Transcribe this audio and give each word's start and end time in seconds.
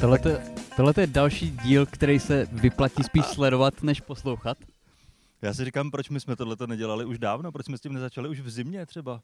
Tohle, 0.00 0.18
tohle 0.76 0.92
je 0.96 1.06
další 1.06 1.50
díl, 1.50 1.86
který 1.86 2.18
se 2.18 2.46
vyplatí 2.52 3.02
spíš 3.02 3.24
sledovat, 3.24 3.82
než 3.82 4.00
poslouchat. 4.00 4.58
Já 5.46 5.54
si 5.54 5.64
říkám, 5.64 5.90
proč 5.90 6.10
my 6.10 6.20
jsme 6.20 6.36
tohle 6.36 6.56
nedělali 6.66 7.04
už 7.04 7.18
dávno, 7.18 7.52
proč 7.52 7.66
jsme 7.66 7.78
s 7.78 7.80
tím 7.80 7.92
nezačali 7.92 8.28
už 8.28 8.40
v 8.40 8.50
zimě 8.50 8.86
třeba. 8.86 9.22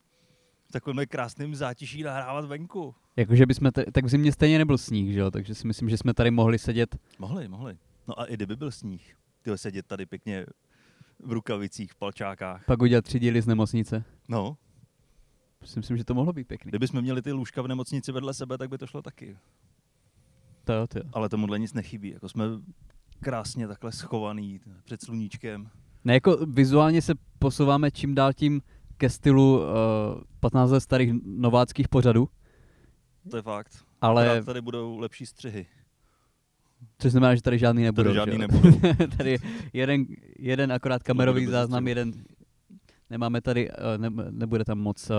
V 0.69 0.73
takovém 0.73 1.07
krásném 1.09 1.55
zátiší 1.55 2.03
nahrávat 2.03 2.45
venku. 2.45 2.95
Jakože 3.17 3.47
bychom, 3.47 3.73
t- 3.73 3.85
tak 3.93 4.05
v 4.05 4.09
zimě 4.09 4.33
stejně 4.33 4.59
nebyl 4.59 4.79
sníh, 4.79 5.12
že 5.12 5.21
jo? 5.21 5.31
takže 5.31 5.55
si 5.55 5.67
myslím, 5.67 5.89
že 5.89 5.97
jsme 5.98 6.15
tady 6.15 6.31
mohli 6.31 6.59
sedět. 6.59 6.97
Mohli, 7.19 7.48
mohli. 7.48 7.79
No 8.09 8.21
a 8.21 8.25
i 8.25 8.35
kdyby 8.35 8.57
byl 8.57 8.71
sníh, 8.71 9.17
tyhle 9.43 9.59
sedět 9.59 9.87
tady 9.87 10.07
pěkně 10.07 10.47
v 11.19 11.33
rukavicích, 11.33 11.93
v 11.93 11.97
palčákách. 11.97 12.65
Pak 12.67 12.83
udělat 12.83 13.05
tři 13.05 13.19
díly 13.19 13.43
z 13.43 13.47
nemocnice. 13.47 14.05
No, 14.29 14.57
Si 15.65 15.79
myslím, 15.79 15.97
že 15.97 16.05
to 16.05 16.15
mohlo 16.15 16.33
být 16.33 16.48
pěkný. 16.48 16.69
kdyby 16.69 16.89
jsme 16.89 17.03
měli 17.03 17.23
ty 17.23 17.33
lůžka 17.33 17.62
v 17.62 17.69
nemocnici 17.69 18.12
vedle 18.12 18.34
sebe, 18.34 18.59
tak 18.59 18.70
by 18.70 18.79
to 18.79 18.87
šlo 18.87 19.03
taky. 19.03 19.39
To 20.65 20.73
jo, 20.73 20.87
to 20.87 20.98
jo. 20.98 21.05
Ale 21.12 21.29
tomuhle 21.29 21.59
nic 21.59 21.73
nechybí. 21.73 22.09
Jako 22.11 22.29
jsme 22.29 22.45
krásně 23.20 23.69
takhle 23.69 23.93
schovaný 23.93 24.61
před 24.84 25.03
sluníčkem. 25.03 25.70
Ne, 26.05 26.15
jako 26.15 26.37
vizuálně 26.47 27.02
se 27.02 27.15
posouváme 27.38 27.91
čím 27.91 28.15
dál 28.15 28.33
tím 28.33 28.61
ke 28.97 29.11
stylu 29.11 29.59
uh, 29.59 29.65
15 30.41 30.70
let 30.70 30.80
starých 30.80 31.12
nováckých 31.25 31.89
pořadů, 31.89 32.28
To 33.31 33.36
je 33.36 33.42
fakt. 33.42 33.84
ale 34.00 34.28
Akorát 34.31 34.44
tady 34.47 34.61
budou 34.61 34.98
lepší 34.98 35.27
střihy. 35.27 35.67
což 36.98 37.12
znamená, 37.12 37.34
že 37.34 37.42
tady 37.42 37.59
žádný 37.59 37.83
nebudou. 37.83 38.05
Tady 38.11 38.14
žádný 38.14 38.39
nebudou. 38.39 38.70
tady 39.17 39.39
jeden, 39.72 40.05
jeden 40.39 40.72
akorát 40.72 41.03
kamerový 41.03 41.47
záznam, 41.47 41.89
jeden 41.89 42.12
nemáme 43.11 43.41
tady, 43.41 43.70
uh, 43.70 43.75
ne, 43.97 44.11
nebude 44.31 44.64
tam 44.64 44.78
moc 44.78 45.11
uh, 45.11 45.16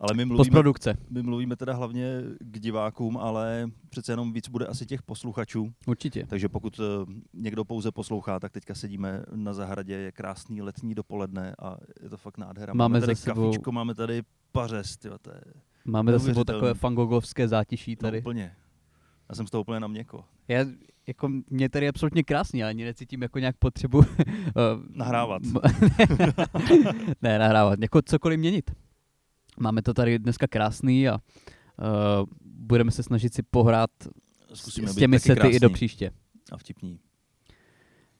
Ale 0.00 0.14
my 0.14 0.24
mluvíme, 0.24 0.36
postprodukce. 0.36 0.96
my 1.10 1.22
mluvíme 1.22 1.56
teda 1.56 1.74
hlavně 1.74 2.22
k 2.38 2.60
divákům, 2.60 3.16
ale 3.16 3.70
přece 3.90 4.12
jenom 4.12 4.32
víc 4.32 4.48
bude 4.48 4.66
asi 4.66 4.86
těch 4.86 5.02
posluchačů. 5.02 5.72
Určitě. 5.86 6.26
Takže 6.26 6.48
pokud 6.48 6.80
eh, 6.80 7.12
někdo 7.34 7.64
pouze 7.64 7.92
poslouchá, 7.92 8.40
tak 8.40 8.52
teďka 8.52 8.74
sedíme 8.74 9.22
na 9.34 9.52
zahradě, 9.52 9.94
je 9.94 10.12
krásný 10.12 10.62
letní 10.62 10.94
dopoledne 10.94 11.54
a 11.58 11.76
je 12.02 12.08
to 12.08 12.16
fakt 12.16 12.38
nádhera. 12.38 12.74
Máme 12.74 13.00
tady 13.00 13.14
za 13.14 13.20
sebou- 13.32 13.50
kafičko, 13.50 13.72
máme 13.72 13.94
tady 13.94 14.22
pařez, 14.52 14.96
tyjo, 14.96 15.18
to 15.18 15.30
je 15.30 15.40
Máme 15.84 16.12
za 16.12 16.18
sebou 16.18 16.44
takové 16.44 16.74
fangogovské 16.74 17.48
zátiší 17.48 17.90
no, 17.90 17.96
tady. 17.96 18.18
úplně. 18.18 18.52
Já 19.28 19.34
jsem 19.34 19.46
z 19.46 19.50
toho 19.50 19.60
úplně 19.60 19.80
na 19.80 19.86
měko. 19.86 20.24
Já, 20.48 20.64
jako, 21.06 21.28
mě 21.50 21.68
tady 21.68 21.86
je 21.86 21.90
absolutně 21.90 22.22
krásný, 22.22 22.60
já 22.60 22.68
ani 22.68 22.84
necítím 22.84 23.22
jako 23.22 23.38
nějak 23.38 23.56
potřebu 23.56 23.98
uh, 23.98 24.04
Nahrávat. 24.94 25.42
ne, 27.22 27.38
nahrávat, 27.38 27.80
jako 27.80 28.02
cokoliv 28.02 28.38
měnit. 28.38 28.70
Máme 29.56 29.82
to 29.82 29.94
tady 29.94 30.18
dneska 30.18 30.46
krásný 30.46 31.08
a 31.08 31.14
uh, 31.14 31.18
budeme 32.44 32.90
se 32.90 33.02
snažit 33.02 33.34
si 33.34 33.42
pohrát 33.42 33.90
Zkusíme 34.54 34.88
s, 34.88 34.96
těmi 34.96 35.20
sety 35.20 35.48
i 35.48 35.60
do 35.60 35.70
příště. 35.70 36.10
A 36.52 36.56
vtipní. 36.56 37.00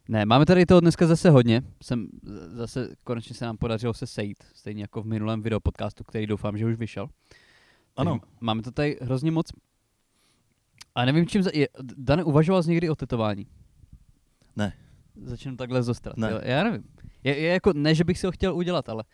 Ne, 0.09 0.27
máme 0.27 0.47
tady 0.47 0.67
toho 0.67 0.81
dneska 0.81 1.07
zase 1.07 1.31
hodně. 1.31 1.63
Jsem, 1.83 2.09
zase 2.47 2.89
konečně 3.05 3.35
se 3.35 3.45
nám 3.45 3.57
podařilo 3.57 3.95
se 3.95 4.07
sejít, 4.07 4.45
stejně 4.55 4.83
jako 4.83 5.03
v 5.03 5.07
minulém 5.07 5.43
videopodcastu, 5.43 6.05
který 6.05 6.27
doufám, 6.27 6.59
že 6.59 6.67
už 6.67 6.77
vyšel. 6.77 7.09
Ano, 7.97 8.19
Takže 8.19 8.37
Máme 8.41 8.63
to 8.63 8.71
tady 8.71 8.99
hrozně 9.03 9.31
moc. 9.31 9.53
A 10.95 11.05
nevím, 11.05 11.27
čím... 11.27 11.43
Za... 11.43 11.51
Je, 11.55 11.69
Dane, 11.97 12.25
uvažoval 12.25 12.63
jsi 12.63 12.71
někdy 12.71 12.91
o 12.91 12.95
tetování? 12.95 13.47
Ne. 14.57 14.73
Začnu 15.23 15.57
takhle 15.57 15.83
zostrat. 15.83 16.17
Ne. 16.17 16.31
Jo, 16.31 16.41
já 16.43 16.65
nevím. 16.65 16.85
Je, 17.25 17.39
je, 17.39 17.53
jako, 17.53 17.73
ne, 17.73 17.95
že 17.95 18.05
bych 18.05 18.19
si 18.19 18.27
ho 18.27 18.33
chtěl 18.33 18.57
udělat, 18.57 18.89
ale 18.89 19.05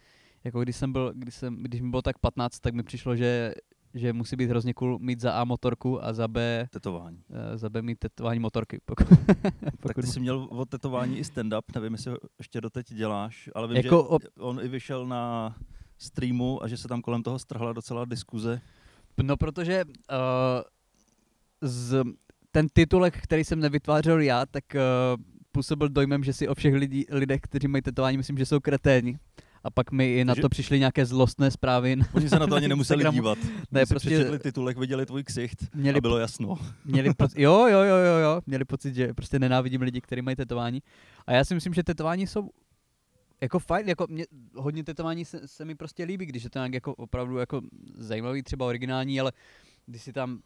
jako 0.45 0.61
když 0.61 0.77
jsem 0.77 0.93
byl, 0.93 1.13
když, 1.17 1.35
jsem, 1.35 1.57
když 1.63 1.81
mi 1.81 1.91
bylo 1.91 2.03
tak 2.03 2.19
15, 2.19 2.61
tak 2.61 2.75
mi 2.75 2.83
přišlo, 2.83 3.17
že, 3.17 3.55
že 3.95 4.13
musí 4.13 4.37
být 4.37 4.51
hrozně 4.51 4.75
cool 4.75 4.99
mít 4.99 5.21
za 5.21 5.33
A 5.33 5.45
motorku 5.45 6.05
a 6.05 6.13
za 6.13 6.29
B, 6.29 6.67
tetování. 6.71 7.23
eh, 7.55 7.59
za 7.59 7.71
B 7.71 7.83
mít 7.83 7.99
tetování 7.99 8.41
motorky. 8.41 8.79
Pokud, 8.85 9.07
Tak 9.09 9.77
pokud 9.81 10.01
ty 10.01 10.07
jsi 10.07 10.21
měl 10.21 10.49
o 10.51 10.65
tetování 10.67 11.19
i 11.19 11.23
stand-up, 11.23 11.63
nevím, 11.75 11.93
jestli 11.93 12.11
ho 12.11 12.19
ještě 12.39 12.61
doteď 12.61 12.93
děláš, 12.95 13.51
ale 13.55 13.69
vím, 13.69 13.77
Jako 13.77 13.89
že 13.89 13.95
o- 14.37 14.47
on 14.47 14.61
i 14.63 14.69
vyšel 14.69 15.07
na 15.07 15.57
streamu 15.99 16.63
a 16.63 16.69
že 16.69 16.77
se 16.77 16.89
tam 16.89 17.03
kolem 17.03 17.23
toho 17.23 17.39
strhla 17.39 17.73
docela 17.73 18.05
diskuze. 18.05 18.61
No, 19.23 19.37
protože 19.37 19.85
uh, 19.85 19.91
z, 21.61 22.05
ten 22.51 22.67
titulek, 22.73 23.23
který 23.23 23.45
jsem 23.45 23.61
nevytvářel 23.61 24.21
já, 24.21 24.47
tak 24.47 24.65
uh, 24.75 25.23
působil 25.53 25.89
dojmem, 25.89 26.25
že 26.25 26.33
si 26.33 26.49
o 26.49 26.55
všech 26.55 26.75
lidí, 26.75 27.05
lidech, 27.11 27.41
kteří 27.41 27.69
mají 27.69 27.83
tetování, 27.83 28.17
myslím, 28.17 28.39
že 28.39 28.47
jsou 28.47 28.61
kreténi. 28.61 29.19
A 29.65 29.71
pak 29.71 29.93
mi 29.93 30.15
i 30.15 30.25
na 30.25 30.33
Takže- 30.35 30.43
to 30.43 30.49
přišly 30.49 30.79
nějaké 30.79 31.07
zlostné 31.07 31.51
zprávy. 31.51 31.97
na- 31.97 32.07
Oni 32.15 32.29
se 32.29 32.39
na 32.39 32.47
to 32.47 32.55
ani 32.55 32.69
nemuseli 32.75 33.05
dívat. 33.11 33.39
Ne, 33.71 33.87
prostě 33.87 34.09
přečetli 34.09 34.39
titulek, 34.39 34.79
viděli 34.79 35.07
tvůj 35.07 35.25
ksicht 35.25 35.75
měli, 35.75 35.99
a 35.99 36.01
bylo 36.01 36.19
jasno. 36.19 36.59
měli 36.85 37.15
pocit, 37.19 37.39
jo, 37.43 37.67
jo, 37.67 37.81
jo, 37.81 37.97
jo, 37.97 38.19
jo, 38.19 38.41
měli 38.47 38.65
pocit, 38.65 38.95
že 38.95 39.15
prostě 39.15 39.39
nenávidím 39.39 39.83
lidi, 39.83 40.01
kteří 40.01 40.23
mají 40.23 40.37
tetování. 40.37 40.83
A 41.27 41.33
já 41.33 41.45
si 41.45 41.55
myslím, 41.55 41.75
že 41.75 41.83
tetování 41.83 42.27
jsou 42.27 42.51
jako 43.41 43.59
fajn, 43.59 43.89
jako 43.89 44.07
mě, 44.11 44.25
hodně 44.55 44.85
tetování 44.85 45.25
se, 45.25 45.49
se, 45.49 45.65
mi 45.65 45.75
prostě 45.75 46.05
líbí, 46.05 46.27
když 46.27 46.45
je 46.45 46.51
to 46.51 46.59
nějak 46.59 46.75
jako 46.75 46.95
opravdu 46.95 47.37
jako 47.39 47.61
zajímavý, 47.95 48.43
třeba 48.43 48.67
originální, 48.67 49.21
ale 49.21 49.33
když 49.87 50.03
si 50.03 50.13
tam 50.13 50.41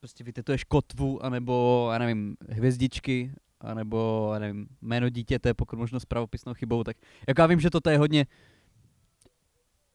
prostě 0.00 0.24
vytetuješ 0.24 0.64
kotvu, 0.64 1.24
anebo, 1.24 1.88
já 1.92 1.98
nevím, 1.98 2.36
hvězdičky, 2.48 3.32
anebo, 3.62 4.30
já 4.32 4.38
nevím, 4.38 4.66
jméno 4.82 5.08
dítěte, 5.08 5.54
pokud 5.54 5.78
možno 5.78 6.00
s 6.00 6.04
pravopisnou 6.04 6.54
chybou, 6.54 6.84
tak 6.84 6.96
jako 7.28 7.40
já 7.40 7.46
vím, 7.46 7.60
že 7.60 7.70
toto 7.70 7.90
je 7.90 7.98
hodně, 7.98 8.26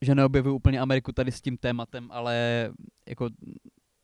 že 0.01 0.15
neobjevuju 0.15 0.55
úplně 0.55 0.79
Ameriku 0.79 1.11
tady 1.11 1.31
s 1.31 1.41
tím 1.41 1.57
tématem, 1.57 2.07
ale 2.11 2.69
jako 3.07 3.29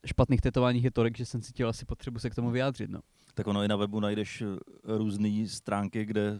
špatných 0.05 0.41
tetováních 0.41 0.83
je 0.83 0.91
tolik, 0.91 1.17
že 1.17 1.25
jsem 1.25 1.41
cítil 1.41 1.69
asi 1.69 1.85
potřebu 1.85 2.19
se 2.19 2.29
k 2.29 2.35
tomu 2.35 2.51
vyjádřit, 2.51 2.89
no. 2.89 2.99
Tak 3.33 3.47
ono 3.47 3.63
i 3.63 3.67
na 3.67 3.75
webu 3.75 3.99
najdeš 3.99 4.43
různé 4.83 5.47
stránky, 5.47 6.05
kde 6.05 6.39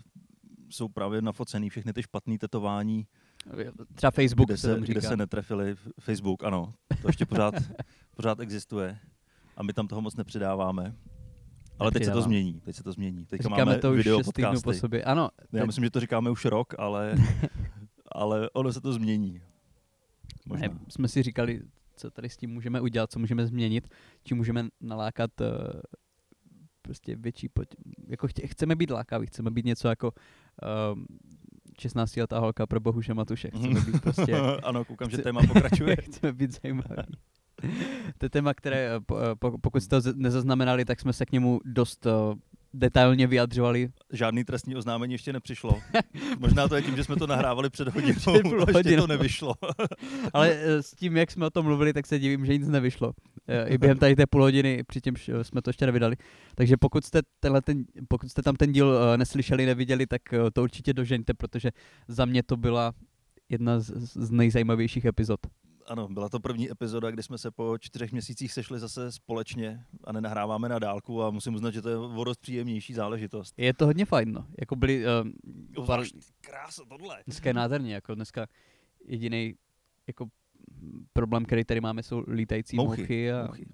jsou 0.70 0.88
právě 0.88 1.22
nafocený 1.22 1.70
všechny 1.70 1.94
ty 1.94 2.04
špatné 2.04 2.38
tetování, 2.38 3.08
Třeba 3.96 4.12
Facebook 4.12 4.48
kde, 4.48 4.58
se, 4.58 4.80
kde 4.80 5.02
se 5.02 5.18
netrefili. 5.18 5.76
Facebook, 6.00 6.44
ano, 6.44 6.74
to 7.02 7.10
ještě 7.10 7.26
pořád, 7.26 7.56
pořád 8.16 8.40
existuje. 8.40 9.00
A 9.58 9.64
my 9.64 9.74
tam 9.74 9.88
toho 9.88 10.02
moc 10.02 10.16
nepřidáváme. 10.16 10.96
Ale 11.80 11.92
teď 11.92 12.06
se 12.06 12.12
to 12.12 12.22
změní, 12.22 12.62
teď 12.62 12.76
se 12.76 12.84
to 12.84 12.92
změní. 12.92 13.26
Teďka 13.26 13.44
Říkáme 13.50 13.66
máme 13.66 13.78
to 13.80 13.92
už 13.92 13.98
video 13.98 14.18
týdnů 14.18 14.32
po 14.32 14.32
podcasty. 14.32 14.80
sobě. 14.80 15.04
Ano, 15.04 15.30
Já 15.54 15.60
teď- 15.60 15.68
myslím, 15.68 15.84
že 15.84 15.90
to 15.90 16.00
říkáme 16.00 16.30
už 16.30 16.46
rok, 16.46 16.74
ale, 16.78 17.16
ale 18.12 18.50
ono 18.50 18.74
se 18.74 18.82
to 18.82 18.94
změní. 18.94 19.42
Možná. 20.46 20.68
Ne, 20.68 20.74
jsme 20.90 21.08
si 21.08 21.24
říkali, 21.24 21.62
co 21.96 22.12
tady 22.12 22.30
s 22.30 22.38
tím 22.38 22.50
můžeme 22.50 22.82
udělat, 22.82 23.12
co 23.12 23.20
můžeme 23.20 23.46
změnit, 23.48 23.88
čím 24.24 24.38
můžeme 24.38 24.68
nalákat 24.82 25.42
uh, 25.42 25.48
prostě 26.82 27.16
větší, 27.16 27.50
pot... 27.50 27.68
jako 28.08 28.28
chtě, 28.28 28.48
chceme 28.48 28.76
být 28.76 28.90
lákaví, 28.92 29.28
chceme 29.28 29.52
být 29.52 29.66
něco 29.66 29.88
jako 29.88 30.12
um, 30.94 31.06
16 31.80 32.18
letá 32.18 32.40
holka 32.40 32.68
pro 32.68 32.80
Bohuše 32.80 33.14
Matuše, 33.14 33.50
chceme 33.50 33.82
být 33.82 34.02
prostě, 34.02 34.36
ano, 34.64 34.86
koukám, 34.86 35.10
že 35.10 35.18
chce- 35.18 35.24
téma 35.24 35.42
pokračuje. 35.48 35.96
chceme 36.02 36.34
být 36.34 36.62
zajímaví. 36.62 37.04
To 38.18 38.26
je 38.26 38.30
téma, 38.30 38.54
které, 38.54 38.78
eh, 38.78 39.00
eh, 39.32 39.36
po- 39.40 39.58
pokud 39.58 39.84
jste 39.84 40.02
z- 40.02 40.16
nezaznamenali, 40.16 40.86
tak 40.86 41.00
jsme 41.00 41.14
se 41.14 41.26
k 41.26 41.32
němu 41.32 41.60
dost 41.66 42.06
uh, 42.06 42.12
detailně 42.74 43.28
vyjadřovali. 43.28 43.90
Žádný 44.14 44.44
trestní 44.44 44.76
oznámení 44.76 45.14
ještě 45.14 45.34
nepřišlo. 45.34 45.80
Možná 46.40 46.68
to 46.68 46.76
je 46.76 46.82
tím, 46.82 46.96
že 46.96 47.04
jsme 47.04 47.16
to 47.16 47.28
nahrávali 47.28 47.70
před 47.70 47.88
hodinou, 47.88 48.14
Před 48.20 48.42
půl 48.42 48.66
ještě 48.78 48.98
to 48.98 49.08
nevyšlo. 49.08 49.54
Ale 50.34 50.50
eh, 50.52 50.84
s 50.84 50.92
tím, 50.92 51.18
jak 51.18 51.32
jsme 51.32 51.46
o 51.46 51.50
tom 51.50 51.66
mluvili, 51.66 51.94
tak 51.94 52.08
se 52.08 52.20
divím, 52.20 52.46
že 52.46 52.58
nic 52.58 52.68
nevyšlo. 52.68 53.14
Eh, 53.48 53.68
I 53.70 53.78
během 53.78 53.98
tady 53.98 54.16
té 54.16 54.26
půl 54.28 54.42
hodiny, 54.42 54.84
přičemž 54.88 55.30
eh, 55.30 55.44
jsme 55.44 55.62
to 55.62 55.70
ještě 55.70 55.86
nevydali. 55.86 56.16
Takže 56.56 56.78
pokud 56.78 57.06
jste, 57.06 57.22
tenhle 57.40 57.62
ten, 57.62 57.84
pokud 58.08 58.30
jste 58.30 58.42
tam 58.42 58.56
ten 58.56 58.72
díl 58.72 58.98
eh, 59.14 59.18
neslyšeli, 59.18 59.66
neviděli, 59.66 60.08
tak 60.08 60.34
eh, 60.34 60.52
to 60.54 60.64
určitě 60.64 60.94
dožeňte, 60.94 61.34
protože 61.34 61.72
za 62.08 62.26
mě 62.26 62.44
to 62.44 62.58
byla 62.58 62.94
jedna 63.50 63.80
z, 63.80 63.92
z 64.14 64.32
nejzajímavějších 64.32 65.06
epizod. 65.06 65.40
Ano, 65.88 66.08
byla 66.08 66.30
to 66.30 66.40
první 66.40 66.72
epizoda, 66.72 67.12
kdy 67.12 67.24
jsme 67.24 67.38
se 67.38 67.52
po 67.52 67.78
čtyřech 67.80 68.12
měsících 68.12 68.52
sešli 68.54 68.80
zase 68.80 69.12
společně 69.12 69.86
a 70.04 70.12
nenahráváme 70.12 70.70
na 70.70 70.80
dálku 70.80 71.24
a 71.24 71.30
musím 71.32 71.56
uznat, 71.56 71.72
že 71.72 71.82
to 71.82 71.90
je 71.90 71.98
o 71.98 72.24
dost 72.24 72.38
příjemnější 72.42 72.94
záležitost. 72.94 73.54
Je 73.58 73.74
to 73.74 73.86
hodně 73.86 74.06
fajn, 74.06 74.32
no. 74.32 74.46
Jako 74.60 74.76
byli, 74.76 75.06
uh, 75.06 75.12
Obzvlášť 75.76 76.16
krása 76.42 76.82
tohle. 76.90 77.24
dneska 77.26 77.50
je 77.50 77.54
nádherně, 77.54 77.94
jako 77.94 78.16
dneska 78.16 78.48
jediný 79.06 79.54
jako 80.08 80.26
problém, 81.14 81.46
který 81.46 81.64
tady 81.64 81.82
máme, 81.82 82.04
jsou 82.04 82.24
lítající 82.28 82.76
Mouchy, 82.76 83.02
mouchy, 83.02 83.32
a 83.32 83.46
mouchy. 83.46 83.66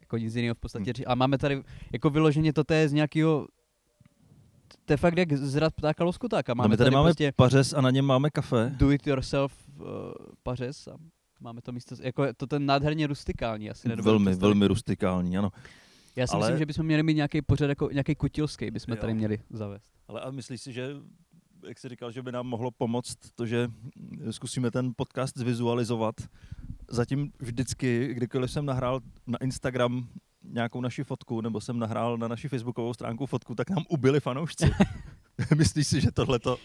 jako 0.00 0.16
nic 0.16 0.34
jiného 0.34 0.54
v 0.54 0.58
podstatě. 0.58 0.90
Hm. 0.90 0.94
ři- 0.94 1.04
A 1.06 1.14
máme 1.14 1.38
tady 1.38 1.62
jako 1.92 2.10
vyloženě 2.10 2.52
toto 2.52 2.74
je 2.74 2.88
z 2.88 2.92
nějakého, 2.92 3.46
to 4.84 4.92
je 4.92 4.96
fakt 4.96 5.18
jak 5.18 5.32
zrad 5.32 5.74
ptáka 5.74 6.04
loskutáka. 6.04 6.54
Máme 6.54 6.62
Máme 6.64 6.68
no 6.68 6.72
my 6.72 6.76
tady, 6.76 6.90
máme 6.90 7.06
prostě 7.08 7.32
pařez 7.36 7.72
a 7.72 7.80
na 7.80 7.90
něm 7.90 8.04
máme 8.04 8.30
kafe. 8.30 8.72
do 8.76 8.90
it 8.92 9.06
yourself 9.06 9.68
uh, 9.80 9.86
pařez 10.42 10.86
a 10.88 10.96
máme 11.42 11.60
to 11.62 11.72
místo, 11.72 11.94
jako 12.02 12.24
je 12.24 12.34
to 12.34 12.46
ten 12.46 12.66
nádherně 12.66 13.06
rustikální, 13.06 13.70
asi 13.70 13.88
Velmi, 13.88 14.02
představit. 14.02 14.40
velmi 14.40 14.66
rustikální, 14.66 15.38
ano. 15.38 15.50
Já 16.16 16.26
si 16.26 16.34
ale- 16.34 16.46
myslím, 16.46 16.58
že 16.58 16.66
bychom 16.66 16.86
měli 16.86 17.02
mít 17.02 17.14
nějaký 17.14 17.42
pořad, 17.42 17.66
jako 17.66 17.88
nějaký 17.92 18.14
kutilský, 18.14 18.70
bychom 18.70 18.94
Jo. 18.94 19.00
tady 19.00 19.14
měli 19.14 19.38
zavést. 19.50 19.84
Ale 20.08 20.20
a 20.20 20.30
myslíš 20.30 20.60
si, 20.62 20.72
že, 20.72 20.88
jak 21.68 21.78
jsi 21.78 21.88
říkal, 21.88 22.12
že 22.12 22.22
by 22.22 22.32
nám 22.32 22.46
mohlo 22.46 22.70
pomoct 22.70 23.16
to, 23.34 23.46
že 23.46 23.68
zkusíme 24.30 24.70
ten 24.70 24.92
podcast 24.96 25.38
zvizualizovat? 25.38 26.14
Zatím 26.90 27.32
vždycky, 27.38 28.14
kdykoliv 28.14 28.50
jsem 28.50 28.66
nahrál 28.66 29.00
na 29.26 29.38
Instagram 29.38 30.08
nějakou 30.44 30.80
naši 30.80 31.04
fotku, 31.04 31.40
nebo 31.40 31.60
jsem 31.60 31.78
nahrál 31.78 32.18
na 32.18 32.28
naši 32.28 32.48
facebookovou 32.48 32.94
stránku 32.94 33.26
fotku, 33.26 33.54
tak 33.54 33.70
nám 33.70 33.84
ubili 33.88 34.20
fanoušci. 34.20 34.70
Myslíš 35.56 35.86
si, 35.86 36.00
že 36.00 36.12
tohle 36.12 36.38
to, 36.38 36.56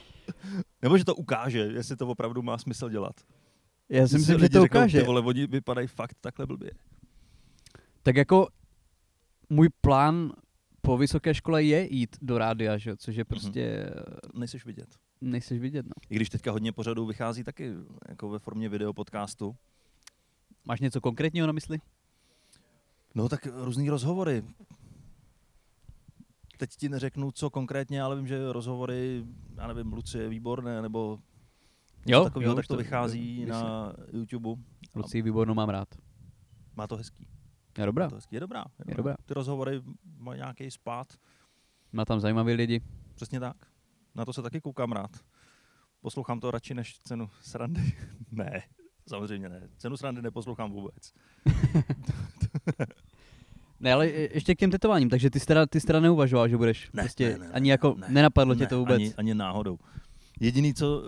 nebo 0.81 0.97
že 0.97 1.05
to 1.05 1.15
ukáže, 1.15 1.59
jestli 1.59 1.95
to 1.95 2.07
opravdu 2.07 2.41
má 2.41 2.57
smysl 2.57 2.89
dělat? 2.89 3.15
Já 3.89 4.07
si 4.07 4.15
myslím, 4.17 4.33
že 4.39 4.43
lidi 4.43 4.53
to 4.53 4.61
řeknou, 4.61 4.79
ukáže. 4.79 4.99
Ty 4.99 5.05
vole, 5.05 5.21
oni 5.21 5.47
vypadají 5.47 5.87
fakt 5.87 6.17
takhle 6.21 6.45
blbě. 6.45 6.71
Tak 8.03 8.15
jako 8.15 8.47
můj 9.49 9.69
plán 9.81 10.31
po 10.81 10.97
vysoké 10.97 11.33
škole 11.33 11.63
je 11.63 11.93
jít 11.95 12.17
do 12.21 12.37
rádia, 12.37 12.77
že? 12.77 12.97
což 12.97 13.15
je 13.15 13.21
Mhm. 13.23 13.27
prostě, 13.27 13.89
Nejseš 14.33 14.65
vidět. 14.65 14.87
nejseš 15.21 15.59
vidět, 15.59 15.85
no. 15.85 15.91
I 16.09 16.15
když 16.15 16.29
teďka 16.29 16.51
hodně 16.51 16.71
pořadů 16.71 17.05
vychází 17.05 17.43
taky 17.43 17.73
jako 18.09 18.29
ve 18.29 18.39
formě 18.39 18.69
videopodcastu. 18.69 19.55
Máš 20.65 20.79
něco 20.79 21.01
konkrétního 21.01 21.47
na 21.47 21.53
mysli? 21.53 21.77
No 23.15 23.29
tak 23.29 23.47
různý 23.53 23.89
rozhovory. 23.89 24.43
Teď 26.57 26.69
ti 26.69 26.89
neřeknu, 26.89 27.31
co 27.31 27.49
konkrétně, 27.49 28.01
ale 28.01 28.15
vím, 28.15 28.27
že 28.27 28.51
rozhovory, 28.51 29.25
já 29.57 29.67
nevím, 29.67 29.93
Lucie 29.93 30.29
Výborné, 30.29 30.81
nebo 30.81 31.19
něco 32.07 32.23
takového, 32.23 32.55
tak 32.55 32.63
už 32.63 32.67
to 32.67 32.77
vychází 32.77 33.45
vys- 33.45 33.49
na 33.49 33.93
YouTube. 34.13 34.49
Lucí 34.95 35.21
výbornou 35.21 35.53
mám 35.53 35.69
rád. 35.69 35.87
Má 36.75 36.87
to 36.87 36.95
hezký. 36.97 37.27
Je 37.77 37.85
dobrá. 37.85 38.05
Má 38.05 38.09
to 38.09 38.15
hezký. 38.15 38.35
Je 38.35 38.39
dobrá. 38.39 38.65
Je, 38.87 38.91
Je 38.91 38.95
dobrá. 38.95 39.15
Ty 39.25 39.33
rozhovory 39.33 39.81
mají 40.17 40.37
nějaký 40.39 40.71
spát. 40.71 41.07
Má 41.93 42.05
tam 42.05 42.19
zajímavý 42.19 42.53
lidi. 42.53 42.81
Přesně 43.15 43.39
tak. 43.39 43.57
Na 44.15 44.25
to 44.25 44.33
se 44.33 44.41
taky 44.41 44.61
koukám 44.61 44.91
rád. 44.91 45.11
Poslouchám 46.01 46.39
to 46.39 46.51
radši 46.51 46.73
než 46.73 46.99
cenu 46.99 47.29
srandy. 47.41 47.93
ne, 48.31 48.61
samozřejmě 49.07 49.49
ne. 49.49 49.69
Cenu 49.77 49.97
srandy 49.97 50.21
neposlouchám 50.21 50.71
vůbec. 50.71 51.13
Ne, 53.79 53.93
ale 53.93 54.07
je- 54.07 54.33
ještě 54.35 54.55
k 54.55 54.59
těm 54.59 54.71
tetováním, 54.71 55.09
takže 55.09 55.29
ty 55.29 55.39
jsi 55.39 55.45
teda, 55.45 55.65
ty 55.65 55.79
jsi 55.79 55.87
teda 55.87 55.99
neuvažoval, 55.99 56.47
že 56.47 56.57
budeš 56.57 56.89
Ne, 56.93 57.03
prostě, 57.03 57.29
ne, 57.29 57.37
ne, 57.37 57.51
ani 57.51 57.69
jako 57.69 57.95
ne, 57.97 58.07
nenapadlo 58.09 58.53
ne, 58.53 58.57
tě 58.59 58.67
to 58.67 58.79
vůbec. 58.79 58.95
Ani, 58.95 59.13
ani 59.17 59.33
náhodou. 59.33 59.79
Jediný, 60.39 60.73
co 60.73 61.03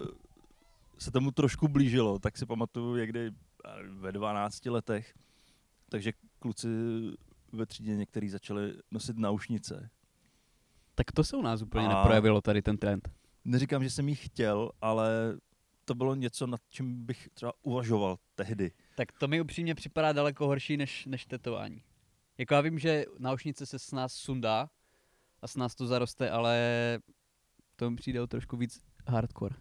se 1.00 1.12
tomu 1.12 1.32
trošku 1.32 1.68
blížilo, 1.68 2.20
tak 2.20 2.38
si 2.38 2.46
pamatuju 2.46 2.96
někdy 2.96 3.32
ve 3.90 4.12
12 4.12 4.66
letech, 4.66 5.14
takže 5.90 6.12
kluci 6.40 6.68
ve 7.52 7.66
třídě 7.66 7.96
některý 7.96 8.30
začali 8.30 8.74
nosit 8.92 9.18
naušnice. 9.18 9.90
Tak 10.96 11.12
to 11.12 11.24
se 11.24 11.38
u 11.38 11.42
nás 11.42 11.62
úplně 11.62 11.88
A- 11.88 11.98
neprojevilo 11.98 12.42
tady 12.42 12.62
ten 12.62 12.78
trend. 12.78 13.10
Neříkám, 13.46 13.84
že 13.84 13.90
jsem 13.90 14.10
jí 14.10 14.16
chtěl, 14.16 14.72
ale 14.82 15.38
to 15.86 15.96
bylo 15.96 16.16
něco, 16.16 16.48
nad 16.48 16.62
čím 16.70 17.06
bych 17.06 17.30
třeba 17.34 17.54
uvažoval 17.62 18.18
tehdy. 18.36 18.72
Tak 18.96 19.12
to 19.12 19.28
mi 19.28 19.42
upřímně 19.42 19.76
připadá 19.76 20.14
daleko 20.14 20.48
horší 20.48 20.78
než, 20.78 21.06
než 21.06 21.26
tetování. 21.26 21.84
Jako 22.38 22.54
já 22.54 22.62
vím, 22.62 22.80
že 22.80 23.06
náušnice 23.20 23.66
se 23.66 23.80
s 23.80 23.92
nás 23.92 24.14
sundá 24.14 24.70
a 25.42 25.48
s 25.48 25.56
nás 25.56 25.76
to 25.76 25.88
zaroste, 25.88 26.30
ale 26.30 26.60
to 27.76 27.90
mi 27.90 27.96
přijde 27.96 28.22
o 28.22 28.28
trošku 28.28 28.58
víc 28.58 28.82
hardcore. 29.08 29.56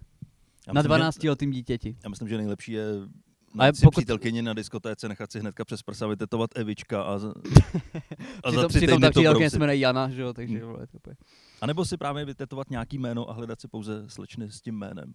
Já 0.68 0.72
Na 0.74 0.78
myslím, 0.80 0.88
12 0.88 1.22
Že, 1.22 1.30
letým 1.30 1.50
dítěti. 1.50 1.96
já 2.04 2.08
myslím, 2.08 2.28
že 2.28 2.36
nejlepší 2.36 2.72
je 2.72 2.84
Ale 2.92 3.08
najít 3.54 3.76
si 3.76 3.82
pokud- 3.82 4.00
přítelkyni 4.00 4.42
na 4.42 4.54
diskotéce, 4.54 5.08
nechat 5.08 5.32
si 5.32 5.40
hnedka 5.40 5.64
přes 5.64 5.82
prsa 5.82 6.06
vytetovat 6.06 6.50
Evička 6.58 7.02
a, 7.02 7.18
za- 7.18 7.34
a 8.44 8.50
za 8.52 8.68
tři 8.68 8.80
týdny 8.80 9.10
to 9.10 9.20
brousit. 9.22 9.58
jmenuje 9.58 9.76
Jana, 9.78 10.10
že 10.10 10.22
jo, 10.22 10.32
takže 10.32 10.58
Hmm. 10.58 10.66
vole, 10.66 10.86
to. 11.02 11.10
A 11.60 11.66
nebo 11.66 11.84
si 11.84 11.96
právě 11.96 12.24
vytetovat 12.24 12.70
nějaký 12.70 12.98
jméno 12.98 13.30
a 13.30 13.32
hledat 13.32 13.60
si 13.60 13.68
pouze 13.68 14.10
slečny 14.10 14.50
s 14.50 14.60
tím 14.60 14.74
jménem. 14.78 15.12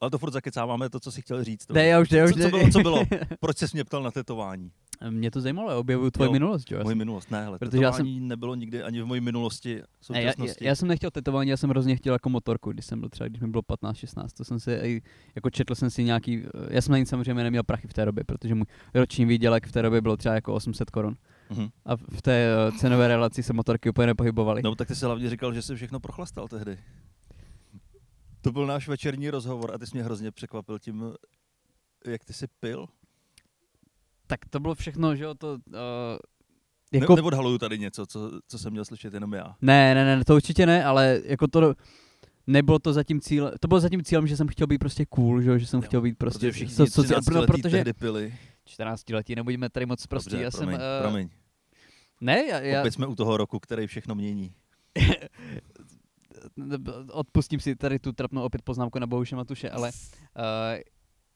Ale 0.00 0.10
to 0.10 0.18
furt 0.18 0.32
zakecáváme 0.32 0.90
to, 0.90 1.00
co 1.00 1.12
si 1.12 1.22
chtěl 1.22 1.44
říct. 1.44 1.68
Ne, 1.70 1.86
já 1.86 2.00
už 2.00 2.10
já 2.10 2.24
už 2.24 2.30
co, 2.32 2.38
co, 2.40 2.48
bylo, 2.48 2.70
co 2.70 2.78
bylo? 2.80 3.04
Proč 3.40 3.58
jsi 3.58 3.66
mě 3.72 3.84
ptal 3.84 4.02
na 4.02 4.10
tetování? 4.10 4.70
Mě 5.10 5.30
to 5.30 5.40
zajímalo, 5.40 5.78
objevuju 5.78 6.10
tvoji 6.10 6.28
Jo, 6.28 6.32
minulost, 6.32 6.70
jo. 6.70 6.78
Moje 6.78 6.90
jsem- 6.92 6.98
minulost, 6.98 7.30
ne, 7.30 7.46
ale 7.46 7.58
Protože 7.58 7.82
já 7.82 7.90
tetování 7.90 8.20
nebylo 8.20 8.54
nikdy 8.54 8.82
ani 8.82 9.02
v 9.02 9.06
mojí 9.06 9.20
minulosti, 9.20 9.82
Ne, 10.10 10.22
já, 10.22 10.32
já, 10.38 10.54
já, 10.60 10.74
jsem 10.74 10.88
nechtěl 10.88 11.10
tetování, 11.10 11.50
já 11.50 11.56
jsem 11.56 11.70
hrozně 11.70 11.96
chtěl 11.96 12.12
jako 12.14 12.28
motorku, 12.28 12.72
když 12.72 12.86
jsem 12.86 13.00
byl 13.00 13.08
třeba, 13.08 13.28
když 13.28 13.40
mi 13.42 13.48
bylo 13.48 13.62
15-16, 13.62 14.26
to 14.36 14.44
jsem 14.44 14.60
si, 14.60 14.72
i- 14.72 15.02
jako 15.34 15.50
četl 15.50 15.74
jsem 15.74 15.90
si 15.90 16.04
nějaký, 16.04 16.42
já 16.70 16.82
jsem 16.82 16.92
na 16.92 16.98
nic 16.98 17.08
samozřejmě 17.08 17.44
neměl 17.44 17.62
prachy 17.62 17.88
v 17.88 17.92
té 17.92 18.04
době, 18.04 18.24
protože 18.24 18.54
můj 18.54 18.66
roční 18.94 19.24
výdělek 19.24 19.66
v 19.66 19.72
té 19.72 19.82
době 19.82 20.00
byl 20.00 20.16
třeba 20.16 20.34
jako 20.34 20.54
800 20.54 20.90
korun. 20.90 21.16
Mhm. 21.50 21.68
A 21.86 21.96
v 21.96 22.22
té 22.22 22.32
eh, 22.68 22.72
cenové 22.78 23.08
relaci 23.08 23.42
se 23.42 23.52
motorky 23.52 23.90
úplně 23.90 24.06
nepohybovaly. 24.06 24.62
No 24.62 24.74
tak 24.74 24.88
ty 24.88 24.94
jsi 24.94 25.04
hlavně 25.04 25.30
říkal, 25.30 25.54
že 25.54 25.62
jsi 25.62 25.74
všechno 25.76 26.00
prochlastal 26.00 26.48
tehdy. 26.48 26.78
To 28.40 28.52
byl 28.52 28.66
náš 28.66 28.88
večerní 28.88 29.30
rozhovor 29.30 29.74
a 29.74 29.78
ty 29.78 29.86
jsi 29.86 29.90
mě 29.96 30.02
hrozně 30.04 30.30
překvapil 30.30 30.78
tím, 30.78 31.04
jak 32.06 32.24
ty 32.24 32.32
jsi 32.32 32.46
pil. 32.60 32.86
Tak 34.26 34.40
to 34.50 34.60
bylo 34.60 34.74
všechno, 34.74 35.16
že 35.16 35.24
jo, 35.24 35.34
to... 35.34 35.52
Uh, 35.52 36.18
Jako... 36.92 37.16
Ne, 37.16 37.22
neodhaluju 37.22 37.58
tady 37.58 37.78
něco, 37.78 38.06
co, 38.06 38.40
co 38.48 38.58
jsem 38.58 38.72
měl 38.72 38.84
slyšet 38.84 39.14
jenom 39.14 39.32
já. 39.32 39.56
ne, 39.60 39.94
ne, 39.94 40.16
ne, 40.16 40.24
to 40.24 40.34
určitě 40.34 40.66
ne, 40.66 40.84
ale 40.84 41.20
jako 41.24 41.48
to... 41.48 41.74
Nebylo 42.46 42.78
to 42.78 42.92
zatím 42.92 43.20
cíl, 43.20 43.52
to 43.60 43.68
bylo 43.68 43.80
zatím 43.80 44.04
cílem, 44.04 44.26
že 44.26 44.36
jsem 44.36 44.48
chtěl 44.48 44.66
být 44.66 44.78
prostě 44.78 45.06
cool, 45.06 45.40
že, 45.40 45.50
jo, 45.50 45.58
že 45.58 45.66
jsem 45.66 45.78
Jo, 45.78 45.86
chtěl 45.86 46.00
být 46.00 46.18
prostě... 46.18 46.38
Protože 46.38 46.52
všichni 46.52 46.74
so- 46.74 46.86
soci- 46.86 47.02
13 47.02 47.26
no, 47.26 47.40
letí 47.40 47.46
protože 47.46 47.76
tehdy 47.76 47.92
pili. 47.92 48.34
14 48.64 49.10
letí, 49.10 49.34
nebudeme 49.34 49.70
tady 49.70 49.86
moc 49.86 50.06
prostí. 50.06 50.30
Dobře, 50.30 50.44
já 50.44 50.50
promiň, 50.50 50.76
jsem, 50.76 50.84
eh, 50.98 51.02
promiň. 51.02 51.28
Ne, 52.20 52.46
já, 52.46 52.60
já, 52.60 52.80
Opět 52.80 52.90
jsme 52.90 53.06
u 53.06 53.14
toho 53.14 53.36
roku, 53.36 53.60
který 53.60 53.86
všechno 53.86 54.14
mění. 54.14 54.54
odpustím 57.12 57.60
si 57.60 57.76
tady 57.76 57.98
tu 57.98 58.12
trapnou 58.12 58.42
opět 58.42 58.62
poznámku 58.62 58.98
na 58.98 59.06
Bohuše 59.06 59.36
Matuše, 59.36 59.70
ale 59.70 59.90
uh, 59.90 60.42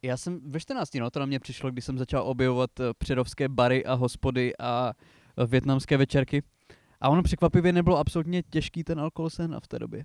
já 0.02 0.17
jsem 0.17 0.41
ve 0.50 0.61
14, 0.61 0.94
no, 0.94 1.11
to 1.11 1.20
na 1.20 1.26
mě 1.26 1.41
přišlo, 1.41 1.70
když 1.70 1.85
jsem 1.85 1.99
začal 1.99 2.23
objevovat 2.29 2.81
eh, 2.81 2.85
předovské 2.99 3.49
bary 3.49 3.85
a 3.85 3.94
hospody 3.94 4.52
a 4.58 4.93
eh, 5.38 5.47
větnamské 5.47 5.97
večerky. 5.97 6.43
A 7.00 7.08
ono 7.08 7.23
překvapivě 7.23 7.73
nebylo 7.73 7.99
absolutně 7.99 8.43
těžký 8.43 8.85
ten 8.85 9.00
alkohol 9.00 9.31
sehnat 9.31 9.64
v 9.64 9.69
té 9.69 9.79
době. 9.79 10.05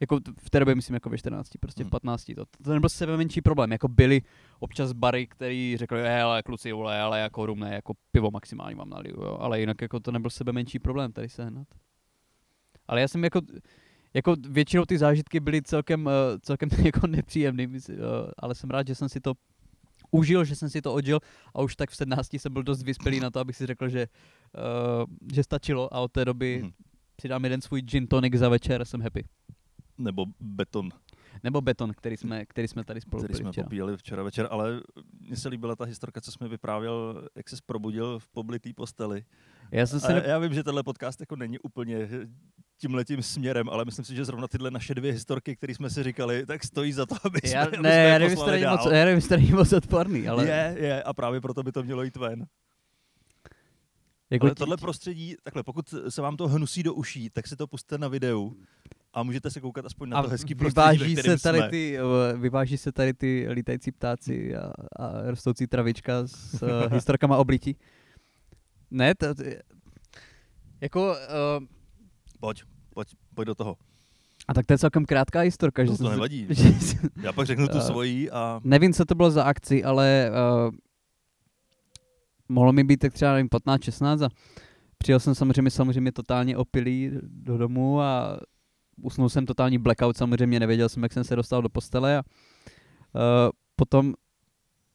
Jako 0.00 0.20
v 0.40 0.50
té 0.50 0.58
době 0.58 0.74
myslím 0.74 0.94
jako 0.94 1.10
ve 1.10 1.18
14, 1.18 1.50
prostě 1.60 1.84
v 1.84 1.86
Hmm. 1.86 1.90
15. 1.90 2.24
To, 2.24 2.44
to 2.64 2.72
nebyl 2.74 2.88
sebe 2.88 3.16
menší 3.16 3.40
problém. 3.40 3.72
Jako 3.72 3.88
byly 3.88 4.22
občas 4.60 4.92
bary, 4.92 5.26
který 5.26 5.76
řekli, 5.78 6.00
"Je, 6.00 6.22
ale 6.22 6.42
kluci, 6.42 6.72
vole, 6.72 7.00
ale 7.00 7.20
jako 7.20 7.46
rum 7.46 7.60
ne, 7.60 7.74
jako 7.74 7.92
pivo 8.12 8.30
maximálně 8.30 8.76
mám 8.76 8.88
naliju, 8.90 9.22
jo. 9.22 9.36
Ale 9.40 9.60
jinak 9.60 9.82
jako 9.82 10.00
to 10.00 10.12
nebyl 10.12 10.30
sebe 10.30 10.52
menší 10.52 10.78
problém 10.78 11.12
tady 11.12 11.28
sehnat. 11.28 11.68
Ale 12.88 13.00
já 13.00 13.08
jsem 13.08 13.24
jako, 13.24 13.40
jako 14.16 14.34
většinou 14.48 14.84
ty 14.84 14.98
zážitky 14.98 15.40
byly 15.40 15.62
celkem, 15.62 16.08
eh, 16.08 16.38
celkem 16.42 16.68
jako 16.84 17.06
nepříjemný, 17.06 17.68
eh, 17.90 17.94
ale 18.38 18.54
jsem 18.54 18.70
rád, 18.70 18.86
že 18.86 18.94
jsem 18.94 19.08
si 19.08 19.20
to 19.20 19.34
užil, 20.10 20.44
že 20.44 20.56
jsem 20.56 20.70
si 20.70 20.82
to 20.82 20.94
odžil 20.94 21.20
a 21.54 21.62
už 21.62 21.76
tak 21.76 21.90
v 21.90 21.96
17 21.96 22.34
jsem 22.38 22.52
byl 22.52 22.62
dost 22.62 22.82
vyspělý 22.82 23.20
na 23.20 23.30
to, 23.30 23.40
abych 23.40 23.56
si 23.56 23.66
řekl, 23.66 23.88
že, 23.88 24.08
uh, 24.56 25.04
že 25.34 25.42
stačilo 25.42 25.94
a 25.94 26.00
od 26.00 26.12
té 26.12 26.24
doby 26.24 26.60
Mhm. 26.62 26.72
si 27.20 27.28
dám 27.28 27.44
jeden 27.44 27.60
svůj 27.60 27.80
gin 27.82 28.06
tonic 28.06 28.34
za 28.34 28.48
večer 28.48 28.82
a 28.82 28.84
jsem 28.84 29.00
happy. 29.00 29.24
Nebo 29.98 30.26
beton, 30.40 30.88
Nebo 31.44 31.60
beton, 31.60 31.92
který 31.92 32.16
jsme, 32.16 32.46
který 32.46 32.68
jsme 32.68 32.84
tady 32.84 33.00
spolu 33.00 33.22
který 33.22 33.38
jsme 33.38 33.52
včera. 33.52 33.64
popíjeli 33.64 33.96
včera 33.96 34.22
večer, 34.22 34.48
ale 34.50 34.80
mně 35.20 35.36
se 35.36 35.48
líbila 35.48 35.76
ta 35.76 35.84
historka, 35.84 36.20
co 36.20 36.32
jsme 36.32 36.48
vyprávěl, 36.48 37.28
jak 37.34 37.48
se 37.48 37.56
probudil 37.66 38.18
v 38.18 38.28
poblitý 38.28 38.72
posteli. 38.72 39.24
Já 39.70 39.86
jsem 39.86 40.00
ne... 40.14 40.22
já 40.26 40.38
vím, 40.38 40.54
že 40.54 40.64
tenhle 40.64 40.82
podcast 40.82 41.20
jako 41.20 41.36
není 41.36 41.58
úplně 41.58 42.08
tímhletím 42.78 43.22
směrem, 43.22 43.68
ale 43.68 43.84
myslím 43.84 44.04
si, 44.04 44.14
že 44.14 44.24
zrovna 44.24 44.48
tyhle 44.48 44.70
naše 44.70 44.94
dvě 44.94 45.12
historky, 45.12 45.56
které 45.56 45.74
jsme 45.74 45.90
si 45.90 46.02
říkali, 46.02 46.46
tak 46.46 46.64
stojí 46.64 46.92
za 46.92 47.06
to, 47.06 47.14
aby 47.24 47.40
jsme, 47.40 47.50
já, 47.50 47.62
aby 47.64 47.76
jsme 47.76 47.82
ne, 47.82 47.94
je 47.94 48.08
já 48.08 48.18
nevím, 48.18 48.38
moc, 48.38 48.84
já 48.86 49.04
nevím, 49.04 49.14
jestli 49.14 49.38
moc 49.52 49.72
odporný, 49.72 50.28
ale 50.28 50.46
Je, 50.46 50.74
je, 50.78 51.02
a 51.02 51.14
právě 51.14 51.40
proto 51.40 51.62
by 51.62 51.72
to 51.72 51.82
mělo 51.82 52.02
jít 52.02 52.16
ven. 52.16 52.46
jako 54.30 54.46
Ale 54.46 54.50
ti- 54.54 54.58
tohle 54.58 54.76
prostředí, 54.76 55.36
takhle, 55.42 55.62
pokud 55.62 55.94
se 56.08 56.22
vám 56.22 56.36
to 56.36 56.48
hnusí 56.48 56.82
do 56.82 56.94
uší, 56.94 57.30
tak 57.30 57.46
si 57.46 57.56
to 57.56 57.66
puste 57.66 57.98
na 57.98 58.08
videu 58.08 58.56
a 59.14 59.22
můžete 59.22 59.50
se 59.50 59.60
koukat 59.60 59.86
aspoň 59.86 60.08
na 60.08 60.16
a 60.18 60.22
to 60.22 60.28
hezký 60.28 60.54
prostředí, 60.54 60.98
vyváží 60.98 61.16
se 61.16 61.38
tady 61.42 61.58
jsme. 61.58 61.70
ty, 61.70 61.98
eh, 61.98 62.36
vyváží 62.36 62.78
se 62.78 62.92
tady 62.92 63.14
ty 63.14 63.46
lítající 63.50 63.92
ptáci 63.92 64.56
a, 64.56 64.72
a 64.96 65.30
rostoucí 65.30 65.66
travička 65.66 66.26
s 66.26 66.62
uh, 66.62 66.68
historkama 66.92 67.36
oblití. 67.36 67.76
Ne, 68.90 69.14
to, 69.14 69.26
jako, 70.80 71.10
uh, 71.58 71.66
Pojď, 72.40 72.62
pojď, 72.94 73.08
pojď 73.34 73.46
do 73.46 73.54
toho. 73.54 73.76
a 74.48 74.54
tak 74.54 74.66
to 74.66 74.72
je 74.72 74.78
celkem 74.78 75.04
krátká 75.04 75.40
historka. 75.40 75.84
že 75.84 75.90
To, 75.90 75.96
jsem 75.96 76.04
to 76.06 76.10
si- 76.10 76.16
nevadí. 76.16 76.46
že 76.50 76.68
Já 77.22 77.32
pak 77.32 77.46
řeknu 77.46 77.68
tu 77.68 77.78
Eh, 77.78 77.80
svojí 77.80 78.30
a 78.30 78.60
Nevím, 78.64 78.92
co 78.92 79.04
to 79.04 79.14
bylo 79.14 79.30
za 79.30 79.44
akci, 79.44 79.84
ale 79.84 80.30
uh, 80.66 80.74
mohlo 82.48 82.72
mi 82.72 82.84
být 82.84 82.96
tak 82.96 83.12
třeba 83.12 83.32
nevím, 83.32 83.48
15-16 83.48 84.24
a 84.24 84.28
přijel 84.98 85.20
jsem 85.20 85.34
samozřejmě, 85.34 85.70
samozřejmě 85.70 86.12
totálně 86.12 86.56
opilý 86.56 87.10
do 87.22 87.58
domu 87.58 88.00
a 88.00 88.40
usnul 89.02 89.28
jsem 89.28 89.46
totální 89.46 89.78
blackout, 89.78 90.16
samozřejmě 90.16 90.60
nevěděl 90.60 90.88
jsem, 90.88 91.02
jak 91.02 91.12
jsem 91.12 91.24
se 91.24 91.36
dostal 91.36 91.62
do 91.62 91.68
postele 91.68 92.18
a 92.18 92.22
uh, 93.14 93.20
potom 93.76 94.14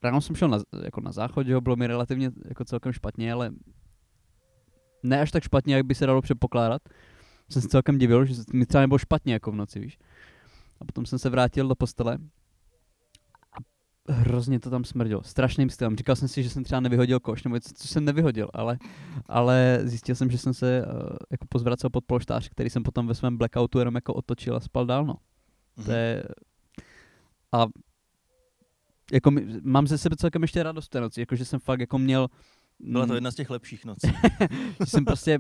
ráno 0.04 0.22
jsem 0.22 0.36
šel 0.36 0.48
na, 0.48 0.60
jako 0.84 1.02
na 1.02 1.12
záchod, 1.12 1.48
že 1.48 1.56
ho 1.56 1.62
bylo 1.62 1.76
mi 1.76 1.88
relativně 1.88 2.32
jako 2.46 2.66
celkem 2.66 2.94
špatně, 2.94 3.34
ale 3.34 3.52
ne 5.04 5.22
až 5.22 5.32
tak 5.32 5.44
špatně, 5.44 5.76
jak 5.76 5.86
by 5.86 5.96
se 5.96 6.06
dalo 6.06 6.22
předpokládat. 6.22 6.82
Jsem 7.52 7.62
se 7.62 7.68
celkem 7.68 7.98
divil, 7.98 8.26
že 8.26 8.34
mi 8.54 8.66
třeba 8.66 8.82
nebylo 8.82 8.98
špatně 8.98 9.34
jako 9.34 9.52
v 9.52 9.56
noci, 9.56 9.80
víš. 9.80 10.00
A 10.80 10.86
potom 10.86 11.06
jsem 11.06 11.20
se 11.20 11.30
vrátil 11.30 11.68
do 11.68 11.76
postele 11.76 12.18
a 13.54 14.14
hrozně 14.14 14.60
to 14.60 14.70
tam 14.70 14.84
smrdělo. 14.84 15.24
Strašným 15.24 15.70
stylem. 15.70 15.98
Říkal 15.98 16.16
jsem 16.16 16.28
si, 16.28 16.44
že 16.44 16.50
jsem 16.50 16.64
třeba 16.64 16.82
nevyhodil 16.82 17.20
koš, 17.20 17.44
nebo 17.44 17.60
co, 17.60 17.70
co 17.74 17.88
jsem 17.88 18.06
nevyhodil, 18.06 18.50
ale, 18.54 18.78
ale 19.26 19.80
zjistil 19.84 20.16
jsem, 20.16 20.32
že 20.32 20.38
jsem 20.38 20.54
se 20.54 20.86
uh, 20.86 20.94
jako 21.32 21.46
pozvracel 21.50 21.90
pod 21.90 22.06
polštář, 22.06 22.50
který 22.50 22.70
jsem 22.70 22.84
potom 22.84 23.08
ve 23.08 23.16
svém 23.16 23.38
blackoutu 23.38 23.80
jenom 23.80 23.96
jako 23.96 24.14
otočil 24.14 24.56
a 24.56 24.60
spal 24.60 24.86
dál, 24.86 25.06
no. 25.06 25.14
Mm-hmm. 25.14 25.86
To 25.86 25.92
je... 25.92 26.24
A 27.52 27.66
jako 29.14 29.32
mám 29.64 29.88
ze 29.88 29.98
sebe 29.98 30.16
celkem 30.16 30.42
ještě 30.42 30.64
radost 30.64 30.90
té 30.90 31.02
noci, 31.02 31.20
jakože 31.20 31.46
jsem 31.46 31.60
fakt 31.60 31.80
jako 31.80 31.98
měl... 31.98 32.28
Byla 32.80 33.06
to 33.06 33.12
mm, 33.12 33.16
jedna 33.16 33.32
z 33.32 33.36
těch 33.36 33.50
lepších 33.50 33.86
nocí. 33.86 34.08
že 34.80 34.86
jsem 34.86 35.06
prostě 35.06 35.40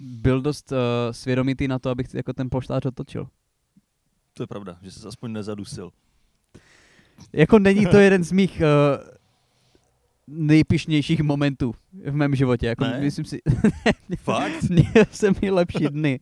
byl 0.00 0.40
dost 0.40 0.72
uh, 0.72 0.78
svědomitý 1.10 1.68
na 1.68 1.78
to, 1.78 1.90
abych 1.90 2.14
jako 2.14 2.32
ten 2.32 2.50
polštář 2.50 2.86
otočil. 2.86 3.28
To 4.34 4.42
je 4.42 4.46
pravda, 4.46 4.78
že 4.82 4.92
jsi 4.92 5.08
aspoň 5.08 5.32
nezadusil. 5.32 5.90
Jako 7.32 7.58
není 7.58 7.86
to 7.86 7.96
jeden 8.06 8.24
z 8.24 8.32
mých 8.32 8.62
uh, 8.62 9.16
nejpišnějších 10.26 11.20
momentů 11.20 11.74
v 11.92 12.14
mém 12.14 12.34
životě. 12.34 12.66
Jako 12.66 12.84
ne? 12.84 13.00
myslím 13.00 13.24
si... 13.24 13.38
Fakt? 14.18 14.62
Měl 14.62 15.04
jsem 15.10 15.34
i 15.40 15.50
lepší 15.50 15.84
dny. 15.90 16.20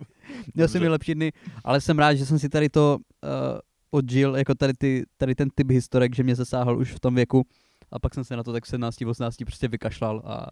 Měl 0.54 0.68
jsem 0.68 0.82
i 0.82 0.88
lepší 0.88 1.14
dny, 1.14 1.32
ale 1.64 1.80
jsem 1.80 1.98
rád, 1.98 2.14
že 2.14 2.26
jsem 2.26 2.38
si 2.38 2.48
tady 2.48 2.68
to 2.68 2.98
uh, 2.98 3.30
odžil, 3.90 4.36
jako 4.36 4.54
tady, 4.54 4.72
ty, 4.74 5.04
tady 5.16 5.34
ten 5.34 5.48
typ 5.54 5.70
historek, 5.70 6.14
že 6.14 6.22
mě 6.22 6.34
zasáhl 6.34 6.78
už 6.78 6.92
v 6.92 7.00
tom 7.00 7.14
věku. 7.14 7.46
A 7.90 7.98
pak 7.98 8.14
jsem 8.14 8.24
se 8.24 8.36
na 8.36 8.42
to 8.42 8.52
tak 8.52 8.64
v 8.64 8.68
17, 8.68 9.02
18 9.02 9.36
prostě 9.36 9.68
vykašlal 9.68 10.22
a 10.24 10.46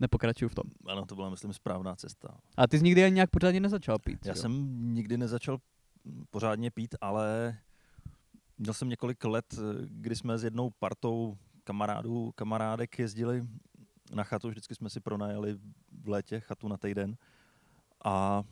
nepokračuju 0.00 0.48
v 0.48 0.54
tom. 0.54 0.64
Ano, 0.86 1.06
to 1.06 1.14
byla, 1.14 1.30
myslím, 1.30 1.52
správná 1.52 1.96
cesta. 1.96 2.38
A 2.56 2.66
ty 2.66 2.78
jsi 2.78 2.84
nikdy 2.84 3.04
ani 3.04 3.14
nějak 3.14 3.30
pořádně 3.30 3.60
nezačal 3.60 3.98
pít? 3.98 4.26
Já 4.26 4.32
jo? 4.32 4.36
jsem 4.36 4.78
nikdy 4.94 5.16
nezačal 5.16 5.58
pořádně 6.30 6.70
pít, 6.70 6.94
ale 7.00 7.56
měl 8.58 8.74
jsem 8.74 8.88
několik 8.88 9.24
let, 9.24 9.54
kdy 9.84 10.16
jsme 10.16 10.38
s 10.38 10.44
jednou 10.44 10.70
partou 10.78 11.38
kamarádů, 11.64 12.32
kamarádek 12.34 12.98
jezdili 12.98 13.46
na 14.14 14.24
chatu, 14.24 14.48
vždycky 14.48 14.74
jsme 14.74 14.90
si 14.90 15.00
pronajeli 15.00 15.58
v 16.02 16.08
létě 16.08 16.40
chatu 16.40 16.68
na 16.68 16.76
týden 16.76 17.16
a 18.04 18.42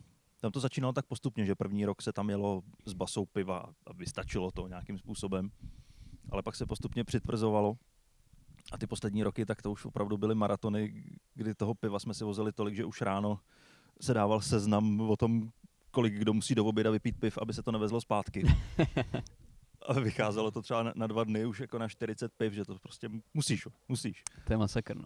tam 0.41 0.51
to 0.51 0.59
začínalo 0.59 0.93
tak 0.93 1.05
postupně, 1.05 1.45
že 1.45 1.55
první 1.55 1.85
rok 1.85 2.01
se 2.01 2.13
tam 2.13 2.29
jelo 2.29 2.61
s 2.85 2.93
basou 2.93 3.25
piva 3.25 3.73
a 3.85 3.93
vystačilo 3.93 4.51
to 4.51 4.67
nějakým 4.67 4.97
způsobem, 4.97 5.51
ale 6.29 6.43
pak 6.43 6.55
se 6.55 6.65
postupně 6.65 7.03
přitvrzovalo 7.03 7.77
a 8.71 8.77
ty 8.77 8.87
poslední 8.87 9.23
roky, 9.23 9.45
tak 9.45 9.61
to 9.61 9.71
už 9.71 9.85
opravdu 9.85 10.17
byly 10.17 10.35
maratony, 10.35 11.03
kdy 11.35 11.55
toho 11.55 11.73
piva 11.73 11.99
jsme 11.99 12.13
si 12.13 12.23
vozili 12.23 12.51
tolik, 12.51 12.75
že 12.75 12.85
už 12.85 13.01
ráno 13.01 13.39
se 14.01 14.13
dával 14.13 14.41
seznam 14.41 15.01
o 15.01 15.17
tom, 15.17 15.51
kolik 15.91 16.13
kdo 16.13 16.33
musí 16.33 16.55
do 16.55 16.65
oběda 16.65 16.91
vypít 16.91 17.19
piv, 17.19 17.37
aby 17.37 17.53
se 17.53 17.63
to 17.63 17.71
nevezlo 17.71 18.01
zpátky. 18.01 18.43
A 19.87 19.93
vycházelo 19.99 20.51
to 20.51 20.61
třeba 20.61 20.83
na, 20.83 20.93
na 20.95 21.07
dva 21.07 21.23
dny 21.23 21.45
už 21.45 21.59
jako 21.59 21.77
na 21.77 21.87
40 21.87 22.33
piv, 22.33 22.53
že 22.53 22.65
to 22.65 22.79
prostě 22.79 23.09
musíš, 23.33 23.67
musíš. 23.87 24.23
To 24.47 24.53
je 24.53 24.57
masakr, 24.57 24.97
no. 24.97 25.05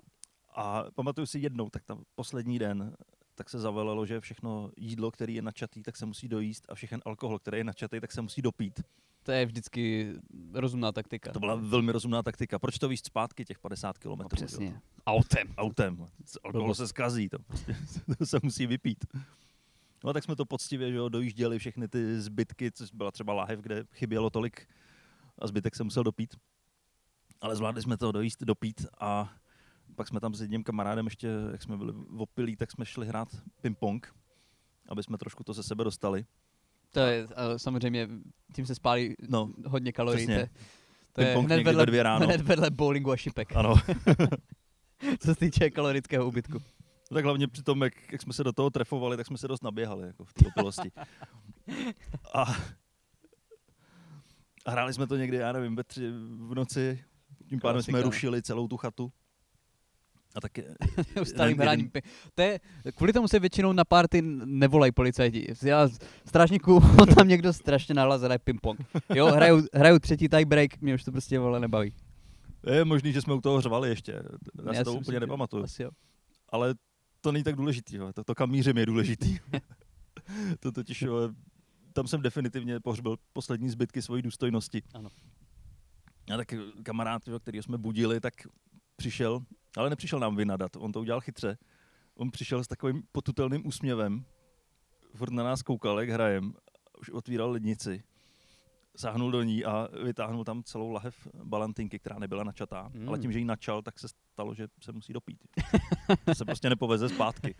A 0.55 0.83
pamatuju 0.95 1.27
si 1.27 1.39
jednou, 1.39 1.69
tak 1.69 1.83
tam 1.83 2.03
poslední 2.15 2.59
den, 2.59 2.95
tak 3.37 3.49
se 3.49 3.59
zavelelo, 3.59 4.05
že 4.05 4.19
všechno 4.19 4.71
jídlo, 4.77 5.11
který 5.11 5.35
je 5.35 5.41
načatý, 5.41 5.83
tak 5.83 5.97
se 5.97 6.05
musí 6.05 6.27
dojíst 6.27 6.65
a 6.69 6.75
všechen 6.75 7.01
alkohol, 7.05 7.39
který 7.39 7.57
je 7.57 7.63
načatý, 7.63 7.99
tak 7.99 8.11
se 8.11 8.21
musí 8.21 8.41
dopít. 8.41 8.81
To 9.23 9.31
je 9.31 9.45
vždycky 9.45 10.13
rozumná 10.53 10.91
taktika. 10.91 11.31
To 11.31 11.39
byla 11.39 11.55
velmi 11.55 11.91
rozumná 11.91 12.23
taktika. 12.23 12.59
Proč 12.59 12.79
to 12.79 12.87
víc 12.87 13.05
zpátky 13.05 13.45
těch 13.45 13.59
50 13.59 13.97
km? 13.97 14.09
No, 14.09 14.29
přesně. 14.29 14.65
Jo? 14.65 14.73
Autem. 15.05 15.53
Autem. 15.57 16.05
Alkohol 16.43 16.75
se 16.75 16.87
zkazí, 16.87 17.29
to, 17.29 17.39
prostě, 17.39 17.75
to 18.17 18.25
se 18.25 18.39
musí 18.43 18.67
vypít. 18.67 19.05
No 20.03 20.13
tak 20.13 20.23
jsme 20.23 20.35
to 20.35 20.45
poctivě, 20.45 20.91
že 20.91 20.97
jo, 20.97 21.09
dojížděli 21.09 21.59
všechny 21.59 21.87
ty 21.87 22.21
zbytky, 22.21 22.71
což 22.71 22.91
byla 22.91 23.11
třeba 23.11 23.33
láhev, 23.33 23.59
kde 23.59 23.83
chybělo 23.93 24.29
tolik 24.29 24.67
a 25.39 25.47
zbytek 25.47 25.75
se 25.75 25.83
musel 25.83 26.03
dopít. 26.03 26.35
Ale 27.41 27.55
zvládli 27.55 27.81
jsme 27.81 27.97
to 27.97 28.11
dojíst, 28.11 28.43
dopít 28.43 28.85
a 28.99 29.33
pak 29.97 30.07
jsme 30.07 30.19
tam 30.19 30.33
s 30.33 30.41
jedním 30.41 30.63
kamarádem 30.63 31.05
ještě, 31.05 31.27
jak 31.51 31.61
jsme 31.61 31.77
byli 31.77 31.93
opilí, 32.17 32.55
tak 32.55 32.71
jsme 32.71 32.85
šli 32.85 33.07
hrát 33.07 33.27
ping-pong, 33.61 33.99
aby 34.89 35.03
jsme 35.03 35.17
trošku 35.17 35.43
to 35.43 35.53
ze 35.53 35.63
sebe 35.63 35.83
dostali. 35.83 36.25
To 36.91 36.99
je 36.99 37.27
samozřejmě, 37.57 38.09
tím 38.53 38.65
se 38.65 38.75
spálí 38.75 39.15
no, 39.29 39.53
hodně 39.65 39.91
kalorií. 39.91 40.27
Přesně. 40.27 40.49
To 41.13 41.21
je 41.21 41.37
hned 41.37 41.63
vedle, 41.63 41.85
dvě 41.85 42.03
ráno. 42.03 42.25
hned 42.25 42.41
vedle 42.41 42.69
bowlingu 42.69 43.11
a 43.11 43.17
šipek. 43.17 43.55
Ano. 43.55 43.75
Co 45.19 45.27
se 45.27 45.35
týče 45.35 45.69
kalorického 45.69 46.27
ubytku. 46.27 46.59
No 47.11 47.15
tak 47.15 47.25
hlavně 47.25 47.47
při 47.47 47.63
tom, 47.63 47.83
jak, 47.83 48.11
jak 48.11 48.21
jsme 48.21 48.33
se 48.33 48.43
do 48.43 48.53
toho 48.53 48.69
trefovali, 48.69 49.17
tak 49.17 49.27
jsme 49.27 49.37
se 49.37 49.47
dost 49.47 49.63
naběhali 49.63 50.07
jako 50.07 50.25
v 50.25 50.33
té 50.33 50.45
opilosti. 50.47 50.91
A, 52.33 52.55
a 54.65 54.71
hráli 54.71 54.93
jsme 54.93 55.07
to 55.07 55.15
někdy, 55.15 55.37
já 55.37 55.51
nevím, 55.51 55.75
ve 55.75 55.83
tři 55.83 56.11
v 56.49 56.55
noci, 56.55 57.03
tím 57.49 57.59
pádem 57.59 57.81
jsme 57.81 58.01
rušili 58.01 58.41
celou 58.41 58.67
tu 58.67 58.77
chatu. 58.77 59.11
A 60.37 60.41
tak 60.41 60.59
Starým 61.23 61.57
hraním. 61.57 61.91
To 62.35 62.41
je, 62.41 62.59
kvůli 62.95 63.13
tomu 63.13 63.27
se 63.27 63.39
většinou 63.39 63.73
na 63.73 63.85
party 63.85 64.21
nevolají 64.45 64.91
policajti. 64.91 65.53
Já 65.63 65.89
strážníků, 66.25 66.79
tam 67.15 67.27
někdo 67.27 67.53
strašně 67.53 67.95
nahlas 67.95 68.21
hraje 68.21 68.39
ping-pong. 68.39 68.85
Jo, 69.15 69.27
hraju, 69.27 69.67
hraju 69.73 69.99
třetí 69.99 70.29
tie 70.29 70.45
break, 70.45 70.81
mě 70.81 70.95
už 70.95 71.03
to 71.03 71.11
prostě 71.11 71.39
vole 71.39 71.59
nebaví. 71.59 71.93
Je 72.73 72.85
možný, 72.85 73.13
že 73.13 73.21
jsme 73.21 73.33
u 73.33 73.41
toho 73.41 73.61
řvali 73.61 73.89
ještě. 73.89 74.11
Já, 74.11 74.73
já 74.73 74.79
si 74.79 74.83
to 74.83 74.93
úplně 74.93 75.19
nepamatuju. 75.19 75.63
Asi 75.63 75.83
jo. 75.83 75.89
Ale 76.49 76.75
to 77.21 77.31
není 77.31 77.43
tak 77.43 77.55
důležitý. 77.55 77.97
To, 78.13 78.23
to 78.23 78.35
kam 78.35 78.51
mířím 78.51 78.77
je 78.77 78.85
důležitý. 78.85 79.37
to 80.59 80.71
totiž, 80.71 81.05
tam 81.93 82.07
jsem 82.07 82.21
definitivně 82.21 82.79
pohřbil 82.79 83.17
poslední 83.33 83.69
zbytky 83.69 84.01
svojí 84.01 84.21
důstojnosti. 84.21 84.81
Ano. 84.93 85.09
A 86.33 86.37
tak 86.37 86.53
kamarád, 86.83 87.21
který 87.39 87.61
jsme 87.61 87.77
budili, 87.77 88.19
tak 88.19 88.33
přišel, 88.95 89.39
ale 89.77 89.89
nepřišel 89.89 90.19
nám 90.19 90.35
vynadat, 90.35 90.75
on 90.75 90.91
to 90.91 90.99
udělal 90.99 91.21
chytře. 91.21 91.57
On 92.15 92.31
přišel 92.31 92.63
s 92.63 92.67
takovým 92.67 93.03
potutelným 93.11 93.67
úsměvem, 93.67 94.25
furt 95.15 95.31
na 95.31 95.43
nás 95.43 95.61
koukal, 95.61 95.99
jak 95.99 96.09
hrajem, 96.09 96.53
už 96.99 97.09
otvíral 97.09 97.51
lednici, 97.51 98.03
sáhnul 98.97 99.31
do 99.31 99.43
ní 99.43 99.65
a 99.65 99.87
vytáhnul 100.03 100.43
tam 100.43 100.63
celou 100.63 100.91
lahev 100.91 101.27
balantinky, 101.43 101.99
která 101.99 102.19
nebyla 102.19 102.43
načatá. 102.43 102.89
Mm. 102.93 103.09
Ale 103.09 103.19
tím, 103.19 103.31
že 103.31 103.39
ji 103.39 103.45
načal, 103.45 103.81
tak 103.81 103.99
se 103.99 104.07
stalo, 104.07 104.53
že 104.53 104.67
se 104.81 104.91
musí 104.91 105.13
dopít. 105.13 105.43
to 106.25 106.35
se 106.35 106.45
prostě 106.45 106.69
nepoveze 106.69 107.09
zpátky. 107.09 107.55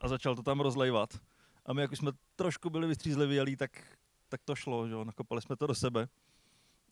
A 0.00 0.08
začal 0.08 0.36
to 0.36 0.42
tam 0.42 0.60
rozlejvat. 0.60 1.18
A 1.66 1.72
my, 1.72 1.82
jak 1.82 1.96
jsme 1.96 2.12
trošku 2.36 2.70
byli 2.70 2.86
vystřízlivělí, 2.86 3.56
tak, 3.56 3.98
tak 4.28 4.40
to 4.44 4.54
šlo, 4.54 4.88
že 4.88 4.94
jo? 4.94 5.04
nakopali 5.04 5.42
jsme 5.42 5.56
to 5.56 5.66
do 5.66 5.74
sebe. 5.74 6.08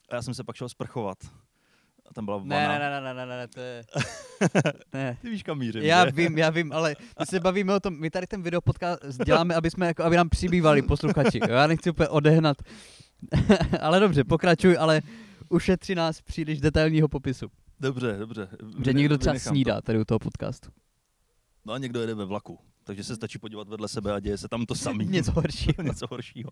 A 0.09 0.15
já 0.15 0.23
jsem 0.23 0.35
se 0.35 0.45
pak 0.45 0.57
šel 0.57 0.69
sprchovat. 0.69 1.19
A 2.09 2.15
tam 2.15 2.25
byla 2.25 2.37
vana. 2.37 2.49
Ne, 2.49 2.79
ne, 2.79 2.91
ne, 2.91 3.15
ne, 3.15 3.27
ne, 3.27 3.37
ne, 3.37 3.49
to 3.49 3.61
je... 3.61 3.85
ne. 4.95 5.19
Ty 5.23 5.31
víš, 5.31 5.43
kam 5.43 5.59
mířím, 5.59 5.83
Já 5.83 6.05
že? 6.05 6.13
vím, 6.13 6.39
já 6.39 6.51
vím, 6.51 6.73
ale 6.73 6.97
my 7.21 7.27
se 7.27 7.41
bavíme 7.41 7.75
o 7.75 7.81
tom, 7.81 8.01
my 8.01 8.11
tady 8.11 8.27
ten 8.27 8.43
video 8.43 8.61
podcast 8.61 9.01
děláme, 9.25 9.55
aby, 9.55 9.71
jsme, 9.71 9.87
jako, 9.87 10.05
aby 10.05 10.17
nám 10.17 10.29
přibývali 10.29 10.83
posluchači. 10.83 11.41
Já 11.49 11.67
nechci 11.67 11.91
úplně 11.91 12.09
odehnat. 12.09 12.57
ale 13.81 14.01
dobře, 14.01 14.25
pokračuj, 14.25 14.77
ale 14.81 15.03
ušetři 15.49 15.95
nás 15.95 16.21
příliš 16.21 16.61
detailního 16.61 17.09
popisu. 17.09 17.47
Dobře, 17.81 18.17
dobře. 18.19 18.49
Že 18.85 18.93
někdo 18.93 19.19
třeba 19.19 19.39
snídá 19.39 19.75
to. 19.75 19.83
tady 19.83 19.99
u 20.01 20.05
toho 20.05 20.19
podcastu. 20.19 20.71
No 21.65 21.73
a 21.73 21.79
někdo 21.79 22.01
jede 22.01 22.15
ve 22.15 22.25
vlaku, 22.25 22.59
takže 22.85 23.05
se 23.05 23.17
stačí 23.17 23.39
podívat 23.39 23.69
vedle 23.69 23.89
sebe 23.89 24.13
a 24.13 24.21
děje 24.21 24.39
se 24.39 24.49
tam 24.49 24.67
to 24.67 24.75
samý. 24.75 25.07
Něco 25.11 25.33
horšího. 25.33 25.83
Něco 25.83 26.07
horšího. 26.11 26.51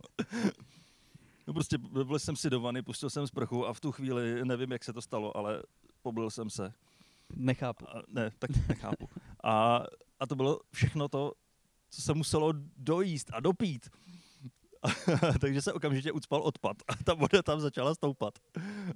Prostě 1.54 1.78
vlez 1.80 2.25
jsem 2.25 2.37
si 2.37 2.50
do 2.50 2.61
vany, 2.61 2.82
pustil 2.82 3.11
jsem 3.11 3.26
sprchu 3.26 3.66
a 3.66 3.73
v 3.73 3.80
tu 3.80 3.92
chvíli, 3.92 4.44
nevím, 4.44 4.73
jak 4.73 4.84
se 4.84 4.92
to 4.92 5.02
stalo, 5.02 5.37
ale 5.37 5.62
poblil 6.02 6.30
jsem 6.30 6.50
se. 6.50 6.73
Nechápu. 7.37 7.90
A, 7.90 8.02
ne, 8.08 8.30
tak 8.38 8.50
nechápu. 8.68 9.08
A, 9.44 9.84
a 10.20 10.26
to 10.26 10.37
bylo 10.37 10.61
všechno 10.73 11.08
to, 11.08 11.32
co 11.90 12.02
se 12.02 12.14
muselo 12.14 12.52
dojíst 12.76 13.30
a 13.32 13.40
dopít. 13.40 13.90
takže 15.40 15.62
se 15.62 15.73
okamžitě 15.73 16.12
ucpal 16.12 16.42
odpad 16.42 16.76
a 16.88 16.92
ta 17.04 17.14
voda 17.14 17.42
tam 17.42 17.61
začala 17.61 17.94
stoupat. 17.94 18.38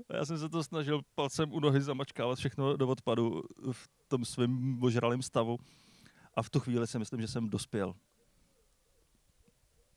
A 0.09 0.17
já 0.17 0.25
jsem 0.25 0.39
se 0.39 0.49
to 0.49 0.65
snažil 0.65 1.03
palcem 1.15 1.53
u 1.53 1.61
nohy 1.61 1.81
zamačkávat 1.81 2.39
všechno 2.39 2.77
do 2.77 2.89
odpadu 2.89 3.43
v 3.73 3.89
tom 4.09 4.25
svém 4.25 4.83
ožralém 4.83 5.23
stavu. 5.23 5.59
A 6.35 6.43
v 6.43 6.51
tu 6.51 6.61
chvíli 6.61 6.87
si 6.87 6.99
myslím, 6.99 7.21
že 7.21 7.29
jsem 7.29 7.49
dospěl. 7.49 7.95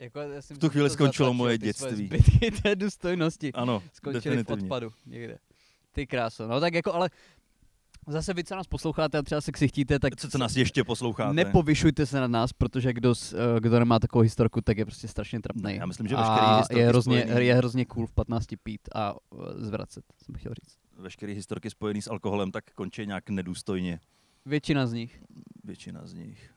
Jako, 0.02 0.20
já 0.20 0.42
si 0.42 0.54
v 0.54 0.58
tu 0.58 0.70
chvíli 0.70 0.90
skončilo 0.90 1.34
moje 1.34 1.58
dětství. 1.58 2.06
Zbytky 2.08 2.52
té 2.64 2.76
důstojnosti 2.76 3.54
ano, 3.54 3.84
definitivně. 4.12 4.44
v 4.44 4.50
odpadu 4.64 4.92
někde. 5.06 5.38
Ty 5.92 6.08
kráso. 6.08 6.48
No 6.48 6.60
tak 6.60 6.74
jako, 6.74 6.94
ale 6.94 7.10
Zase 8.08 8.34
vy, 8.34 8.44
co 8.44 8.56
nás 8.56 8.68
posloucháte 8.68 9.18
a 9.18 9.22
třeba 9.22 9.42
se 9.42 9.52
ksichtíte, 9.52 10.00
tak 10.00 10.16
Co, 10.16 10.30
co 10.30 10.38
nás 10.38 10.56
ještě 10.56 10.84
posloucháte? 10.84 11.34
nepovyšujte 11.34 12.06
se 12.06 12.20
na 12.20 12.28
nás, 12.28 12.54
protože 12.54 12.94
kdo, 12.94 13.14
eh, 13.34 13.60
kdo 13.60 13.80
nemá 13.80 14.00
takovou 14.00 14.22
historku, 14.22 14.62
tak 14.62 14.78
je 14.78 14.86
prostě 14.86 15.08
strašně 15.08 15.40
trapný. 15.40 15.76
Já 15.76 15.86
myslím, 15.86 16.08
že 16.08 16.16
a 16.16 16.62
je 16.72 16.88
hrozně, 16.88 17.22
spojený- 17.22 17.46
je 17.46 17.56
hrozně 17.56 17.86
cool 17.86 18.08
v 18.08 18.12
15 18.14 18.58
pít 18.64 18.82
a 18.96 19.16
eh, 19.34 19.38
zvracet, 19.56 20.06
jsem 20.24 20.36
chtěl 20.36 20.54
říct. 20.54 20.78
Veškeré 20.98 21.34
historky 21.34 21.70
spojené 21.70 22.02
s 22.02 22.10
alkoholem 22.10 22.52
tak 22.52 22.64
končí 22.76 23.06
nějak 23.06 23.30
nedůstojně. 23.30 24.00
Většina 24.46 24.88
z 24.88 24.94
nich. 24.94 25.24
Většina 25.64 26.02
z 26.06 26.14
nich. 26.14 26.51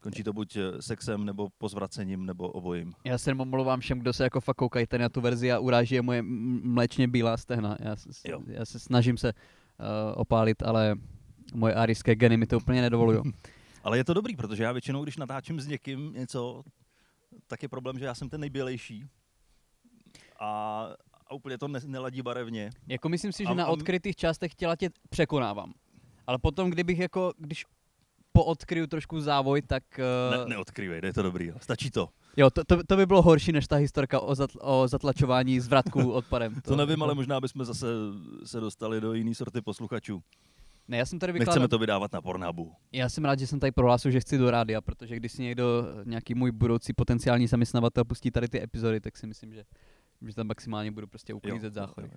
Končí 0.00 0.22
to 0.22 0.32
buď 0.32 0.56
eh, 0.56 0.82
sexem, 0.82 1.24
nebo 1.24 1.48
pozvracením, 1.58 2.26
nebo 2.26 2.48
obojím. 2.48 2.92
Já 3.04 3.18
se 3.18 3.30
jenom 3.30 3.40
omlouvám 3.40 3.80
všem, 3.80 3.98
kdo 3.98 4.12
se 4.12 4.24
jako 4.24 4.40
fakt 4.40 4.56
koukají 4.56 4.86
tady 4.86 5.02
na 5.02 5.08
tu 5.08 5.20
verzi 5.20 5.52
a 5.52 5.58
uráží 5.58 5.94
je 5.94 6.02
moje 6.02 6.22
mléčně 6.62 7.08
bílá 7.08 7.36
stehna. 7.36 7.76
Já 7.80 7.96
se, 7.96 8.08
Jo. 8.30 8.40
já 8.46 8.64
se 8.64 8.78
snažím 8.78 9.16
se 9.16 9.32
uh, 9.32 9.86
opálit, 10.20 10.62
ale 10.62 10.96
moje 11.54 11.74
arijské 11.74 12.14
geny 12.14 12.36
mi 12.36 12.46
to 12.46 12.56
úplně 12.56 12.80
nedovolují. 12.82 13.20
Ale 13.84 13.98
je 13.98 14.04
to 14.04 14.14
dobrý, 14.14 14.36
protože 14.36 14.62
já 14.62 14.72
většinou, 14.72 15.02
když 15.02 15.16
natáčím 15.16 15.60
s 15.60 15.66
někým 15.66 16.12
něco, 16.12 16.62
tak 17.46 17.62
je 17.62 17.68
problém, 17.68 17.98
že 17.98 18.04
já 18.04 18.14
jsem 18.14 18.28
ten 18.28 18.40
nejbělejší. 18.40 19.04
A, 20.40 20.80
a 21.26 21.34
úplně 21.34 21.58
to 21.58 21.68
ne, 21.68 21.80
neladí 21.86 22.22
barevně. 22.22 22.70
jako 22.86 23.08
myslím 23.08 23.32
si, 23.32 23.42
že 23.44 23.48
A- 23.50 23.54
na 23.54 23.64
a- 23.64 23.68
odkrytých 23.68 24.16
částech 24.16 24.54
těla 24.54 24.76
tě 24.76 24.90
překonávám. 25.10 25.72
Ale 26.26 26.38
potom, 26.38 26.70
kdybych 26.70 26.98
jako, 26.98 27.32
když 27.38 27.64
poodkryju 28.36 28.86
trošku 28.86 29.20
závoj, 29.20 29.62
tak... 29.62 29.82
Uh, 29.98 30.38
Ne, 30.38 30.54
neodkrývej, 30.54 31.00
je 31.04 31.12
to 31.12 31.22
dobrý. 31.22 31.46
Jo. 31.46 31.54
Stačí 31.60 31.90
to. 31.90 32.08
Jo, 32.36 32.50
to, 32.50 32.64
to, 32.64 32.84
to 32.84 32.96
by 32.96 33.06
bylo 33.06 33.22
horší 33.22 33.52
než 33.52 33.66
ta 33.66 33.76
historka 33.76 34.20
o, 34.20 34.34
zatl, 34.34 34.58
o 34.62 34.88
zatlačování 34.88 35.60
zvratků 35.60 36.12
odpadem. 36.20 36.60
To 36.64 36.76
nevím, 36.76 37.02
ale 37.02 37.14
možná 37.14 37.40
bychom 37.40 37.64
zase 37.64 37.86
se 38.44 38.60
dostali 38.60 39.00
do 39.00 39.12
jiné 39.12 39.34
sorty 39.34 39.60
posluchačů. 39.60 40.22
Ne, 40.88 40.96
já 40.96 41.06
jsem 41.06 41.18
tady 41.18 41.32
vykládal... 41.32 41.52
Nechceme 41.54 41.68
to 41.68 41.78
vydávat 41.78 42.12
na 42.12 42.20
Pornhubu. 42.22 42.72
Já 42.92 43.08
jsem 43.08 43.24
rád, 43.24 43.38
že 43.38 43.46
jsem 43.46 43.60
tady 43.60 43.72
prohlásil, 43.72 44.10
že 44.10 44.20
chci 44.20 44.38
do 44.38 44.50
rádia, 44.50 44.80
protože 44.80 45.16
když 45.16 45.32
si 45.32 45.42
někdo, 45.42 45.84
nějaký 46.04 46.34
můj 46.34 46.52
budoucí 46.52 46.92
potenciální 46.92 47.46
zaměstnavatel 47.46 48.04
pustí 48.04 48.30
tady 48.30 48.48
ty 48.48 48.62
epizody, 48.62 49.00
tak 49.00 49.16
si 49.16 49.26
myslím, 49.26 49.52
že, 49.52 49.64
že 50.26 50.34
tam 50.34 50.46
maximálně 50.46 50.90
budu 50.90 51.06
prostě 51.06 51.34
uklízet 51.34 51.74
záchody. 51.74 52.08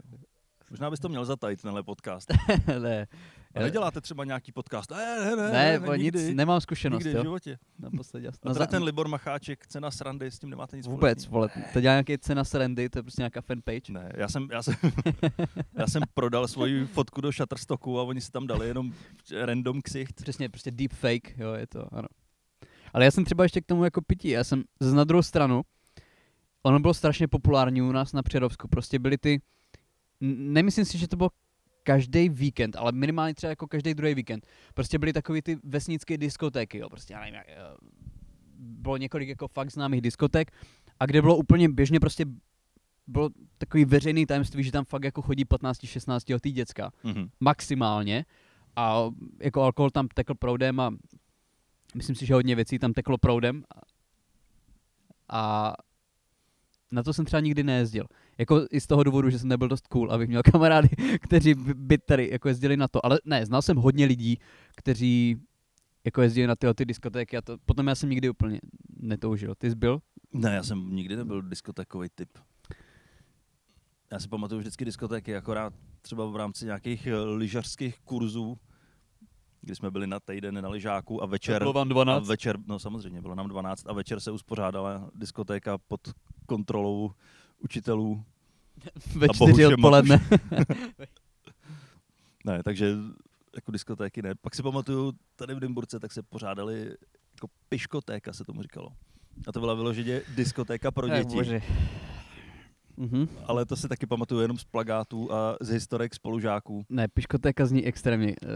Možná 0.70 0.90
bys 0.90 1.00
to 1.00 1.10
měl 1.10 1.26
zatajit, 1.26 1.62
tenhle 1.62 1.84
podcast. 1.84 2.34
ne, 2.80 3.08
A 3.56 3.60
neděláte 3.60 4.02
třeba 4.02 4.26
nějaký 4.26 4.52
podcast? 4.52 4.92
Ne, 4.92 4.98
ne, 5.20 5.36
ne, 5.36 5.36
ne, 5.36 5.52
ne, 5.52 5.80
ne 5.80 5.98
nic, 5.98 6.04
nikdy, 6.04 6.34
nemám 6.34 6.62
zkušenost, 6.62 7.00
nikdy 7.04 7.14
v 7.14 7.16
jo. 7.16 7.24
životě. 7.24 7.58
Naposledy, 7.80 8.28
A 8.28 8.32
na 8.32 8.38
tady 8.40 8.54
za- 8.54 8.66
ten 8.66 8.84
Libor 8.84 9.08
Macháček, 9.08 9.68
cena 9.68 9.92
srandy, 9.92 10.32
s 10.32 10.40
tím 10.40 10.50
nemáte 10.50 10.78
nic 10.78 10.88
Vůbec, 10.88 11.28
vole, 11.28 11.50
to 11.74 11.82
dělá 11.82 11.94
nějaký 11.94 12.18
cena 12.18 12.44
srandy, 12.44 12.90
to 12.90 13.00
je 13.00 13.04
prostě 13.04 13.22
nějaká 13.22 13.42
fanpage. 13.42 13.94
Ne, 13.94 14.12
já 14.16 14.28
jsem, 14.28 14.48
já 14.52 14.64
jsem, 14.64 14.76
já 15.74 15.88
jsem 15.88 16.04
prodal 16.14 16.48
svoji 16.48 16.86
fotku 16.86 17.22
do 17.22 17.32
Shutterstocku 17.32 18.00
a 18.00 18.04
oni 18.04 18.22
si 18.22 18.32
tam 18.32 18.48
dali 18.48 18.68
jenom 18.68 18.94
random 19.42 19.82
ksicht. 19.82 20.22
Přesně, 20.22 20.50
prostě 20.50 20.72
deep 20.72 20.94
fake, 20.94 21.38
jo, 21.38 21.54
je 21.54 21.68
to, 21.68 21.94
ano. 21.94 22.08
Ale 22.94 23.06
já 23.06 23.12
jsem 23.12 23.26
třeba 23.26 23.44
ještě 23.44 23.62
k 23.62 23.66
tomu 23.66 23.84
jako 23.84 24.02
pití, 24.02 24.30
já 24.30 24.44
jsem 24.44 24.64
z 24.80 24.94
na 24.94 25.04
druhou 25.04 25.22
stranu, 25.22 25.62
ono 26.64 26.80
bylo 26.80 26.94
strašně 26.94 27.28
populární 27.28 27.82
u 27.82 27.92
nás 27.92 28.14
na 28.14 28.24
Přerovsku, 28.24 28.68
prostě 28.68 29.00
byly 29.00 29.18
ty, 29.18 29.42
nemyslím 30.22 30.86
si, 30.86 30.98
že 30.98 31.08
to 31.08 31.18
bylo 31.18 31.30
každý 31.84 32.30
víkend, 32.30 32.76
ale 32.76 32.92
minimálně 32.92 33.34
třeba 33.36 33.50
jako 33.50 33.68
každý 33.68 33.94
druhý 33.94 34.16
víkend. 34.16 34.48
Prostě 34.74 35.00
byly 35.00 35.14
takový 35.14 35.42
ty 35.42 35.58
vesnické 35.64 36.18
diskotéky, 36.18 36.78
jo, 36.78 36.90
prostě 36.90 37.14
já 37.14 37.20
nevím, 37.20 37.36
jak, 37.36 37.50
eh, 37.50 37.56
bylo 38.60 38.98
několik 38.98 39.30
jako 39.30 39.48
fakt 39.48 39.72
známých 39.72 40.02
diskoték 40.02 40.52
a 41.00 41.06
kde 41.06 41.22
bylo 41.22 41.38
úplně 41.38 41.70
běžně 41.70 42.00
prostě 42.00 42.26
bylo 43.08 43.30
takový 43.58 43.86
veřejný 43.86 44.26
tajemství, 44.26 44.64
že 44.64 44.72
tam 44.72 44.86
fakt 44.86 45.04
jako 45.04 45.22
chodí 45.22 45.46
15-16 45.46 46.34
letý 46.34 46.52
děcka 46.52 46.92
Mhm. 47.04 47.30
maximálně 47.40 48.26
a 48.76 49.10
jako 49.40 49.62
alkohol 49.62 49.90
tam 49.90 50.08
tekl 50.08 50.36
proudem 50.36 50.80
a 50.80 50.94
myslím 51.96 52.16
si, 52.16 52.26
že 52.26 52.34
hodně 52.34 52.56
věcí 52.56 52.80
tam 52.80 52.94
teklo 52.94 53.18
proudem 53.18 53.64
a 55.30 55.74
na 56.92 57.04
to 57.04 57.14
jsem 57.14 57.26
třeba 57.26 57.40
nikdy 57.40 57.64
nejezdil. 57.64 58.06
Jako 58.40 58.66
i 58.72 58.82
z 58.82 58.88
toho 58.88 59.04
důvodu, 59.04 59.30
že 59.30 59.40
jsem 59.40 59.50
nebyl 59.50 59.68
dost 59.68 59.88
cool, 59.88 60.12
abych 60.12 60.28
měl 60.28 60.42
kamarády, 60.52 60.90
kteří 61.22 61.54
by 61.74 61.98
tady 61.98 62.30
jako 62.32 62.48
jezdili 62.48 62.78
na 62.78 62.88
to. 62.88 63.06
Ale 63.06 63.20
ne, 63.26 63.46
znal 63.46 63.62
jsem 63.62 63.78
hodně 63.78 64.06
lidí, 64.06 64.40
kteří 64.76 65.42
jako 66.06 66.22
jezdili 66.22 66.48
na 66.48 66.56
tyhle 66.56 66.74
ty 66.74 66.86
diskotéky 66.86 67.38
a 67.38 67.42
to 67.42 67.58
potom 67.66 67.88
já 67.88 67.96
jsem 67.96 68.10
nikdy 68.10 68.30
úplně 68.30 68.60
netoužil. 69.00 69.56
Ty 69.56 69.70
jsi 69.70 69.76
byl? 69.76 70.02
Ne, 70.34 70.56
já 70.56 70.64
jsem 70.64 70.96
nikdy 70.96 71.16
nebyl 71.16 71.42
diskotékový 71.42 72.10
typ. 72.16 72.30
Já 74.12 74.20
si 74.20 74.28
pamatuju 74.28 74.60
vždycky 74.60 74.86
diskotéky, 74.86 75.36
akorát 75.36 75.74
třeba 76.02 76.26
v 76.26 76.36
rámci 76.36 76.66
nějakých 76.66 77.08
eh, 77.08 77.16
lyžařských 77.16 78.00
kurzů, 78.00 78.58
kdy 79.62 79.76
jsme 79.76 79.92
byli 79.92 80.08
na 80.08 80.20
týden 80.20 80.62
na 80.62 80.70
lyžáku 80.70 81.24
a 81.24 81.26
večer... 81.26 81.62
Bylo 81.62 81.74
vám 81.74 81.88
A 81.88 81.94
12? 81.94 82.28
večer, 82.28 82.58
no 82.66 82.80
samozřejmě, 82.80 83.22
bylo 83.22 83.36
nám 83.36 83.48
12 83.48 83.88
a 83.88 83.94
večer 83.94 84.20
se 84.20 84.32
uspořádala 84.32 85.12
diskotéka 85.16 85.78
pod 85.78 86.02
kontrolou 86.46 87.12
učitelů. 87.60 88.24
Ve 89.16 89.28
a 89.28 89.34
čtyři 89.34 89.66
odpoledne. 89.66 90.20
Ne, 92.46 92.64
takže 92.64 92.96
jako 93.56 93.72
diskotéky 93.72 94.22
ne. 94.22 94.36
Pak 94.42 94.56
si 94.56 94.64
pamatuju, 94.64 95.14
tady 95.36 95.56
v 95.56 95.60
Dymburce 95.60 96.00
tak 96.00 96.12
se 96.12 96.24
pořádali 96.24 96.96
jako 97.36 97.48
piškotéka 97.70 98.34
se 98.34 98.44
tomu 98.44 98.62
říkalo. 98.62 98.90
A 99.48 99.52
to 99.52 99.60
byla 99.60 99.74
vyloženě 99.74 100.22
diskotéka 100.36 100.92
pro 100.92 101.08
děti. 101.08 101.36
bože. 101.36 101.62
Mhm. 102.98 103.28
ale 103.46 103.66
to 103.66 103.76
si 103.76 103.88
taky 103.88 104.06
pamatuju 104.06 104.42
jenom 104.42 104.58
z 104.58 104.64
plagátů 104.64 105.34
a 105.34 105.58
z 105.62 105.70
historek 105.70 106.16
spolužáků. 106.16 106.86
Ne, 106.90 107.08
piškotéka 107.08 107.66
zní 107.66 107.86
extrémně, 107.86 108.36
uh, 108.44 108.50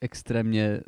extrémně, 0.00 0.80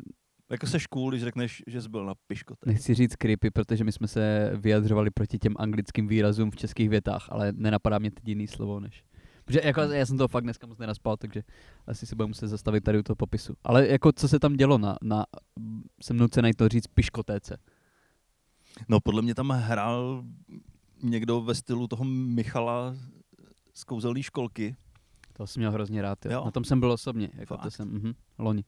Jako 0.49 0.67
se 0.67 0.79
škůl, 0.79 1.11
když 1.11 1.23
řekneš, 1.23 1.63
že 1.67 1.81
jsi 1.81 1.89
byl 1.89 2.05
na 2.05 2.13
piškotéce. 2.27 2.73
nechci 2.73 2.93
říct 2.93 3.15
creepy, 3.15 3.51
protože 3.51 3.83
my 3.83 3.91
jsme 3.91 4.07
se 4.07 4.51
vyjadřovali 4.55 5.09
proti 5.11 5.39
těm 5.39 5.53
anglickým 5.59 6.07
výrazům 6.07 6.51
v 6.51 6.55
českých 6.55 6.89
větách, 6.89 7.27
ale 7.29 7.51
nenapadá 7.51 7.99
mě 7.99 8.11
teď 8.11 8.27
jiný 8.27 8.47
slovo 8.47 8.79
než. 8.79 9.03
Protože 9.45 9.61
jako, 9.63 9.81
já 9.81 10.05
jsem 10.05 10.17
to 10.17 10.27
fakt 10.27 10.43
dneska 10.43 10.67
moc 10.67 10.77
nenaspal, 10.77 11.17
takže 11.17 11.43
asi 11.87 12.05
se 12.05 12.15
budeme 12.15 12.27
muset 12.27 12.47
zastavit 12.47 12.83
tady 12.83 12.99
u 12.99 13.03
toho 13.03 13.15
popisu. 13.15 13.53
Ale 13.63 13.87
jako 13.87 14.11
co 14.11 14.27
se 14.27 14.39
tam 14.39 14.53
dělo 14.53 14.77
na, 14.77 14.97
na 15.01 15.25
jsem 16.01 16.17
nucený 16.17 16.53
to 16.53 16.67
říct 16.67 16.87
piškotéce. 16.87 17.57
No 18.89 18.99
podle 18.99 19.21
mě 19.21 19.35
tam 19.35 19.49
hrál 19.49 20.23
někdo 21.03 21.41
ve 21.41 21.55
stylu 21.55 21.87
toho 21.87 22.03
Michala 22.03 22.95
z 23.73 23.83
kouzelné 23.83 24.23
školky. 24.23 24.75
To 25.33 25.47
jsem 25.47 25.61
měl 25.61 25.71
hrozně 25.71 26.01
rád, 26.01 26.25
jo. 26.25 26.31
Jo. 26.31 26.45
Na 26.45 26.51
tom 26.51 26.63
jsem 26.63 26.79
byl 26.79 26.91
osobně, 26.91 27.29
jako 27.33 27.57
to 27.57 27.61
Fakt? 27.63 27.71
jsem, 27.71 27.89
mhm, 27.89 28.13
loni. 28.37 28.63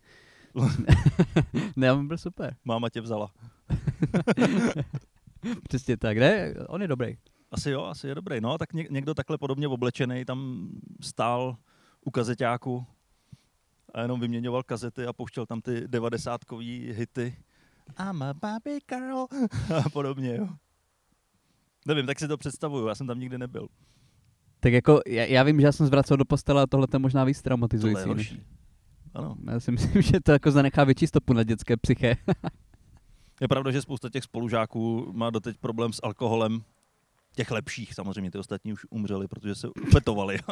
Ne, 1.75 1.93
on 1.93 2.07
byl 2.07 2.17
super. 2.17 2.55
Máma 2.65 2.89
tě 2.89 3.01
vzala. 3.01 3.31
Přesně 5.67 5.97
tak, 5.97 6.17
ne? 6.17 6.53
On 6.67 6.81
je 6.81 6.88
dobrý. 6.88 7.17
Asi 7.51 7.69
jo, 7.71 7.83
asi 7.83 8.07
je 8.07 8.15
dobrý. 8.15 8.41
No, 8.41 8.57
tak 8.57 8.73
ně- 8.73 8.88
někdo 8.89 9.13
takhle 9.13 9.38
podobně 9.38 9.67
oblečený 9.67 10.25
tam 10.25 10.69
stál 11.01 11.57
u 12.05 12.12
kazeťáku 12.12 12.85
a 13.93 14.01
jenom 14.01 14.19
vyměňoval 14.19 14.63
kazety 14.63 15.05
a 15.05 15.13
pouštěl 15.13 15.45
tam 15.45 15.62
ty 15.62 15.88
devadesátkový 15.88 16.91
hity. 16.93 17.35
I'm 18.09 18.21
a 18.21 18.33
baby 18.33 18.79
girl 18.89 19.25
a 19.85 19.89
podobně, 19.89 20.35
jo. 20.35 20.47
Nevím, 21.88 22.05
tak 22.05 22.19
si 22.19 22.27
to 22.27 22.38
představuju, 22.38 22.88
já 22.88 22.95
jsem 22.95 23.07
tam 23.07 23.19
nikdy 23.19 23.38
nebyl. 23.38 23.67
Tak 24.59 24.73
jako, 24.73 25.01
já, 25.07 25.23
já 25.25 25.43
vím, 25.43 25.59
že 25.59 25.65
já 25.65 25.71
jsem 25.71 25.88
zvracel 25.88 26.17
do 26.17 26.25
postele 26.25 26.62
a 26.62 26.67
tohle 26.67 26.88
to 26.88 26.95
je 26.95 26.99
možná 26.99 27.23
víc 27.23 27.38
Tohle 27.38 27.43
traumatizující. 27.43 28.09
je 28.09 28.15
než- 28.15 28.29
horší. 28.31 28.43
Ano. 29.13 29.36
Já 29.52 29.60
si 29.60 29.72
myslím, 29.72 30.02
že 30.12 30.19
to 30.19 30.32
jako 30.32 30.52
zanechá 30.52 30.84
větší 30.84 31.08
stopu 31.08 31.34
na 31.34 31.43
dětské 31.43 31.78
psyché. 31.78 32.17
Je 33.41 33.48
pravda, 33.48 33.72
že 33.72 33.82
spousta 33.82 34.10
těch 34.10 34.24
spolužáků 34.24 35.12
má 35.15 35.30
doteď 35.30 35.58
problém 35.58 35.93
s 35.93 36.00
alkoholem. 36.04 36.63
Těch 37.36 37.52
lepších, 37.52 37.93
samozřejmě 37.93 38.32
ty 38.32 38.38
ostatní 38.38 38.74
už 38.74 38.86
umřeli, 38.89 39.28
protože 39.28 39.56
se 39.56 39.67
upetovali, 39.67 40.39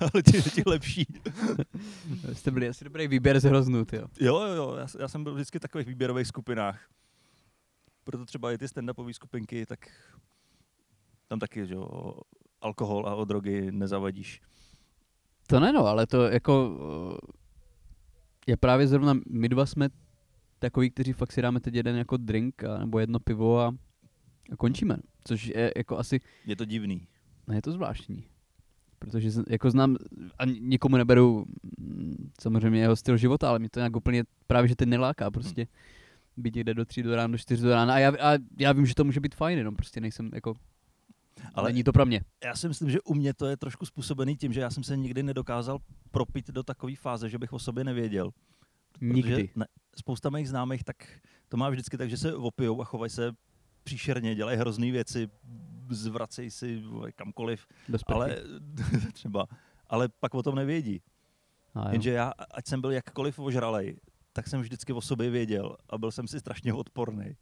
ale, 0.00 0.22
ti, 0.22 0.42
ti 0.42 0.62
lepší. 0.66 1.06
Jste 2.32 2.50
byli 2.50 2.68
asi 2.68 2.84
dobrý 2.84 3.08
výběr 3.08 3.40
z 3.40 3.44
hroznut, 3.44 3.92
jo. 3.92 4.06
Jo, 4.20 4.40
jo, 4.40 4.54
jo, 4.54 4.76
já, 4.78 4.86
já 5.00 5.08
jsem 5.08 5.24
byl 5.24 5.34
vždycky 5.34 5.58
v 5.58 5.60
takových 5.60 5.86
výběrových 5.86 6.26
skupinách. 6.26 6.88
Proto 8.04 8.24
třeba 8.24 8.52
i 8.52 8.58
ty 8.58 8.66
stand-upové 8.66 9.12
skupinky, 9.12 9.66
tak 9.66 9.78
tam 11.28 11.38
taky, 11.38 11.66
že 11.66 11.74
jo, 11.74 12.14
alkohol 12.60 13.08
a 13.08 13.14
o 13.14 13.24
drogy 13.24 13.72
nezavadíš. 13.72 14.40
To 15.50 15.60
ne, 15.60 15.72
no, 15.72 15.86
ale 15.86 16.06
to 16.06 16.22
jako 16.22 16.78
eh, 17.12 17.32
je 18.46 18.56
právě 18.56 18.86
zrovna, 18.86 19.14
my 19.30 19.48
dva 19.48 19.66
jsme 19.66 19.88
takový, 20.58 20.90
kteří 20.90 21.12
fakt 21.12 21.32
si 21.32 21.42
dáme 21.42 21.60
teď 21.60 21.74
jeden 21.74 21.96
jako 21.96 22.16
drink 22.16 22.64
a, 22.64 22.78
nebo 22.78 22.98
jedno 22.98 23.18
pivo 23.20 23.60
a, 23.60 23.74
a 24.52 24.56
končíme. 24.56 24.96
Což 25.24 25.46
je 25.46 25.72
jako 25.76 25.98
asi, 25.98 26.20
Je 26.46 26.56
to 26.56 26.64
divný. 26.64 27.06
ne, 27.46 27.54
je 27.56 27.62
to 27.62 27.72
zvláštní. 27.72 28.24
Protože 28.98 29.30
jako 29.48 29.70
znám, 29.70 29.96
a 30.38 30.44
nikomu 30.44 30.96
neberu 30.96 31.46
samozřejmě 32.40 32.80
jeho 32.80 32.96
styl 32.96 33.16
života, 33.16 33.48
ale 33.48 33.58
mě 33.58 33.70
to 33.70 33.80
nějak 33.80 33.96
úplně 33.96 34.24
právě, 34.46 34.68
že 34.68 34.76
teď 34.76 34.88
neláká 34.88 35.30
prostě. 35.30 35.66
Být 36.36 36.54
někde 36.54 36.74
do 36.74 36.84
tří 36.84 37.02
do 37.02 37.16
rána, 37.16 37.32
do 37.32 37.38
čtyř 37.38 37.60
do 37.60 37.70
rána. 37.70 37.94
A 37.94 37.98
já, 37.98 38.12
a 38.20 38.38
já 38.58 38.72
vím, 38.72 38.86
že 38.86 38.94
to 38.94 39.04
může 39.04 39.20
být 39.20 39.34
fajn, 39.34 39.58
jenom 39.58 39.76
prostě 39.76 40.00
nejsem 40.00 40.30
jako 40.34 40.54
Ale 41.54 41.68
není 41.68 41.84
to 41.84 41.92
pro 41.92 42.06
mě. 42.06 42.20
Já 42.44 42.56
si 42.56 42.68
myslím, 42.68 42.90
že 42.90 43.00
u 43.00 43.14
mě 43.14 43.34
to 43.34 43.46
je 43.46 43.56
trošku 43.56 43.86
způsobený 43.86 44.36
tím, 44.36 44.52
že 44.52 44.60
já 44.60 44.70
jsem 44.70 44.84
se 44.84 44.96
nikdy 44.96 45.22
nedokázal 45.22 45.78
propít 46.10 46.50
do 46.50 46.62
takové 46.62 46.96
fáze, 46.96 47.28
že 47.28 47.38
bych 47.38 47.52
o 47.52 47.58
sobě 47.58 47.84
nevěděl. 47.84 48.30
Nikdy. 49.00 49.50
Ne, 49.56 49.66
spousta 49.96 50.30
mých 50.30 50.48
známých 50.48 50.84
tak 50.84 50.96
to 51.48 51.56
má 51.56 51.70
vždycky 51.70 51.96
tak, 51.96 52.10
že 52.10 52.16
se 52.16 52.34
opijou 52.34 52.80
a 52.80 52.84
chovají 52.84 53.10
se 53.10 53.32
příšerně, 53.84 54.34
dělají 54.34 54.58
hrozný 54.58 54.90
věci, 54.90 55.28
zvracejí 55.90 56.50
si 56.50 56.82
kamkoliv, 57.16 57.66
ale 58.06 58.36
třeba, 59.12 59.46
ale 59.86 60.08
pak 60.20 60.34
o 60.34 60.42
tom 60.42 60.54
nevědí. 60.54 61.02
A 61.74 61.80
jo. 61.80 61.92
Jenže 61.92 62.10
já, 62.10 62.32
ať 62.50 62.66
jsem 62.66 62.80
byl 62.80 62.90
jakkoliv 62.90 63.38
ožralej, 63.38 64.00
tak 64.32 64.48
jsem 64.48 64.60
vždycky 64.60 64.92
o 64.92 65.00
sobě 65.00 65.30
věděl 65.30 65.76
a 65.90 65.98
byl 65.98 66.10
jsem 66.10 66.28
si 66.28 66.40
strašně 66.40 66.72
odporný. 66.72 67.36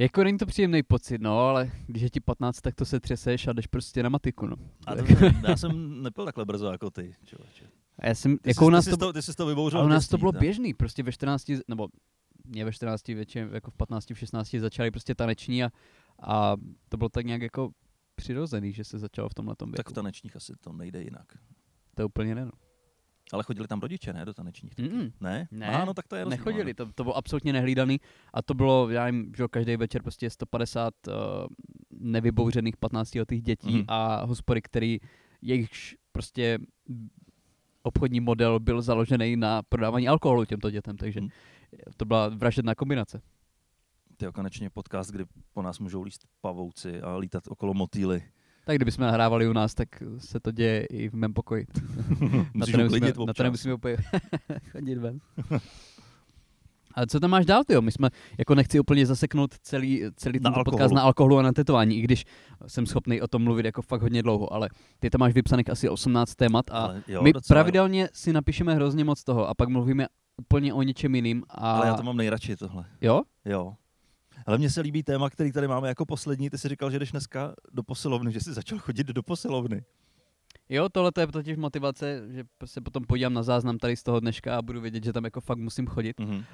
Jako 0.00 0.24
není 0.24 0.38
to 0.38 0.46
příjemný 0.46 0.82
pocit, 0.82 1.20
no, 1.20 1.38
ale 1.38 1.70
když 1.86 2.02
je 2.02 2.10
ti 2.10 2.20
15, 2.20 2.60
tak 2.60 2.74
to 2.74 2.84
se 2.84 3.00
třeseš 3.00 3.48
a 3.48 3.52
jdeš 3.52 3.66
prostě 3.66 4.02
na 4.02 4.08
matiku, 4.08 4.46
no. 4.46 4.56
A 4.86 4.94
to, 4.94 5.04
já 5.48 5.56
jsem 5.56 6.02
nepil 6.02 6.24
takhle 6.24 6.44
brzo 6.44 6.66
jako 6.66 6.90
ty, 6.90 7.14
člověče. 7.24 7.64
A 7.98 8.08
já 8.08 8.14
jsem, 8.14 8.38
Ty 8.38 8.50
jako 8.50 8.64
jsi, 8.64 8.66
u 8.66 8.70
nás 8.70 8.84
ty 8.84 8.96
to, 8.96 9.12
ty 9.12 9.22
jsi 9.22 9.34
to 9.34 9.46
vybouřil 9.46 9.78
ale 9.78 9.86
u 9.86 9.90
nás 9.90 10.08
to 10.08 10.18
bylo 10.18 10.32
tak. 10.32 10.40
běžný, 10.40 10.74
prostě 10.74 11.02
ve 11.02 11.12
14, 11.12 11.50
nebo 11.68 11.88
mě 12.44 12.64
ve 12.64 12.72
14 12.72 13.08
většině, 13.08 13.48
jako 13.52 13.70
v 13.70 13.74
15, 13.74 14.10
v 14.10 14.18
16 14.18 14.54
začali 14.58 14.90
prostě 14.90 15.14
taneční 15.14 15.64
a, 15.64 15.70
a 16.22 16.56
to 16.88 16.96
bylo 16.96 17.08
tak 17.08 17.26
nějak 17.26 17.42
jako 17.42 17.70
přirozený, 18.14 18.72
že 18.72 18.84
se 18.84 18.98
začalo 18.98 19.28
v 19.28 19.34
tomhle 19.34 19.56
věku. 19.60 19.76
Tak 19.76 19.90
v 19.90 19.92
tanečních 19.92 20.36
asi 20.36 20.52
to 20.60 20.72
nejde 20.72 21.02
jinak. 21.02 21.26
To 21.94 22.06
úplně 22.06 22.34
ne, 22.34 22.44
no. 22.44 22.52
Ale 23.32 23.42
chodili 23.42 23.68
tam 23.68 23.80
rodiče, 23.80 24.12
ne, 24.12 24.24
do 24.24 24.34
tanečních? 24.34 24.72
Mm-mm. 24.76 25.12
Ne? 25.20 25.48
Ne, 25.50 25.66
Aha, 25.68 25.84
no 25.84 25.94
tak 25.94 26.08
to 26.08 26.16
je 26.16 26.24
rozdíl, 26.24 26.38
Nechodili, 26.38 26.74
no. 26.78 26.86
to, 26.86 26.92
to 26.92 27.04
bylo 27.04 27.16
absolutně 27.16 27.52
nehlídaný 27.52 28.00
a 28.34 28.42
to 28.42 28.54
bylo, 28.54 28.90
já 28.90 29.06
jim, 29.06 29.32
že 29.36 29.44
každý 29.50 29.76
večer 29.76 30.02
prostě 30.02 30.30
150 30.30 30.94
uh, 31.06 31.12
nevybouřených 31.90 32.76
15 32.76 33.14
letých 33.14 33.42
dětí 33.42 33.74
Mhm. 33.76 33.84
a 33.88 34.24
hospody, 34.24 34.62
který 34.62 34.98
jejichž 35.42 35.96
prostě 36.12 36.58
obchodní 37.82 38.20
model 38.20 38.60
byl 38.60 38.82
založený 38.82 39.36
na 39.36 39.62
prodávání 39.62 40.08
alkoholu 40.08 40.44
těmto 40.44 40.70
dětem, 40.70 40.96
takže 40.96 41.20
Mhm. 41.20 41.30
to 41.96 42.04
byla 42.04 42.28
vražedná 42.28 42.74
kombinace. 42.74 43.22
Ty 44.16 44.26
konečně 44.34 44.70
podcast, 44.70 45.10
kdy 45.10 45.24
po 45.52 45.62
nás 45.62 45.78
můžou 45.78 46.02
líst 46.02 46.24
pavouci 46.40 47.00
a 47.00 47.16
lítat 47.16 47.44
okolo 47.48 47.74
motýly. 47.74 48.22
Tak 48.64 48.76
kdybychom 48.76 49.02
nahrávali 49.02 49.48
u 49.48 49.52
nás, 49.52 49.74
tak 49.74 49.88
se 50.18 50.40
to 50.40 50.50
děje 50.50 50.84
i 50.84 51.08
v 51.08 51.14
mém 51.14 51.32
pokoji. 51.32 51.66
na 52.54 52.66
to 52.66 52.76
nemusíme, 52.76 53.12
na 53.26 53.32
to 53.34 53.42
nemusíme 53.42 53.74
úplně 53.74 53.96
chodit 54.72 54.94
ven. 54.94 55.18
A 56.94 57.06
co 57.06 57.20
tam 57.20 57.30
máš 57.30 57.46
dál, 57.46 57.64
ty? 57.64 57.80
My 57.80 57.92
jsme, 57.92 58.08
jako 58.38 58.54
nechci 58.54 58.80
úplně 58.80 59.06
zaseknout 59.06 59.58
celý, 59.58 60.02
celý 60.16 60.40
tento 60.40 60.64
podcast 60.64 60.80
alkoholu. 60.80 60.94
na 60.94 61.02
alkoholu 61.02 61.38
a 61.38 61.42
na 61.42 61.52
tetování, 61.52 61.98
i 61.98 62.00
když 62.02 62.24
jsem 62.66 62.86
schopný 62.86 63.20
o 63.20 63.28
tom 63.28 63.42
mluvit 63.42 63.66
jako 63.66 63.82
fakt 63.82 64.02
hodně 64.02 64.22
dlouho, 64.22 64.52
ale 64.52 64.68
ty 64.98 65.10
tam 65.10 65.18
máš 65.18 65.34
vypsaných 65.34 65.70
asi 65.70 65.88
18 65.88 66.34
témat 66.34 66.70
a 66.70 66.74
Ale 66.74 67.02
jo, 67.08 67.22
my 67.22 67.32
docela, 67.32 67.54
pravidelně 67.54 68.08
si 68.12 68.32
napíšeme 68.32 68.74
hrozně 68.74 69.04
moc 69.04 69.24
toho 69.24 69.48
a 69.48 69.54
pak 69.54 69.68
mluvíme 69.68 70.06
úplně 70.38 70.74
o 70.74 70.82
něčem 70.82 71.14
jiným. 71.14 71.42
A... 71.48 71.72
Ale 71.72 71.86
já 71.86 71.94
to 71.94 72.02
mám 72.02 72.16
nejradši 72.16 72.56
tohle. 72.56 72.84
Jo? 73.00 73.22
Jo. 73.44 73.74
Ale 74.46 74.58
mně 74.58 74.70
se 74.70 74.80
líbí 74.80 75.02
téma, 75.02 75.30
který 75.30 75.52
tady 75.52 75.68
máme 75.68 75.88
jako 75.88 76.06
poslední. 76.06 76.50
Ty 76.50 76.58
jsi 76.58 76.68
říkal, 76.68 76.90
že 76.90 76.98
jdeš 76.98 77.10
dneska 77.10 77.54
do 77.72 77.82
posilovny, 77.82 78.32
že 78.32 78.40
jsi 78.40 78.52
začal 78.52 78.78
chodit 78.78 79.06
do 79.06 79.22
posilovny. 79.22 79.84
Jo, 80.68 80.88
tohle 80.88 81.12
to 81.12 81.20
je 81.20 81.26
totiž 81.26 81.56
motivace, 81.56 82.22
že 82.30 82.44
se 82.64 82.80
potom 82.80 83.04
podívám 83.04 83.34
na 83.34 83.42
záznam 83.42 83.78
tady 83.78 83.96
z 83.96 84.02
toho 84.02 84.20
dneška 84.20 84.58
a 84.58 84.62
budu 84.62 84.80
vědět, 84.80 85.04
že 85.04 85.12
tam 85.12 85.24
jako 85.24 85.40
fakt 85.40 85.58
musím 85.58 85.86
chodit. 85.86 86.20
Mhm. 86.20 86.34
Uh, 86.36 86.44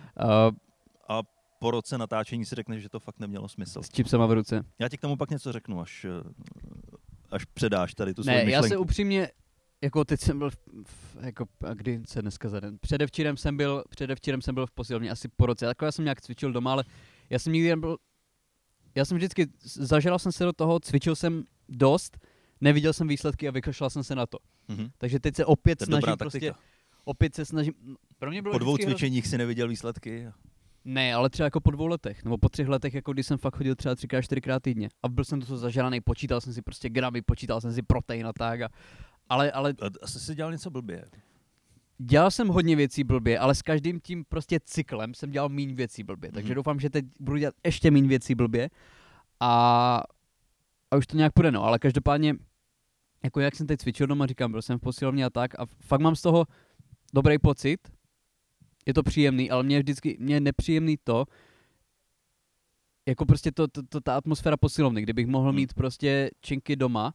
A 1.09 1.23
po 1.59 1.71
roce 1.71 1.99
natáčení 1.99 2.45
si 2.45 2.55
řekneš, 2.55 2.83
že 2.83 2.89
to 2.89 3.01
fakt 3.01 3.19
nemělo 3.21 3.49
smysl. 3.49 3.83
s 3.83 3.89
čipsama 3.89 4.27
v 4.27 4.33
ruce. 4.33 4.63
Já 4.79 4.89
ti 4.89 4.97
k 4.99 5.01
tomu 5.01 5.17
pak 5.17 5.31
něco 5.31 5.53
řeknu, 5.53 5.81
až, 5.81 6.07
až 7.31 7.45
předáš 7.45 7.95
tady 7.95 8.15
tu 8.15 8.23
svou 8.23 8.33
Ne, 8.33 8.39
já 8.39 8.45
myšlenku. 8.45 8.69
se 8.69 8.77
upřímně, 8.77 9.29
jako 9.83 10.05
teď 10.05 10.21
jsem 10.21 10.39
byl, 10.39 10.51
v, 10.51 10.57
v, 10.87 11.17
jako, 11.21 11.47
a 11.65 11.75
kdy 11.75 12.03
se 12.09 12.23
dneska 12.23 12.49
za 12.49 12.61
den, 12.61 12.79
předevčírem 12.81 13.37
jsem 13.37 13.57
byl, 13.57 13.85
předevčírem 13.91 14.43
jsem 14.43 14.55
byl 14.55 14.67
v 14.67 14.71
posilovně 14.71 15.11
asi 15.11 15.29
po 15.29 15.47
roce, 15.47 15.67
takhle 15.67 15.87
já 15.87 15.93
jsem 15.93 16.05
nějak 16.05 16.21
cvičil 16.21 16.53
doma, 16.53 16.73
ale 16.73 16.85
já 17.31 17.39
jsem 17.39 17.53
nikdy 17.53 17.69
nebyl, 17.69 17.97
já 18.95 19.05
jsem 19.05 19.17
vždycky, 19.17 19.47
zažral 19.63 20.19
jsem 20.19 20.33
se 20.33 20.45
do 20.45 20.53
toho, 20.53 20.81
cvičil 20.81 21.17
jsem 21.17 21.43
dost, 21.69 22.19
neviděl 22.61 22.93
jsem 22.93 23.09
výsledky 23.09 23.49
a 23.49 23.51
vykašlal 23.51 23.91
jsem 23.91 24.05
se 24.05 24.15
na 24.15 24.27
to. 24.27 24.39
Mhm. 24.69 24.89
Takže 24.99 25.21
teď 25.21 25.37
se 25.37 25.45
opět 25.45 25.83
snažím 25.83 26.17
prostě, 26.17 26.53
opět 27.05 27.35
se 27.35 27.45
snažím, 27.45 27.75
pro 28.19 28.31
mě 28.31 28.43
bylo 28.43 28.53
Po 28.55 28.59
dvou 28.59 28.73
vždycky 28.75 28.83
hrozně- 28.91 28.95
cvičeních 28.95 29.27
si 29.27 29.39
neviděl 29.39 29.69
výsledky. 29.69 30.29
Ne, 30.85 31.15
ale 31.15 31.31
třeba 31.31 31.45
jako 31.45 31.61
po 31.61 31.71
dvou 31.71 31.87
letech, 31.87 32.25
nebo 32.25 32.39
po 32.39 32.49
třech 32.49 32.69
letech, 32.69 32.95
jako 32.95 33.13
když 33.13 33.27
jsem 33.27 33.39
fakt 33.39 33.57
chodil 33.57 33.75
třeba 33.75 33.95
třikrát, 33.95 34.23
čtyřikrát 34.23 34.63
týdně. 34.63 34.89
A 35.03 35.09
byl 35.09 35.25
jsem 35.25 35.41
to 35.41 35.47
co 35.47 35.57
zažraný, 35.57 36.01
počítal 36.01 36.41
jsem 36.41 36.53
si 36.53 36.63
prostě 36.63 36.89
gramy, 36.89 37.23
počítal 37.23 37.61
jsem 37.61 37.73
si 37.73 37.83
protein 37.83 38.27
a 38.27 38.33
tak. 38.33 38.61
A, 38.61 38.69
ale, 39.29 39.53
ale 39.53 39.75
A 39.83 39.87
Asi 40.03 40.21
si 40.21 40.35
dělal 40.35 40.53
něco 40.53 40.71
blbě. 40.71 41.05
Dělal 41.99 42.31
jsem 42.31 42.49
hodně 42.49 42.77
věcí 42.77 43.05
blbě, 43.05 43.39
ale 43.39 43.55
s 43.55 43.63
každým 43.63 44.01
tím 44.01 44.25
prostě 44.29 44.61
cyklem 44.65 45.15
jsem 45.15 45.31
dělal 45.31 45.49
méně 45.49 45.75
věcí 45.75 46.03
blbě. 46.03 46.33
Takže 46.33 46.49
Mhm. 46.49 46.55
doufám, 46.55 46.81
že 46.81 46.91
teď 46.91 47.05
budu 47.21 47.39
dělat 47.39 47.55
ještě 47.67 47.91
méně 47.91 48.09
věcí 48.09 48.35
blbě. 48.35 48.69
A, 49.41 50.03
a 50.91 50.97
už 50.97 51.07
to 51.07 51.17
nějak 51.17 51.33
půjde, 51.33 51.51
no. 51.53 51.65
Ale 51.65 51.79
každopádně, 51.79 52.35
jako 53.25 53.41
jak 53.41 53.57
jsem 53.57 53.67
teď 53.67 53.81
cvičil 53.81 54.07
doma, 54.07 54.27
říkám, 54.27 54.51
byl 54.51 54.63
jsem 54.63 54.79
v 54.79 54.81
posilovně 54.83 55.25
a 55.25 55.31
tak. 55.31 55.61
A 55.61 55.67
fakt 55.81 56.01
mám 56.01 56.17
z 56.17 56.23
toho 56.23 56.47
dobrý 57.15 57.39
pocit. 57.39 57.81
Je 58.87 58.95
to 58.95 59.03
příjemný, 59.03 59.51
ale 59.51 59.63
mě 59.63 59.77
je 59.77 59.81
vždycky, 59.81 60.17
mě 60.21 60.35
je 60.35 60.41
nepříjemný 60.41 60.97
to, 61.05 61.25
jako 63.09 63.27
prostě 63.27 63.53
to, 63.53 63.69
to, 63.69 63.83
to, 63.89 64.01
ta 64.01 64.17
atmosféra 64.17 64.57
posilovny, 64.57 65.03
kdybych 65.03 65.27
mohl 65.27 65.49
Hmm. 65.49 65.57
mít 65.57 65.75
prostě 65.75 66.31
činky 66.41 66.77
doma, 66.77 67.13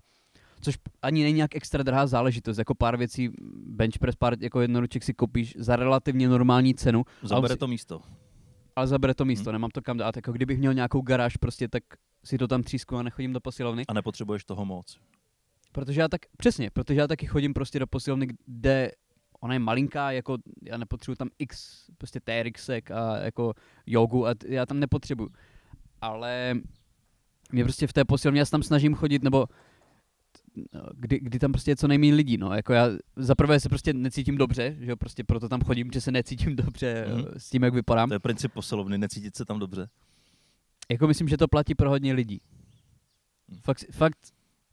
což 0.62 0.78
ani 1.02 1.24
není 1.24 1.36
nějak 1.36 1.56
extra 1.56 1.84
drahá 1.84 2.08
záležitost, 2.08 2.58
jako 2.58 2.76
pár 2.76 2.97
věcí, 2.97 3.30
bench 3.65 4.00
press, 4.00 4.15
pár 4.15 4.34
jako 4.39 4.62
jednoruček 4.62 5.04
si 5.04 5.13
koupíš 5.13 5.56
za 5.60 5.76
relativně 5.76 6.30
normální 6.30 6.76
cenu, 6.76 7.04
Zabere 7.24 7.54
si- 7.54 7.60
to 7.60 7.67
místo. 7.67 8.02
ale 8.76 8.88
zabere 8.88 9.13
to 9.13 9.26
místo, 9.26 9.50
Hmm. 9.50 9.54
nemám 9.54 9.69
to 9.69 9.82
kam 9.82 9.97
dát, 9.97 10.15
jako 10.15 10.32
kdybych 10.32 10.58
měl 10.60 10.74
nějakou 10.74 11.02
garáž 11.02 11.38
prostě, 11.38 11.67
tak 11.67 11.84
si 12.24 12.38
to 12.38 12.47
tam 12.47 12.63
třísku 12.63 12.97
a 12.97 13.04
nechodím 13.04 13.34
do 13.34 13.39
posilovny. 13.39 13.84
A 13.88 13.93
nepotřebuješ 13.93 14.43
toho 14.45 14.65
moc. 14.65 14.97
Protože 15.71 16.02
já 16.02 16.08
tak, 16.08 16.21
přesně, 16.38 16.69
protože 16.74 17.00
já 17.00 17.08
taky 17.08 17.26
chodím 17.26 17.54
prostě 17.54 17.80
do 17.80 17.88
posilovny, 17.88 18.28
kde 18.45 18.91
ona 19.39 19.54
je 19.54 19.60
malinká, 19.60 20.12
jako 20.12 20.38
já 20.65 20.78
nepotřebuji 20.78 21.15
tam 21.15 21.30
x, 21.39 21.86
prostě 21.97 22.19
TRXek 22.19 22.91
a 22.91 23.17
jako 23.17 23.54
jogu 23.86 24.28
a 24.28 24.34
já 24.47 24.65
tam 24.65 24.80
nepotřebuju. 24.80 25.30
Ale 26.02 26.54
mě 27.52 27.63
prostě 27.63 27.88
v 27.88 27.93
té 27.93 28.06
posilovně, 28.06 28.41
já 28.41 28.45
se 28.45 28.52
tam 28.52 28.63
snažím 28.63 28.95
chodit, 28.95 29.24
nebo 29.24 29.45
kdy, 30.96 31.20
kdy 31.20 31.40
tam 31.40 31.52
prostě 31.52 31.72
je 31.72 31.76
co 31.76 31.88
nejméně 31.88 32.14
lidí, 32.16 32.38
no, 32.38 32.54
jako 32.54 32.74
já 32.74 32.90
za 33.16 33.36
prvé 33.36 33.60
se 33.60 33.70
prostě 33.70 33.94
necítím 33.94 34.38
dobře, 34.38 34.76
že 34.80 34.92
jo, 34.92 34.98
prostě 34.98 35.24
proto 35.24 35.50
tam 35.50 35.62
chodím, 35.62 35.92
že 35.94 36.02
se 36.02 36.12
necítím 36.12 36.56
dobře 36.56 37.06
Mhm. 37.08 37.18
mm. 37.18 37.26
s 37.38 37.50
tím, 37.50 37.64
jak 37.64 37.74
vypadám. 37.74 38.10
To 38.10 38.16
je 38.16 38.20
princip 38.20 38.54
posilovny, 38.54 38.98
necítit 38.98 39.36
se 39.36 39.46
tam 39.46 39.60
dobře. 39.60 39.90
Jako 40.90 41.08
myslím, 41.08 41.28
že 41.28 41.38
to 41.38 41.48
platí 41.48 41.76
pro 41.76 41.90
hodně 41.90 42.14
lidí. 42.14 42.42
Hmm. 43.50 43.60
Fakt, 43.62 43.86
fakt 43.92 44.18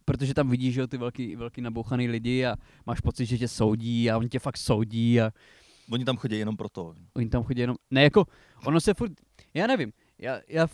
protože 0.05 0.35
tam 0.35 0.51
vidíš, 0.51 0.75
že 0.75 0.81
jo, 0.81 0.87
ty 0.87 0.97
velký, 0.97 1.37
velký 1.37 1.61
nabouchaný 1.61 2.09
lidi 2.09 2.47
a 2.47 2.57
máš 2.87 3.01
pocit, 3.01 3.27
že 3.27 3.39
tě 3.39 3.49
soudí 3.49 4.11
a 4.11 4.19
oni 4.19 4.29
tě 4.29 4.39
fakt 4.39 4.57
soudí 4.57 5.21
a 5.21 5.33
Oni 5.91 6.05
tam 6.05 6.17
chodí 6.17 6.39
jenom 6.39 6.57
proto. 6.57 6.95
oni 7.15 7.29
tam 7.29 7.43
chodí 7.43 7.61
jenom, 7.61 7.77
ne 7.91 8.03
jako, 8.03 8.27
ono 8.65 8.81
se 8.81 8.95
furt, 8.95 9.13
já 9.55 9.67
nevím, 9.67 9.93
já, 10.19 10.41
já 10.49 10.67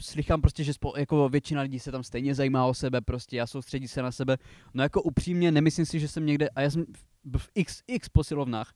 slychám 0.00 0.40
prostě, 0.40 0.64
že 0.64 0.74
spo, 0.74 0.92
jako 0.96 1.28
většina 1.28 1.62
lidí 1.62 1.78
se 1.78 1.92
tam 1.92 2.02
stejně 2.02 2.34
zajímá 2.34 2.66
o 2.66 2.74
sebe 2.74 3.00
prostě 3.00 3.40
a 3.40 3.46
soustředí 3.46 3.88
se 3.88 4.02
na 4.02 4.12
sebe, 4.12 4.38
no 4.74 4.82
jako 4.82 5.02
upřímně 5.02 5.52
nemyslím 5.52 5.86
si, 5.86 6.00
že 6.00 6.08
jsem 6.08 6.26
někde, 6.26 6.48
a 6.48 6.60
já 6.60 6.70
jsem 6.70 6.84
v, 7.24 7.38
v 7.38 7.48
x, 7.54 7.82
x 7.86 8.08
posilovnách 8.08 8.74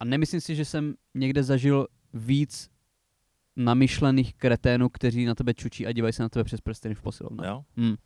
a 0.00 0.04
nemyslím 0.04 0.40
si, 0.40 0.54
že 0.54 0.64
jsem 0.64 0.94
někde 1.14 1.42
zažil 1.42 1.86
víc 2.14 2.70
namyšlených 3.56 4.34
kreténů, 4.34 4.88
kteří 4.88 5.24
na 5.24 5.34
tebe 5.34 5.54
čučí 5.54 5.86
a 5.86 5.92
dívají 5.92 6.12
se 6.12 6.22
na 6.22 6.28
tebe 6.28 6.44
přes 6.44 6.60
prsteny 6.60 6.94
v 6.94 7.02
posilovnách. 7.02 7.46
Jo? 7.46 7.64
Hmm. 7.76 7.96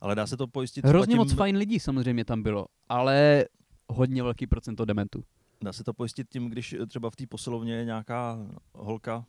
Ale 0.00 0.14
dá 0.14 0.26
se 0.26 0.36
to 0.36 0.46
pojistit 0.46 0.84
Hrozně 0.84 1.12
tím, 1.12 1.18
moc 1.18 1.32
fajn 1.32 1.56
lidí 1.56 1.80
samozřejmě 1.80 2.24
tam 2.24 2.42
bylo, 2.42 2.66
ale 2.88 3.44
hodně 3.88 4.22
velký 4.22 4.46
procento 4.46 4.84
dementů. 4.84 5.24
Dá 5.62 5.72
se 5.72 5.84
to 5.84 5.94
pojistit 5.94 6.28
tím, 6.30 6.48
když 6.48 6.76
třeba 6.88 7.10
v 7.10 7.16
té 7.16 7.26
posilovně 7.26 7.74
je 7.74 7.84
nějaká 7.84 8.38
holka 8.72 9.26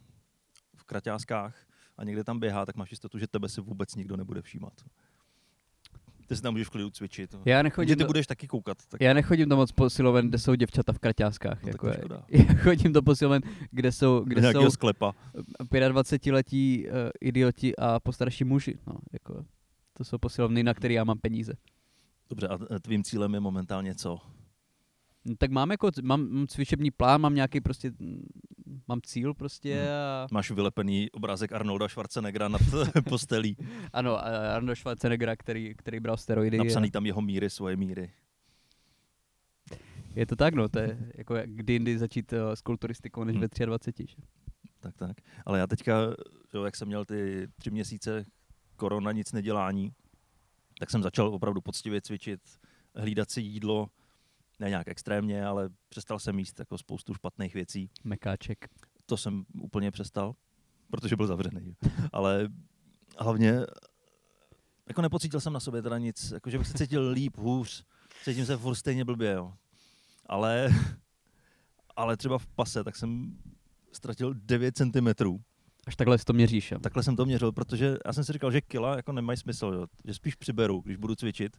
kraťáskách 0.89 1.67
a 1.97 2.03
někde 2.03 2.23
tam 2.23 2.39
běhá, 2.39 2.65
tak 2.65 2.75
máš 2.75 2.91
jistotu, 2.91 3.17
že 3.17 3.27
tebe 3.27 3.49
si 3.49 3.61
vůbec 3.61 3.95
nikdo 3.95 4.17
nebude 4.17 4.41
všímat. 4.41 4.73
Ty 6.27 6.35
si 6.35 6.41
tam 6.41 6.53
můžeš 6.53 6.67
v 6.67 6.69
klidu 6.69 6.89
cvičit. 6.89 7.35
Já 7.45 7.59
Že 7.59 7.63
nechodím, 7.63 7.95
ty 7.95 7.99
do, 7.99 8.07
budeš 8.07 8.27
taky 8.27 8.47
koukat. 8.47 8.85
Tak 8.85 9.01
já 9.01 9.13
nechodím 9.13 9.49
do 9.49 9.55
moc 9.55 9.71
posiloven, 9.71 10.29
kde 10.29 10.37
jsou 10.37 10.55
děvčata 10.55 10.93
v 10.93 10.99
kraťáskách. 10.99 11.63
No, 11.63 11.69
jako 11.69 11.87
je. 11.87 12.01
Já 12.29 12.53
chodím 12.53 12.93
do 12.93 13.01
posiloven, 13.01 13.41
kde 13.71 13.91
jsou, 13.91 14.23
kde 14.23 14.53
jsou 14.53 14.69
sklepa. 14.69 15.15
25-letí 15.59 16.87
uh, 16.87 16.93
idioti 17.21 17.75
a 17.75 17.99
postarší 17.99 18.43
muži. 18.43 18.77
No, 18.87 18.93
jako, 19.13 19.45
to 19.93 20.03
jsou 20.03 20.17
posilovny, 20.17 20.63
na 20.63 20.73
které 20.73 20.93
já 20.93 21.03
mám 21.03 21.17
peníze. 21.17 21.53
Dobře, 22.29 22.47
a 22.47 22.79
tvým 22.79 23.03
cílem 23.03 23.33
je 23.33 23.39
momentálně 23.39 23.95
co? 23.95 24.19
No, 25.25 25.35
tak 25.37 25.51
mám 25.51 25.71
jako, 25.71 25.91
mám, 26.01 26.47
cvičební 26.47 26.91
plán, 26.91 27.21
mám 27.21 27.35
nějaký 27.35 27.61
prostě 27.61 27.91
mám 28.87 29.01
cíl 29.01 29.33
prostě 29.33 29.75
Hmm. 29.75 29.89
a 29.91 30.27
Máš 30.31 30.51
vylepený 30.51 31.11
obrázek 31.11 31.51
Arnolda 31.51 31.87
Schwarzeneggera 31.87 32.47
nad 32.47 32.61
postelí. 33.09 33.57
ano, 33.93 34.17
Arnold 34.55 34.77
Schwarzeneggera, 34.77 35.35
který, 35.35 35.75
který 35.75 35.99
bral 35.99 36.17
steroidy. 36.17 36.57
Napsaný 36.57 36.91
tam 36.91 37.05
jeho 37.05 37.21
míry, 37.21 37.49
svoje 37.49 37.75
míry. 37.75 38.11
Je 40.15 40.25
to 40.25 40.35
tak, 40.35 40.53
no, 40.53 40.69
to 40.69 40.79
je 40.79 40.97
jako 41.15 41.35
jak 41.35 41.49
kdy 41.49 41.73
jindy 41.73 41.97
začít 41.97 42.33
uh, 42.33 42.39
s 42.53 42.61
kulturistikou 42.61 43.23
než 43.23 43.35
Hmm. 43.35 43.47
ve 43.59 43.65
23. 43.65 44.05
že? 44.07 44.15
Tak, 44.79 44.97
tak. 44.97 45.17
Ale 45.45 45.59
já 45.59 45.67
teďka, 45.67 45.93
jo, 46.53 46.63
jak 46.63 46.75
jsem 46.75 46.87
měl 46.87 47.05
ty 47.05 47.47
tři 47.55 47.71
měsíce 47.71 48.25
korona, 48.75 49.11
nic 49.11 49.31
nedělání, 49.31 49.91
tak 50.79 50.89
jsem 50.89 51.03
začal 51.03 51.27
opravdu 51.27 51.61
poctivě 51.61 52.01
cvičit, 52.01 52.41
hlídat 52.95 53.31
si 53.31 53.41
jídlo, 53.41 53.87
ne 54.59 54.69
nějak 54.69 54.87
extrémně, 54.87 55.45
ale 55.45 55.69
přestal 55.89 56.19
jsem 56.19 56.39
jíst 56.39 56.59
jako 56.59 56.77
spoustu 56.77 57.13
špatných 57.13 57.53
věcí. 57.53 57.89
Mekáček. 58.03 58.69
To 59.05 59.17
jsem 59.17 59.45
úplně 59.61 59.91
přestal, 59.91 60.35
protože 60.91 61.15
byl 61.15 61.27
zavřený. 61.27 61.75
Ale 62.13 62.49
hlavně 63.19 63.53
jako 64.87 65.01
nepocítil 65.01 65.39
jsem 65.39 65.53
na 65.53 65.59
sobě 65.59 65.81
teda 65.81 65.97
nic, 65.97 66.31
jako 66.31 66.49
že 66.49 66.57
bych 66.57 66.67
se 66.67 66.77
cítil 66.77 67.09
líp, 67.09 67.37
hůř, 67.37 67.85
cítím 68.23 68.45
se 68.45 68.57
furt 68.57 68.75
stejně 68.75 69.05
blbě, 69.05 69.31
jo. 69.31 69.53
Ale, 70.25 70.69
ale 71.95 72.17
třeba 72.17 72.37
v 72.37 72.47
pase, 72.47 72.83
tak 72.83 72.95
jsem 72.95 73.37
ztratil 73.91 74.33
9 74.33 74.77
centimetrů. 74.77 75.41
Až 75.87 75.95
takhle 75.95 76.17
si 76.17 76.25
to 76.25 76.33
měříš. 76.33 76.71
Jo? 76.71 76.79
Takhle 76.79 77.03
jsem 77.03 77.15
to 77.15 77.25
měřil, 77.25 77.51
protože 77.51 77.97
já 78.05 78.13
jsem 78.13 78.23
si 78.23 78.33
říkal, 78.33 78.51
že 78.51 78.61
kila 78.61 78.95
jako 78.95 79.11
nemají 79.11 79.37
smysl, 79.37 79.65
jo. 79.65 79.87
že 80.05 80.13
spíš 80.13 80.35
přiberu, 80.35 80.81
když 80.81 80.97
budu 80.97 81.15
cvičit, 81.15 81.57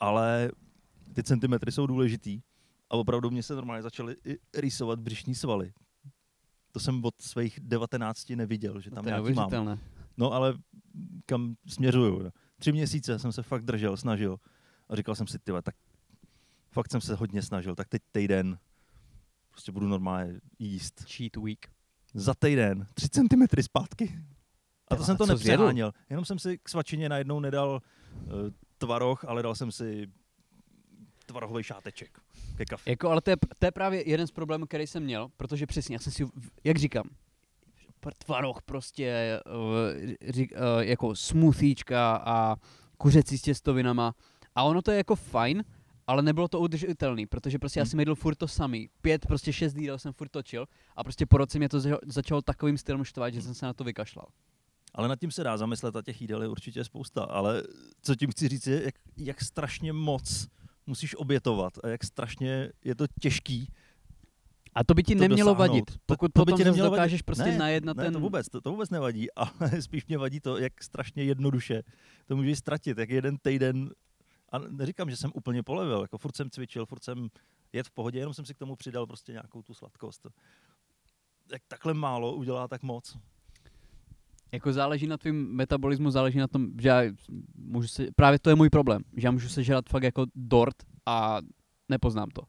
ale 0.00 0.50
ty 1.16 1.22
centimetry 1.22 1.72
jsou 1.72 1.86
důležitý 1.86 2.42
a 2.90 2.96
opravdu 2.96 3.30
mě 3.30 3.42
se 3.42 3.54
normálně 3.54 3.82
začaly 3.82 4.16
i 4.24 4.38
rýsovat 4.54 5.00
břišní 5.00 5.34
svaly. 5.34 5.72
To 6.72 6.80
jsem 6.80 7.04
od 7.04 7.14
svých 7.22 7.60
19 7.62 8.30
neviděl, 8.30 8.80
že 8.80 8.90
tam 8.90 9.04
to 9.04 9.10
je 9.10 9.20
nějaký 9.20 9.34
mám. 9.34 9.80
No 10.16 10.32
ale 10.32 10.54
kam 11.26 11.56
směřuju? 11.66 12.30
Tři 12.58 12.72
měsíce 12.72 13.18
jsem 13.18 13.32
se 13.32 13.42
fakt 13.42 13.64
držel, 13.64 13.96
snažil 13.96 14.36
a 14.88 14.96
říkal 14.96 15.14
jsem 15.14 15.26
si, 15.26 15.38
tyhle, 15.38 15.62
tak 15.62 15.74
fakt 16.70 16.90
jsem 16.90 17.00
se 17.00 17.14
hodně 17.14 17.42
snažil, 17.42 17.74
tak 17.74 17.88
teď 17.88 18.02
týden 18.12 18.58
prostě 19.50 19.72
budu 19.72 19.88
normálně 19.88 20.40
jíst. 20.58 21.04
Cheat 21.16 21.36
week. 21.36 21.66
Za 22.14 22.34
týden, 22.34 22.86
3 22.94 23.08
cm 23.08 23.62
zpátky. 23.62 24.18
A 24.88 24.96
to 24.96 25.04
jsem 25.04 25.16
to 25.16 25.26
nepřeháněl. 25.26 25.92
Jenom 26.10 26.24
jsem 26.24 26.38
si 26.38 26.58
k 26.58 26.68
svačině 26.68 27.08
najednou 27.08 27.40
nedal 27.40 27.80
uh, 28.14 28.32
tvaroh, 28.78 29.24
ale 29.24 29.42
dal 29.42 29.54
jsem 29.54 29.72
si 29.72 30.06
tvarohový 31.26 31.62
šáteček 31.62 32.20
ke 32.56 32.64
kafe. 32.64 32.90
Jako, 32.90 33.10
ale 33.10 33.20
to 33.20 33.30
je, 33.30 33.36
to 33.58 33.66
je 33.66 33.72
právě 33.72 34.08
jeden 34.10 34.26
z 34.26 34.30
problémů, 34.30 34.66
který 34.66 34.86
jsem 34.86 35.02
měl, 35.02 35.28
protože 35.36 35.66
přesně, 35.66 35.94
já 35.94 35.98
jsem 36.00 36.12
si, 36.12 36.24
jak 36.64 36.76
říkám, 36.76 37.04
tvaroh 38.18 38.62
prostě, 38.62 39.40
uh, 39.46 40.32
řík, 40.32 40.52
uh, 40.52 40.82
jako 40.82 41.16
smoothíčka 41.16 42.16
a 42.16 42.56
kuřecí 42.98 43.38
s 43.38 43.42
těstovinama. 43.42 44.14
A 44.54 44.62
ono 44.62 44.82
to 44.82 44.90
je 44.90 44.96
jako 44.96 45.16
fajn, 45.16 45.64
ale 46.06 46.22
nebylo 46.22 46.48
to 46.48 46.60
udržitelný, 46.60 47.26
protože 47.26 47.58
prostě 47.58 47.80
já 47.80 47.84
Hmm. 47.84 47.90
jsem 47.90 48.00
jedl 48.00 48.14
furt 48.14 48.34
to 48.34 48.48
samý. 48.48 48.88
Pět, 49.02 49.26
prostě 49.26 49.52
šest 49.52 49.76
jídel 49.76 49.98
jsem 49.98 50.12
furt 50.12 50.28
točil 50.28 50.66
a 50.96 51.04
prostě 51.04 51.26
po 51.26 51.36
roce 51.38 51.58
mě 51.58 51.68
to 51.68 51.80
za- 51.80 51.98
začalo 52.06 52.42
takovým 52.42 52.78
stylem 52.78 53.04
štvat, 53.04 53.34
že 53.34 53.42
jsem 53.42 53.54
se 53.54 53.66
na 53.66 53.72
to 53.74 53.84
vykašlal. 53.84 54.26
Ale 54.94 55.08
nad 55.08 55.20
tím 55.20 55.30
se 55.30 55.44
dá 55.44 55.56
zamyslet 55.56 55.96
a 55.96 56.02
těch 56.02 56.20
jídel 56.20 56.42
je 56.42 56.48
určitě 56.48 56.84
spousta. 56.84 57.24
Ale 57.24 57.62
co 58.02 58.14
tím 58.16 58.30
chci 58.30 58.48
říct 58.48 58.66
je, 58.66 58.82
jak, 58.84 58.94
jak 59.16 59.40
strašně 59.40 59.92
moc 59.92 60.46
musíš 60.86 61.14
obětovat 61.16 61.72
a 61.84 61.88
jak 61.88 62.04
strašně 62.04 62.72
je 62.84 62.94
to 62.94 63.04
těžký. 63.20 63.72
A 64.74 64.84
to 64.84 64.94
by 64.94 65.02
ti 65.02 65.14
To 65.14 65.20
nemělo 65.20 65.54
dosáhnout. 65.54 65.72
vadit, 65.72 65.90
To- 65.90 65.98
pokud 66.06 66.32
to 66.32 66.40
by 66.40 66.44
potom 66.44 66.56
ti 66.58 66.62
zase 66.62 66.70
nemělo 66.70 66.90
vadit. 66.90 66.98
dokážeš 67.00 67.22
prostě 67.22 67.44
Ne, 67.44 67.58
najet 67.58 67.84
na 67.84 67.92
ne, 67.92 68.04
ten... 68.04 68.12
to 68.12 68.20
vůbec, 68.20 68.48
to, 68.48 68.60
to 68.60 68.70
vůbec 68.70 68.90
nevadí, 68.90 69.32
ale 69.36 69.82
spíš 69.82 70.06
mě 70.06 70.18
vadí 70.18 70.40
to, 70.40 70.58
jak 70.58 70.82
strašně 70.82 71.24
jednoduše 71.24 71.82
to 72.26 72.36
můžeš 72.36 72.58
ztratit, 72.58 72.98
jak 72.98 73.10
jeden 73.10 73.38
týden, 73.38 73.90
a 74.52 74.58
neříkám, 74.58 75.10
že 75.10 75.16
jsem 75.16 75.30
úplně 75.34 75.62
polevil, 75.62 76.00
jako 76.02 76.18
furt 76.18 76.36
jsem 76.36 76.50
cvičil, 76.50 76.86
furt 76.86 77.04
jsem 77.04 77.28
jet 77.72 77.86
v 77.86 77.90
pohodě, 77.90 78.18
jenom 78.18 78.34
jsem 78.34 78.44
si 78.44 78.54
k 78.54 78.58
tomu 78.58 78.76
přidal 78.76 79.06
prostě 79.06 79.32
nějakou 79.32 79.62
tu 79.62 79.74
sladkost. 79.74 80.26
Jak 81.52 81.62
takhle 81.68 81.94
málo 81.94 82.34
udělá 82.34 82.68
tak 82.68 82.82
moc. 82.82 83.16
Jako 84.52 84.72
záleží 84.72 85.06
na 85.06 85.16
tvým 85.16 85.48
metabolismu, 85.56 86.10
záleží 86.10 86.38
na 86.38 86.46
tom, 86.48 86.68
že 86.80 86.88
já 86.88 87.02
můžu 87.58 87.88
se, 87.88 88.06
právě 88.16 88.38
to 88.38 88.50
je 88.50 88.56
můj 88.56 88.70
problém, 88.70 89.02
že 89.16 89.26
já 89.26 89.30
můžu 89.30 89.48
sežrat 89.48 89.88
fakt 89.88 90.02
jako 90.02 90.24
dort 90.34 90.76
a 91.06 91.38
nepoznám 91.88 92.28
to. 92.34 92.42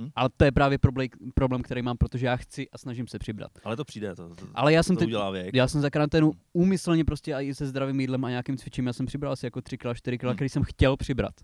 Hm? 0.00 0.08
Ale 0.14 0.28
to 0.36 0.44
je 0.44 0.52
právě 0.52 0.78
problém, 0.78 1.08
problém, 1.34 1.62
který 1.62 1.82
mám, 1.82 1.96
protože 1.96 2.26
já 2.26 2.36
chci 2.36 2.70
a 2.70 2.78
snažím 2.78 3.06
se 3.06 3.18
přibrat. 3.18 3.52
Ale 3.64 3.76
to 3.76 3.84
přijde, 3.84 4.14
to, 4.14 4.28
to, 4.34 4.46
Ale 4.54 4.72
já 4.72 4.82
jsem 4.82 4.96
to 4.96 5.00
teď, 5.00 5.06
udělá 5.08 5.30
věk. 5.30 5.54
já 5.54 5.68
jsem 5.68 5.80
za 5.80 5.90
karanténu 5.90 6.32
úmyslně 6.52 7.04
prostě 7.04 7.34
a 7.34 7.40
i 7.40 7.54
se 7.54 7.66
zdravým 7.66 8.00
jídlem 8.00 8.24
a 8.24 8.30
nějakým 8.30 8.56
cvičením, 8.56 8.86
já 8.86 8.92
jsem 8.92 9.06
přibral 9.06 9.32
asi 9.32 9.46
jako 9.46 9.60
3 9.62 9.78
kg, 9.78 9.94
4 9.94 10.18
kg, 10.18 10.24
Hm. 10.24 10.34
který 10.34 10.48
jsem 10.48 10.62
chtěl 10.62 10.96
přibrat. 10.96 11.34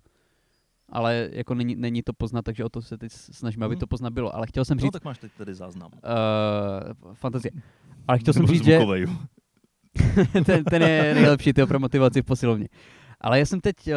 Ale 0.88 1.28
jako 1.32 1.54
není, 1.54 1.76
není 1.76 2.02
to 2.02 2.12
poznat, 2.12 2.42
takže 2.42 2.64
o 2.64 2.68
to 2.68 2.82
se 2.82 2.98
teď 2.98 3.12
snažím, 3.12 3.62
aby 3.62 3.76
Hm. 3.76 3.78
to 3.78 3.86
poznat 3.86 4.12
bylo. 4.12 4.34
Ale 4.36 4.46
chtěl 4.46 4.64
jsem 4.64 4.76
No 4.76 4.80
říct, 4.80 4.92
tak 4.92 5.04
máš 5.04 5.18
teď 5.18 5.32
tady 5.38 5.54
záznam. 5.54 5.90
uh, 5.94 7.12
fantazie. 7.14 7.52
Ale 8.08 8.18
chtěl 8.18 8.34
jsem 8.34 8.46
říct, 8.46 8.64
že. 8.64 8.78
ten, 10.44 10.64
ten 10.64 10.82
je 10.82 11.14
nejlepší 11.14 11.52
tyho 11.52 11.66
pro 11.66 11.78
motivaci 11.78 12.22
v 12.22 12.24
posilovně. 12.24 12.68
Ale 13.20 13.38
já 13.38 13.46
jsem 13.46 13.60
teď 13.60 13.76
uh, 13.86 13.94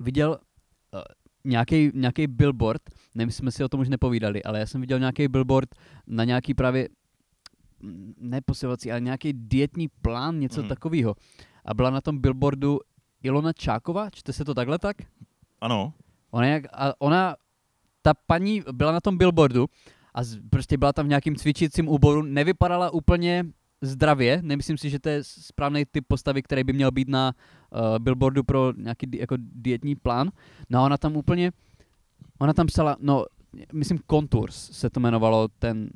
viděl 0.00 0.30
uh, 0.30 1.00
nějaký, 1.44 1.90
nějaký 1.94 2.26
billboard, 2.26 2.82
nevím, 3.14 3.32
jsme 3.32 3.50
si 3.50 3.64
o 3.64 3.68
tom 3.68 3.80
už 3.80 3.88
nepovídali, 3.88 4.42
ale 4.42 4.58
já 4.58 4.66
jsem 4.66 4.80
viděl 4.80 4.98
nějaký 4.98 5.28
billboard 5.28 5.68
na 6.06 6.24
nějaký 6.24 6.54
právě, 6.54 6.88
mm, 7.80 8.14
ne 8.20 8.40
posilovací, 8.40 8.90
ale 8.90 9.00
nějaký 9.00 9.32
dietní 9.32 9.88
plán, 10.02 10.38
něco 10.38 10.62
mm. 10.62 10.68
takového. 10.68 11.14
A 11.64 11.74
byla 11.74 11.90
na 11.90 12.00
tom 12.00 12.18
billboardu 12.18 12.78
Ilona 13.22 13.52
Čáková, 13.52 14.10
čte 14.10 14.32
se 14.32 14.44
to 14.44 14.54
takhle 14.54 14.78
tak? 14.78 14.96
Ano, 15.60 15.92
Ona, 16.30 16.46
jak, 16.46 16.64
a 16.72 16.92
ona, 16.98 17.36
ta 18.02 18.14
paní 18.26 18.62
byla 18.72 18.92
na 18.92 19.00
tom 19.00 19.18
billboardu 19.18 19.66
a 20.14 20.24
z, 20.24 20.38
prostě 20.50 20.76
byla 20.76 20.92
tam 20.92 21.06
v 21.06 21.08
nějakým 21.08 21.36
cvičícím 21.36 21.88
úboru, 21.88 22.22
nevypadala 22.22 22.90
úplně 22.90 23.44
zdravě, 23.82 24.42
nemyslím 24.42 24.78
si, 24.78 24.90
že 24.90 24.98
to 24.98 25.08
je 25.08 25.18
správný 25.24 25.84
typ 25.84 26.04
postavy, 26.08 26.42
který 26.42 26.64
by 26.64 26.72
měl 26.72 26.90
být 26.90 27.08
na 27.08 27.34
uh, 27.72 27.98
billboardu 27.98 28.42
pro 28.44 28.72
nějaký 28.76 29.06
jako 29.18 29.34
dietní 29.38 29.94
plán. 29.94 30.30
No 30.70 30.78
a 30.78 30.82
ona 30.82 30.96
tam 30.98 31.16
úplně, 31.16 31.52
ona 32.38 32.52
tam 32.52 32.66
psala, 32.66 32.96
no, 33.00 33.24
myslím 33.72 33.98
Contours 34.10 34.70
se 34.72 34.90
to 34.90 35.00
jmenovalo, 35.00 35.48
ten, 35.48 35.90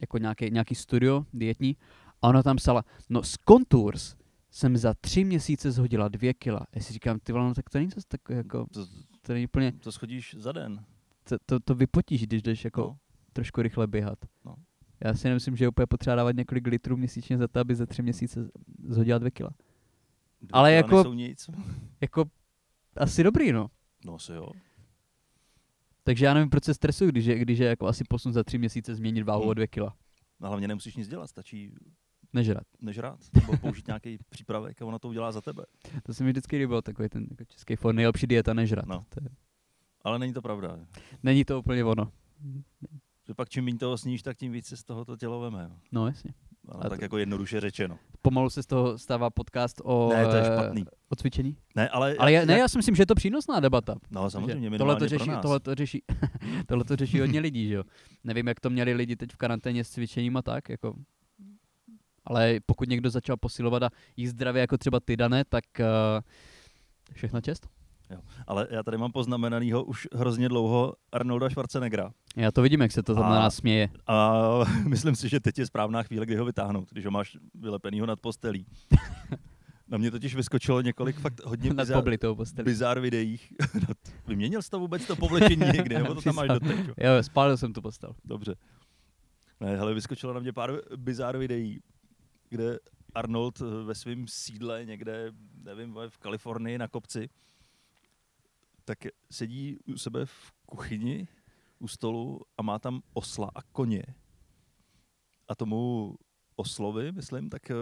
jako 0.00 0.18
nějaký, 0.18 0.50
nějaký 0.50 0.74
studio 0.74 1.24
dietní, 1.32 1.76
a 2.22 2.28
ona 2.28 2.42
tam 2.42 2.56
psala, 2.56 2.84
no 3.08 3.22
z 3.22 3.36
Contours 3.48 4.14
jsem 4.50 4.76
za 4.76 4.94
tři 5.00 5.24
měsíce 5.24 5.70
zhodila 5.70 6.08
dvě 6.08 6.34
kila. 6.34 6.66
Já 6.74 6.82
si 6.82 6.92
říkám, 6.92 7.18
ty 7.22 7.32
vole, 7.32 7.44
no 7.44 7.54
tak 7.54 7.70
to 7.70 7.78
není 7.78 7.90
zase 7.90 8.06
takový 8.08 8.36
jako, 8.36 8.66
to, 8.72 8.86
to 9.22 9.32
není 9.32 9.44
úplně, 9.44 9.72
to 9.72 9.92
schodíš 9.92 10.36
za 10.38 10.52
den. 10.52 10.84
to, 11.28 11.36
to, 11.46 11.60
to 11.60 11.74
vypotíš, 11.74 12.26
když 12.26 12.42
jdeš 12.42 12.64
jako 12.64 12.82
No. 12.82 12.96
trošku 13.32 13.62
rychle 13.62 13.86
běhat. 13.86 14.18
No. 14.44 14.54
Já 15.04 15.14
si 15.14 15.28
nemyslím, 15.28 15.56
že 15.56 15.64
je 15.64 15.68
úplně 15.68 15.86
potřeba 15.86 16.16
dávat 16.16 16.36
několik 16.36 16.66
litrů 16.66 16.96
měsíčně 16.96 17.38
za 17.38 17.48
to, 17.48 17.60
aby 17.60 17.74
za 17.74 17.86
tři 17.86 18.02
měsíce 18.02 18.48
zhodila 18.88 19.18
dvě 19.18 19.30
kila. 19.30 19.50
Dvě 20.40 20.50
Ale 20.52 20.72
jako- 20.72 21.14
nic. 21.14 21.50
Jako 22.00 22.24
asi 22.96 23.22
dobrý, 23.22 23.52
no. 23.52 23.70
No 24.04 24.14
asi 24.14 24.32
jo. 24.32 24.50
Takže 26.04 26.24
já 26.26 26.34
nevím, 26.34 26.50
proč 26.50 26.64
se 26.64 26.74
stresuju, 26.74 27.10
když 27.10 27.24
je, 27.26 27.38
když 27.38 27.58
je 27.58 27.66
jako 27.68 27.86
asi 27.86 28.04
posun 28.08 28.32
za 28.32 28.44
tři 28.44 28.58
měsíce 28.58 28.94
změnit 28.94 29.22
váhu 29.22 29.40
Hmm. 29.42 29.50
o 29.50 29.54
dvě 29.54 29.66
kila. 29.66 29.96
No, 30.40 30.48
hlavně 30.48 30.68
nemusíš 30.68 30.96
nic 30.96 31.08
dělat, 31.08 31.26
stačí 31.26 31.74
Nežrat. 32.32 32.62
nežrát, 32.80 33.18
nebo 33.34 33.56
použít 33.56 33.86
nějaký 33.86 34.18
přípravek 34.30 34.82
a 34.82 34.84
ona 34.86 34.98
to 34.98 35.08
udělá 35.08 35.32
za 35.32 35.40
tebe. 35.40 35.64
To 36.02 36.14
se 36.14 36.24
mi 36.24 36.30
vždycky 36.30 36.56
líbilo, 36.56 36.82
takový 36.82 37.08
ten 37.08 37.26
jako 37.30 37.44
český 37.44 37.76
for, 37.76 37.94
nejlepší 37.94 38.26
dieta 38.26 38.54
nežrat. 38.54 38.86
No. 38.86 39.04
To 39.08 39.20
je, 39.24 39.28
Ale 40.02 40.18
není 40.18 40.32
to 40.32 40.42
pravda. 40.42 40.78
není 41.22 41.44
to 41.44 41.58
úplně 41.58 41.84
ono. 41.84 42.12
Že 43.30 43.34
pak 43.34 43.48
čím 43.48 43.64
méně 43.64 43.78
toho 43.78 43.98
sníš, 43.98 44.22
tak 44.22 44.36
tím 44.36 44.52
víc 44.52 44.66
se 44.66 44.76
z 44.76 44.84
toho 44.84 45.04
to 45.04 45.16
tělo 45.16 45.40
veme. 45.40 45.66
jo. 45.70 45.76
No 45.92 46.06
jasně. 46.06 46.34
Ale 46.68 46.90
tak 46.90 46.98
to- 46.98 47.04
jako 47.04 47.18
jednoduše 47.18 47.60
řečeno. 47.60 47.98
Pomalu 48.22 48.50
se 48.50 48.62
z 48.62 48.66
toho 48.66 48.98
stává 48.98 49.30
podcast 49.30 49.80
o, 49.84 50.08
Ne, 50.12 50.26
to 50.26 50.36
je 50.36 50.42
eh, 50.42 50.44
špatný. 50.52 50.84
o 51.08 51.16
cvičení. 51.16 51.56
Ne, 51.76 51.88
ale, 51.88 52.14
Ale 52.18 52.32
já, 52.32 52.44
ne, 52.44 52.58
já 52.58 52.68
si 52.68 52.78
myslím, 52.78 52.94
že 52.94 53.02
je 53.02 53.06
to 53.06 53.14
přínosná 53.14 53.60
debata. 53.60 53.94
No 54.10 54.30
samozřejmě, 54.30 54.78
tohle 54.78 54.96
to 54.96 55.08
řeší, 55.08 55.30
tohle 55.42 55.60
to 55.60 55.74
řeší, 55.74 56.02
tohle 56.66 56.84
to 56.84 56.96
řeší 56.96 57.20
hodně 57.20 57.40
lidí, 57.40 57.68
že 57.68 57.74
jo. 57.74 57.82
Nevím, 58.24 58.46
jak 58.48 58.60
to 58.60 58.70
měli 58.70 58.92
lidi 58.94 59.16
teď 59.16 59.32
v 59.32 59.36
karanténě 59.36 59.84
s 59.84 59.90
cvičením 59.90 60.36
a 60.36 60.42
tak, 60.42 60.68
jako. 60.68 60.94
Ale 62.24 62.58
pokud 62.66 62.88
někdo 62.88 63.10
začal 63.10 63.36
posilovat 63.36 63.82
a 63.82 63.90
jíst 64.16 64.30
zdravě, 64.30 64.60
jako 64.60 64.78
třeba 64.78 65.00
ty, 65.00 65.16
Dané, 65.16 65.44
tak 65.48 65.64
uh, 65.80 65.84
všechna 67.12 67.40
čest. 67.40 67.68
Ale 68.46 68.66
já 68.70 68.82
tady 68.82 68.98
mám 68.98 69.12
poznamenanýho 69.12 69.84
už 69.84 70.08
hrozně 70.14 70.48
dlouho 70.48 70.94
Arnolda 71.12 71.50
Schwarzeneggera. 71.50 72.12
Já 72.36 72.50
to 72.50 72.62
vidím, 72.62 72.80
jak 72.80 72.92
se 72.92 73.02
to 73.02 73.14
tam 73.14 73.24
A- 73.24 73.28
na 73.30 73.34
nás 73.34 73.54
směje. 73.54 73.88
A 74.06 74.32
myslím 74.88 75.16
si, 75.16 75.28
že 75.28 75.40
teď 75.40 75.58
je 75.58 75.66
správná 75.66 76.02
chvíle, 76.02 76.26
kdy 76.26 76.36
ho 76.36 76.44
vytáhnout, 76.44 76.88
když 76.92 77.04
ho 77.04 77.10
máš 77.10 77.36
vylepenýho 77.54 78.06
nad 78.06 78.20
postelí. 78.20 78.66
Na 79.88 79.98
mě 79.98 80.10
totiž 80.10 80.34
vyskočilo 80.34 80.80
několik 80.80 81.16
fakt 81.16 81.44
hodně 81.44 81.74
Nad 81.74 81.88
postelí. 82.36 82.64
bizar 82.64 83.00
videích. 83.00 83.52
Vyměnil 84.26 84.62
jsi 84.62 84.70
to 84.70 84.78
vůbec 84.78 85.06
to 85.06 85.16
povlečení 85.16 85.62
někdy, 85.74 85.94
nebo 85.94 86.14
to 86.14 86.22
tam 86.22 86.34
máš 86.34 86.48
doteď? 86.48 86.78
jo? 86.78 86.94
Jo, 86.98 87.22
spálil 87.22 87.56
jsem 87.56 87.72
tu 87.72 87.82
postel. 87.82 88.12
Dobře. 88.24 88.54
Ne, 89.60 89.76
hele, 89.76 89.94
vyskočilo 89.94 90.32
na 90.32 90.40
mě 90.40 90.52
pár 90.52 90.72
bizár 90.96 91.36
videí, 91.38 91.80
kde 92.48 92.78
Arnold 93.14 93.60
eh, 93.60 93.84
ve 93.84 93.94
svém 93.94 94.24
sídle 94.28 94.84
někde, 94.84 95.32
nevím, 95.64 95.96
v 96.08 96.18
Kalifornii 96.18 96.78
na 96.78 96.88
kopci, 96.88 97.28
tak 98.90 98.98
sedí 99.30 99.78
u 99.86 99.98
sebe 99.98 100.26
v 100.26 100.52
kuchyni 100.66 101.28
u 101.78 101.88
stolu 101.88 102.40
a 102.58 102.62
má 102.62 102.78
tam 102.78 103.02
osla 103.12 103.50
a 103.54 103.62
koně. 103.62 104.02
A 105.48 105.54
tomu 105.54 106.14
oslovi, 106.56 107.12
myslím, 107.12 107.50
tak 107.50 107.70
eh, 107.70 107.74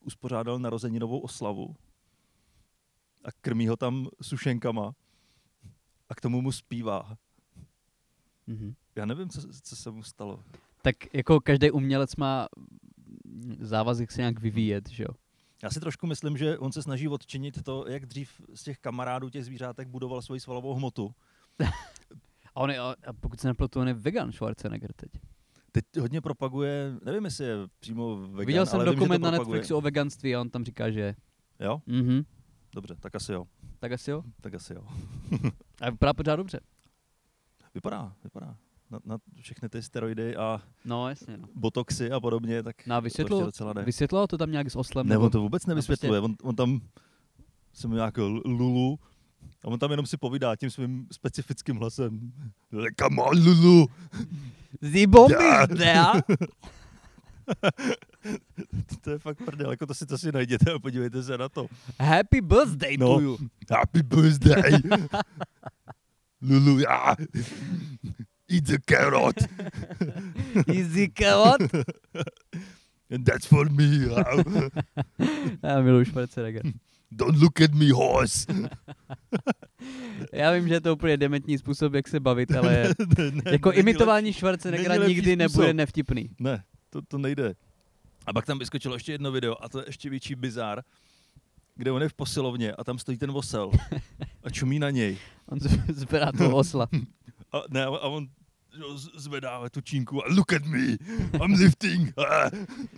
uspořádal 0.00 0.58
narozeninovou 0.58 1.20
oslavu 1.20 1.76
a 3.24 3.32
krmí 3.40 3.68
ho 3.68 3.76
tam 3.76 4.08
sušenkama 4.22 4.94
a 6.08 6.14
k 6.14 6.20
tomu 6.20 6.42
mu 6.42 6.52
zpívá. 6.52 7.16
Mhm. 8.46 8.74
Já 8.96 9.06
nevím, 9.06 9.28
co, 9.28 9.40
co 9.62 9.76
se 9.76 9.90
mu 9.90 10.02
stalo. 10.02 10.44
Tak 10.82 11.14
jako 11.14 11.40
každý 11.40 11.70
umělec 11.70 12.16
má 12.16 12.48
závazek 13.60 14.12
se 14.12 14.20
nějak 14.20 14.40
vyvíjet, 14.40 14.88
že 14.88 15.02
jo? 15.02 15.14
Já 15.62 15.70
si 15.70 15.80
trošku 15.80 16.06
myslím, 16.06 16.36
že 16.36 16.58
on 16.58 16.72
se 16.72 16.82
snaží 16.82 17.08
odčinit 17.08 17.62
to, 17.62 17.84
jak 17.88 18.06
dřív 18.06 18.40
z 18.54 18.62
těch 18.62 18.78
kamarádů 18.78 19.30
těch 19.30 19.44
zvířátek 19.44 19.88
budoval 19.88 20.22
svoji 20.22 20.40
svalovou 20.40 20.74
hmotu. 20.74 21.14
A, 22.54 22.60
on 22.60 22.70
je, 22.70 22.78
a 22.80 22.94
pokud 23.20 23.40
se 23.40 23.48
nepletu, 23.48 23.80
on 23.80 23.88
je 23.88 23.94
vegan 23.94 24.32
Schwarzenegger 24.32 24.92
teď. 24.92 25.10
Teď 25.72 25.84
hodně 26.00 26.20
propaguje, 26.20 26.94
nevím, 27.04 27.24
jestli 27.24 27.44
je 27.44 27.56
přímo 27.80 28.16
vegan, 28.16 28.46
Viděl 28.46 28.66
jsem 28.66 28.80
ale 28.80 28.90
vím, 28.90 28.94
dokument 28.98 29.22
na 29.22 29.30
propaguje. 29.30 29.54
Netflixu 29.56 29.76
o 29.76 29.80
veganství 29.80 30.34
a 30.34 30.40
on 30.40 30.50
tam 30.50 30.64
říká, 30.64 30.90
že 30.90 31.14
Jo? 31.60 31.82
mhm, 31.86 32.22
Dobře, 32.74 32.94
tak 33.00 33.14
asi 33.14 33.32
jo. 33.32 33.44
tak 33.78 33.92
asi 33.92 34.10
jo. 34.10 34.22
Tak 34.40 34.54
asi 34.54 34.74
jo. 34.74 34.82
A 35.80 35.90
vypadá 35.90 36.14
pořád 36.14 36.36
dobře. 36.36 36.60
Vypadá, 37.74 38.14
vypadá. 38.24 38.56
Na, 38.92 38.98
na 39.04 39.18
všechny 39.40 39.68
ty 39.68 39.82
steroidy 39.82 40.36
a 40.36 40.60
No, 40.84 41.08
jasně. 41.08 41.36
No. 41.36 41.48
botoxy 41.54 42.10
a 42.10 42.20
podobně, 42.20 42.62
tak 42.62 42.86
No 42.86 42.94
a 42.94 42.98
to 43.00 43.04
vysvětlo, 43.04 43.44
docela 43.44 43.72
jde. 43.72 43.82
vysvětloval 43.82 44.26
to 44.26 44.38
tam 44.38 44.50
nějak 44.50 44.70
s 44.70 44.76
oslem? 44.76 45.06
Ne, 45.06 45.14
nebo- 45.14 45.24
on 45.24 45.30
to 45.30 45.40
vůbec 45.40 45.66
nevysvětluje. 45.66 46.20
prostě- 46.20 46.42
On, 46.42 46.48
on 46.48 46.56
tam 46.56 46.80
se 47.72 47.88
mu 47.88 47.94
nějak 47.94 48.16
Lulu 48.44 48.98
a 49.64 49.68
on 49.68 49.78
tam 49.78 49.90
jenom 49.90 50.06
si 50.06 50.16
povídá 50.16 50.56
tím 50.56 50.70
svým 50.70 51.06
specifickým 51.12 51.76
hlasem. 51.76 52.32
Come 53.00 53.22
on, 53.22 53.44
Lulu. 53.46 53.86
There. 54.80 56.22
to 59.00 59.10
je 59.10 59.18
fakt 59.18 59.38
prdel, 59.44 59.70
jako 59.70 59.86
to 59.86 59.94
si 59.94 60.06
to 60.06 60.18
si 60.18 60.32
najděte 60.32 60.72
a 60.72 60.78
podívejte 60.78 61.22
se 61.22 61.38
na 61.38 61.48
to. 61.48 61.66
Happy 62.00 62.40
birthday 62.40 62.96
No. 62.96 63.14
to 63.14 63.20
you. 63.20 63.38
Happy 63.70 64.02
birthday. 64.02 64.72
Lulu, 66.42 66.78
yeah. 66.78 67.16
Eat 68.52 68.64
the 68.64 68.78
carrot. 68.86 69.36
Easy 70.74 71.12
what? 71.20 71.60
And 73.14 73.24
that's 73.24 73.46
for 73.46 73.70
me. 73.70 73.84
Já 75.62 75.80
miluji 75.80 76.04
Schwarzenegger. 76.06 76.62
Don't 77.10 77.38
look 77.42 77.60
at 77.60 77.70
me, 77.74 77.92
horse. 77.92 78.46
Já 80.32 80.52
vím, 80.52 80.68
že 80.68 80.74
je 80.74 80.80
to 80.80 80.92
úplně 80.92 81.16
dementní 81.16 81.58
způsob, 81.58 81.94
jak 81.94 82.08
se 82.08 82.20
bavit, 82.20 82.52
ale 82.56 82.94
Ne, 83.18 83.30
ne, 83.30 83.42
jako 83.52 83.72
imitování. 83.72 84.32
Schwarzeneggera 84.32 84.96
nikdy 84.96 85.22
způsob. 85.22 85.38
nebude 85.38 85.74
nevtipný. 85.74 86.30
Ne, 86.38 86.64
to, 86.90 87.02
to 87.02 87.18
nejde. 87.18 87.54
A 88.26 88.32
pak 88.32 88.46
tam 88.46 88.58
vyskočilo 88.58 88.94
ještě 88.94 89.12
jedno 89.12 89.32
video 89.32 89.56
a 89.64 89.68
to 89.68 89.78
je 89.78 89.84
ještě 89.88 90.10
větší 90.10 90.34
bizár, 90.34 90.82
kde 91.76 91.92
on 91.92 92.02
je 92.02 92.08
v 92.08 92.14
posilovně 92.14 92.72
a 92.72 92.84
tam 92.84 92.98
stojí 92.98 93.18
ten 93.18 93.30
osel 93.30 93.70
a 94.42 94.50
čumí 94.50 94.78
na 94.78 94.90
něj. 94.90 95.18
On 95.46 95.60
z- 95.60 95.86
zvedá 95.96 96.32
toho 96.32 96.56
osla. 96.56 96.88
A, 97.52 97.62
ne, 97.70 97.84
a 97.84 97.88
on 97.90 98.26
zvedá 99.16 99.68
tu 99.68 99.80
čínku 99.80 100.24
a 100.24 100.28
look 100.28 100.52
at 100.52 100.64
me, 100.64 100.96
I'm 101.44 101.52
lifting. 101.54 102.12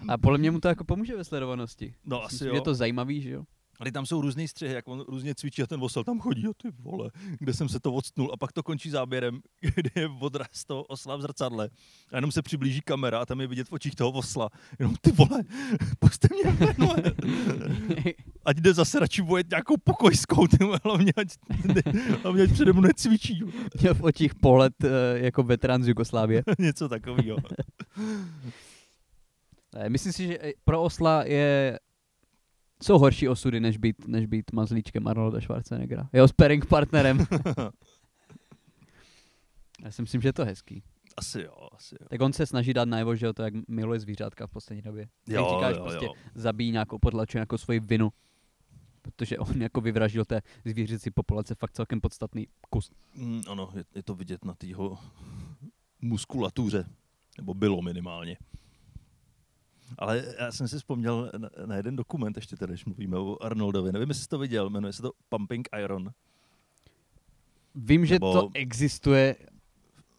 A 0.09 0.19
podle 0.19 0.39
mě 0.39 0.51
mu 0.51 0.61
to 0.61 0.69
jako 0.69 0.85
pomůže 0.85 1.17
ve 1.17 1.25
sledovanosti. 1.25 1.95
No 2.05 2.17
Myslím 2.17 2.27
asi 2.27 2.39
si, 2.39 2.47
jo. 2.47 2.55
Je 2.55 2.61
to 2.61 2.75
zajímavý, 2.75 3.23
že 3.23 3.31
jo? 3.31 3.45
Ale 3.81 3.93
tam 3.93 4.07
jsou 4.07 4.21
různý 4.21 4.49
střihy, 4.49 4.75
jak 4.75 4.89
on 4.89 5.01
různě 5.09 5.35
cvičí 5.35 5.63
a 5.63 5.67
ten 5.67 5.83
osel 5.83 6.05
tam 6.05 6.21
chodí, 6.21 6.47
a 6.47 6.53
ty 6.63 6.69
vole, 6.79 7.11
kde 7.39 7.55
jsem 7.55 7.69
se 7.69 7.81
to 7.81 7.93
odstnul. 7.93 8.31
A 8.33 8.37
pak 8.37 8.53
to 8.53 8.63
končí 8.63 8.91
záběrem, 8.91 9.41
kde 9.75 9.91
je 9.95 10.09
odraz 10.21 10.65
toho 10.67 10.83
osla 10.83 11.17
v 11.17 11.21
zrcadle. 11.21 11.71
A 12.13 12.17
jenom 12.17 12.33
se 12.33 12.43
přiblíží 12.43 12.81
kamera 12.81 13.19
a 13.19 13.27
tam 13.27 13.41
je 13.41 13.47
vidět 13.47 13.69
v 13.69 13.73
očích 13.73 13.95
toho 13.95 14.11
osla. 14.11 14.51
Jenom 14.79 14.95
ty 15.01 15.13
vole, 15.13 15.45
puste 15.99 16.29
mě 16.31 16.53
ven, 16.53 16.75
vole. 16.79 17.03
Ať 18.45 18.57
jde 18.57 18.75
zase 18.75 19.01
radši 19.01 19.23
vojet 19.23 19.51
nějakou 19.51 19.75
pokojskou, 19.85 20.47
ty 20.47 20.57
vole, 20.65 20.81
hlavně 20.85 21.13
ať, 21.17 21.29
hlavně 22.23 22.43
ať 22.43 22.53
přede 22.53 22.73
mnou 22.73 22.83
necvičí. 22.83 23.43
Měl 23.81 23.95
v 23.95 24.03
očích 24.03 24.35
pohled 24.35 24.73
eh, 24.85 24.89
jako 25.15 25.43
veterán 25.43 25.83
z 25.83 25.89
Jugoslávie. 25.89 26.43
Něco 26.59 26.89
takového. 26.89 27.37
Ne, 29.75 29.89
Myslím 29.89 30.13
si, 30.13 30.27
že 30.27 30.39
eh, 30.41 30.53
pro 30.65 30.83
osla 30.83 31.25
je 31.25 31.79
jsou 32.85 32.99
horší 32.99 33.29
osudy, 33.29 33.61
než 33.61 33.77
být, 33.77 34.09
než 34.09 34.27
být 34.27 34.53
mazlíčkem 34.53 35.09
Arnolda 35.09 35.41
Schwarzeneggera. 35.41 36.09
Jeho 36.13 36.29
sparring 36.29 36.67
partnerem. 36.67 37.19
Já 39.85 39.91
si 39.91 40.03
myslím, 40.03 40.21
že 40.21 40.29
je 40.29 40.33
to 40.33 40.45
hezký. 40.45 40.83
Asi 41.17 41.43
jo, 41.43 41.69
asi 41.73 41.95
jo. 42.01 42.07
Tak 42.11 42.21
on 42.21 42.33
se 42.33 42.47
snaží 42.47 42.75
dát 42.75 42.89
najevo, 42.89 43.17
že 43.17 43.33
to 43.33 43.43
jak 43.43 43.55
miluje 43.69 44.01
zvířátka 44.01 44.47
v 44.47 44.51
poslední 44.51 44.83
době. 44.83 45.09
Jak 45.29 45.41
Jo, 45.41 45.51
říkáš, 45.55 45.77
jo, 45.77 45.83
prostě 45.83 46.05
jo. 46.05 46.13
zabíjí 46.35 46.71
nějakou, 46.71 46.99
potlačuje 46.99 47.39
nějakou 47.39 47.59
svoji 47.59 47.81
vinu. 47.81 48.13
Protože 49.03 49.39
on 49.39 49.63
jako 49.63 49.81
vyvraždil 49.81 50.25
té 50.25 50.43
zvířecí 50.65 51.11
populace 51.11 51.55
fakt 51.55 51.73
celkem 51.73 52.01
podstatný 52.01 52.49
kus. 52.71 52.91
Mm, 53.15 53.43
ano, 53.49 53.71
je, 53.77 53.85
je 53.95 54.03
to 54.03 54.15
vidět 54.15 54.45
na 54.45 54.55
té 54.55 54.67
jeho 54.67 54.99
muskulatuře. 56.01 56.85
Nebo 57.39 57.55
bylo 57.55 57.83
minimálně. 57.83 58.37
Ale 59.99 60.25
já 60.41 60.53
jsem 60.53 60.69
si 60.69 60.77
vzpomněl 60.77 61.31
na, 61.39 61.49
na 61.67 61.77
jeden 61.77 61.97
dokument, 61.97 62.37
ještě 62.37 62.57
tady, 62.57 62.73
když 62.73 62.85
mluvíme 62.85 63.19
o 63.19 63.43
Arnoldovi. 63.43 63.93
Nevím, 63.93 64.09
jestli 64.09 64.23
jsi 64.23 64.29
to 64.29 64.39
viděl, 64.39 64.71
jmenuje 64.71 64.93
se 64.93 65.03
to 65.03 65.13
Pumping 65.29 65.69
Iron. 65.83 66.11
Vím, 67.75 68.07
že 68.07 68.15
Nebo- 68.15 68.33
to 68.33 68.49
existuje, 68.55 69.37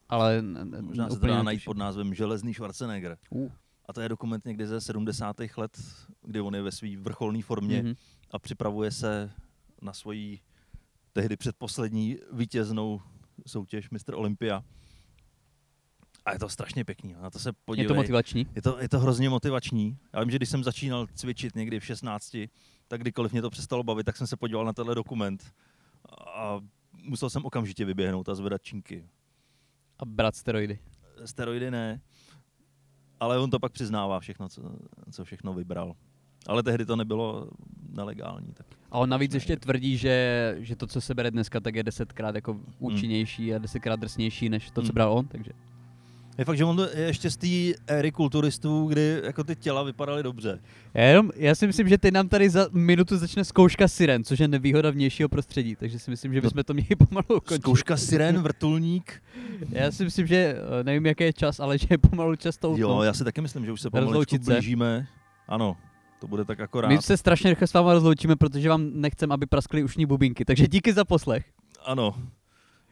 ale 0.09 0.41
Možná 0.81 1.09
se 1.09 1.19
to 1.19 1.27
dá 1.27 1.43
najít 1.43 1.65
pod 1.65 1.77
názvem 1.77 2.13
Železný 2.13 2.53
Schwarzenegger. 2.53 3.17
Uh. 3.29 3.51
A 3.85 3.93
to 3.93 4.01
je 4.01 4.09
dokument 4.09 4.45
někdy 4.45 4.67
ze 4.67 4.81
70. 4.81 5.35
let, 5.57 5.81
kdy 6.21 6.41
on 6.41 6.55
je 6.55 6.61
ve 6.61 6.71
své 6.71 6.97
vrcholné 6.97 7.41
formě 7.41 7.83
Mhm. 7.83 7.93
a 8.31 8.39
připravuje 8.39 8.91
se 8.91 9.31
na 9.81 9.93
svoji 9.93 10.39
tehdy 11.13 11.37
předposlední 11.37 12.17
vítěznou 12.31 13.01
soutěž 13.47 13.89
Mr. 13.89 14.13
Olympia. 14.15 14.63
A 16.25 16.33
je 16.33 16.39
to 16.39 16.49
strašně 16.49 16.85
pěkný. 16.85 17.15
Na 17.21 17.29
to 17.29 17.39
se 17.39 17.49
Je 17.49 17.53
podívej. 17.65 17.87
to 17.87 17.93
motivační? 17.95 18.47
Je 18.55 18.61
to, 18.61 18.77
je 18.81 18.89
to 18.89 18.99
hrozně 18.99 19.29
motivační. 19.29 19.97
Já 20.13 20.19
vím, 20.19 20.31
že 20.31 20.37
když 20.37 20.49
jsem 20.49 20.63
začínal 20.63 21.07
cvičit 21.13 21.55
někdy 21.55 21.79
v 21.79 21.85
16, 21.85 22.37
tak 22.87 23.01
kdykoliv 23.01 23.31
mě 23.31 23.41
to 23.41 23.49
přestalo 23.49 23.83
bavit, 23.83 24.03
tak 24.03 24.17
jsem 24.17 24.27
se 24.27 24.37
podíval 24.37 24.65
na 24.65 24.73
tenhle 24.73 24.95
dokument 24.95 25.53
a 26.35 26.59
musel 27.03 27.29
jsem 27.29 27.45
okamžitě 27.45 27.85
vyběhnout 27.85 28.29
a 28.29 28.35
zvedat 28.35 28.61
činky. 28.61 29.05
A 29.99 30.05
brát 30.05 30.35
steroidy. 30.35 30.79
Steroidy 31.25 31.71
ne, 31.71 32.01
ale 33.19 33.39
on 33.39 33.49
to 33.49 33.59
pak 33.59 33.71
přiznává 33.71 34.19
všechno, 34.19 34.49
co, 34.49 34.61
co 35.11 35.25
všechno 35.25 35.53
vybral. 35.53 35.95
Ale 36.47 36.63
tehdy 36.63 36.85
to 36.85 36.95
nebylo 36.95 37.49
nelegální. 37.89 38.53
Tak. 38.53 38.67
A 38.91 38.97
on 38.99 39.09
navíc 39.09 39.33
ještě 39.33 39.57
tvrdí, 39.57 39.97
že, 39.97 40.55
že 40.59 40.75
to, 40.75 40.87
co 40.87 41.01
se 41.01 41.13
bere 41.13 41.31
dneska, 41.31 41.59
tak 41.59 41.75
je 41.75 41.83
desetkrát 41.83 42.35
jako 42.35 42.59
účinnější 42.79 43.53
a 43.55 43.57
desetkrát 43.57 43.99
drsnější, 43.99 44.49
než 44.49 44.71
to, 44.71 44.81
co 44.81 44.85
Hmm. 44.87 44.93
bral 44.93 45.13
on, 45.13 45.27
takže 45.27 45.51
Je 46.37 46.45
fakt, 46.45 46.57
že 46.57 46.65
on 46.65 46.87
je 46.95 47.01
ještě 47.03 47.29
z 47.29 47.37
té 47.37 47.47
éry 47.87 48.11
kulturistů, 48.11 48.87
kdy 48.87 49.21
jako 49.23 49.43
ty 49.43 49.55
těla 49.55 49.83
vypadaly 49.83 50.23
dobře. 50.23 50.59
Já, 50.93 51.03
jenom, 51.03 51.31
já 51.35 51.55
si 51.55 51.67
myslím, 51.67 51.87
že 51.87 51.97
teď 51.97 52.13
nám 52.13 52.27
tady 52.27 52.49
za 52.49 52.67
minutu 52.71 53.17
začne 53.17 53.45
zkouška 53.45 53.87
siren, 53.87 54.23
což 54.23 54.39
je 54.39 54.47
nevýhoda 54.47 54.89
vnějšího 54.91 55.29
prostředí, 55.29 55.75
takže 55.75 55.99
si 55.99 56.11
myslím, 56.11 56.33
že 56.33 56.41
bychom 56.41 56.63
to 56.63 56.73
měli 56.73 56.95
pomalu 57.09 57.25
ukončit. 57.37 57.61
Zkouška 57.61 57.97
siren, 57.97 58.41
vrtulník. 58.41 59.23
Já 59.69 59.91
si 59.91 60.03
myslím, 60.03 60.27
že 60.27 60.35
eh, 60.79 60.83
nevím, 60.83 61.05
jaký 61.05 61.23
je 61.23 61.33
čas, 61.33 61.59
ale 61.59 61.77
že 61.77 61.87
je 61.89 61.97
pomalu 61.97 62.35
čas 62.35 62.57
to 62.57 62.75
Jo, 62.77 63.01
já 63.01 63.13
si 63.13 63.23
taky 63.23 63.41
myslím, 63.41 63.65
že 63.65 63.71
už 63.71 63.81
se 63.81 63.89
se. 64.43 64.53
blížíme. 64.53 65.07
Ano, 65.47 65.77
to 66.19 66.27
bude 66.27 66.45
tak 66.45 66.59
akorát. 66.59 66.87
My 66.87 67.01
se 67.01 67.17
strašně 67.17 67.49
rychle 67.49 67.67
s 67.67 67.73
váma 67.73 67.93
rozloučíme, 67.93 68.35
protože 68.35 68.69
vám 68.69 68.89
nechcem, 68.93 69.31
aby 69.31 69.45
praskly 69.45 69.83
ušní 69.83 70.05
bubínky, 70.05 70.45
takže 70.45 70.67
díky 70.67 70.93
za 70.93 71.05
poslech. 71.05 71.45
Ano, 71.85 72.15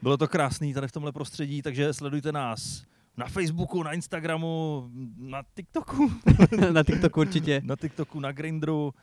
bylo 0.01 0.17
to 0.17 0.27
krásný 0.27 0.73
tady 0.73 0.87
v 0.87 0.91
tomhle 0.91 1.11
prostředí, 1.11 1.61
takže 1.61 1.93
sledujte 1.93 2.31
nás 2.31 2.83
na 3.17 3.25
Facebooku, 3.27 3.83
na 3.83 3.93
Instagramu, 3.93 4.89
na 5.17 5.43
TikToku, 5.55 6.11
Na 6.73 6.83
TikToku 6.83 7.19
určitě. 7.19 7.61
na 7.65 7.75
TikToku, 7.75 8.19
na 8.19 8.31
Grindru, 8.31 8.93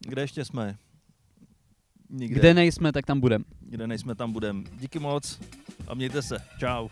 kde 0.00 0.22
ještě 0.22 0.44
jsme? 0.44 0.76
Nikde. 2.10 2.40
Kde 2.40 2.54
nejsme, 2.54 2.92
tak 2.92 3.06
tam 3.06 3.20
budem. 3.20 3.44
Kde 3.60 3.86
nejsme, 3.86 4.14
tam 4.14 4.32
budem. 4.32 4.64
Díky 4.78 4.98
moc 4.98 5.40
a 5.88 5.94
mějte 5.94 6.22
se. 6.22 6.38
Čau. 6.58 6.88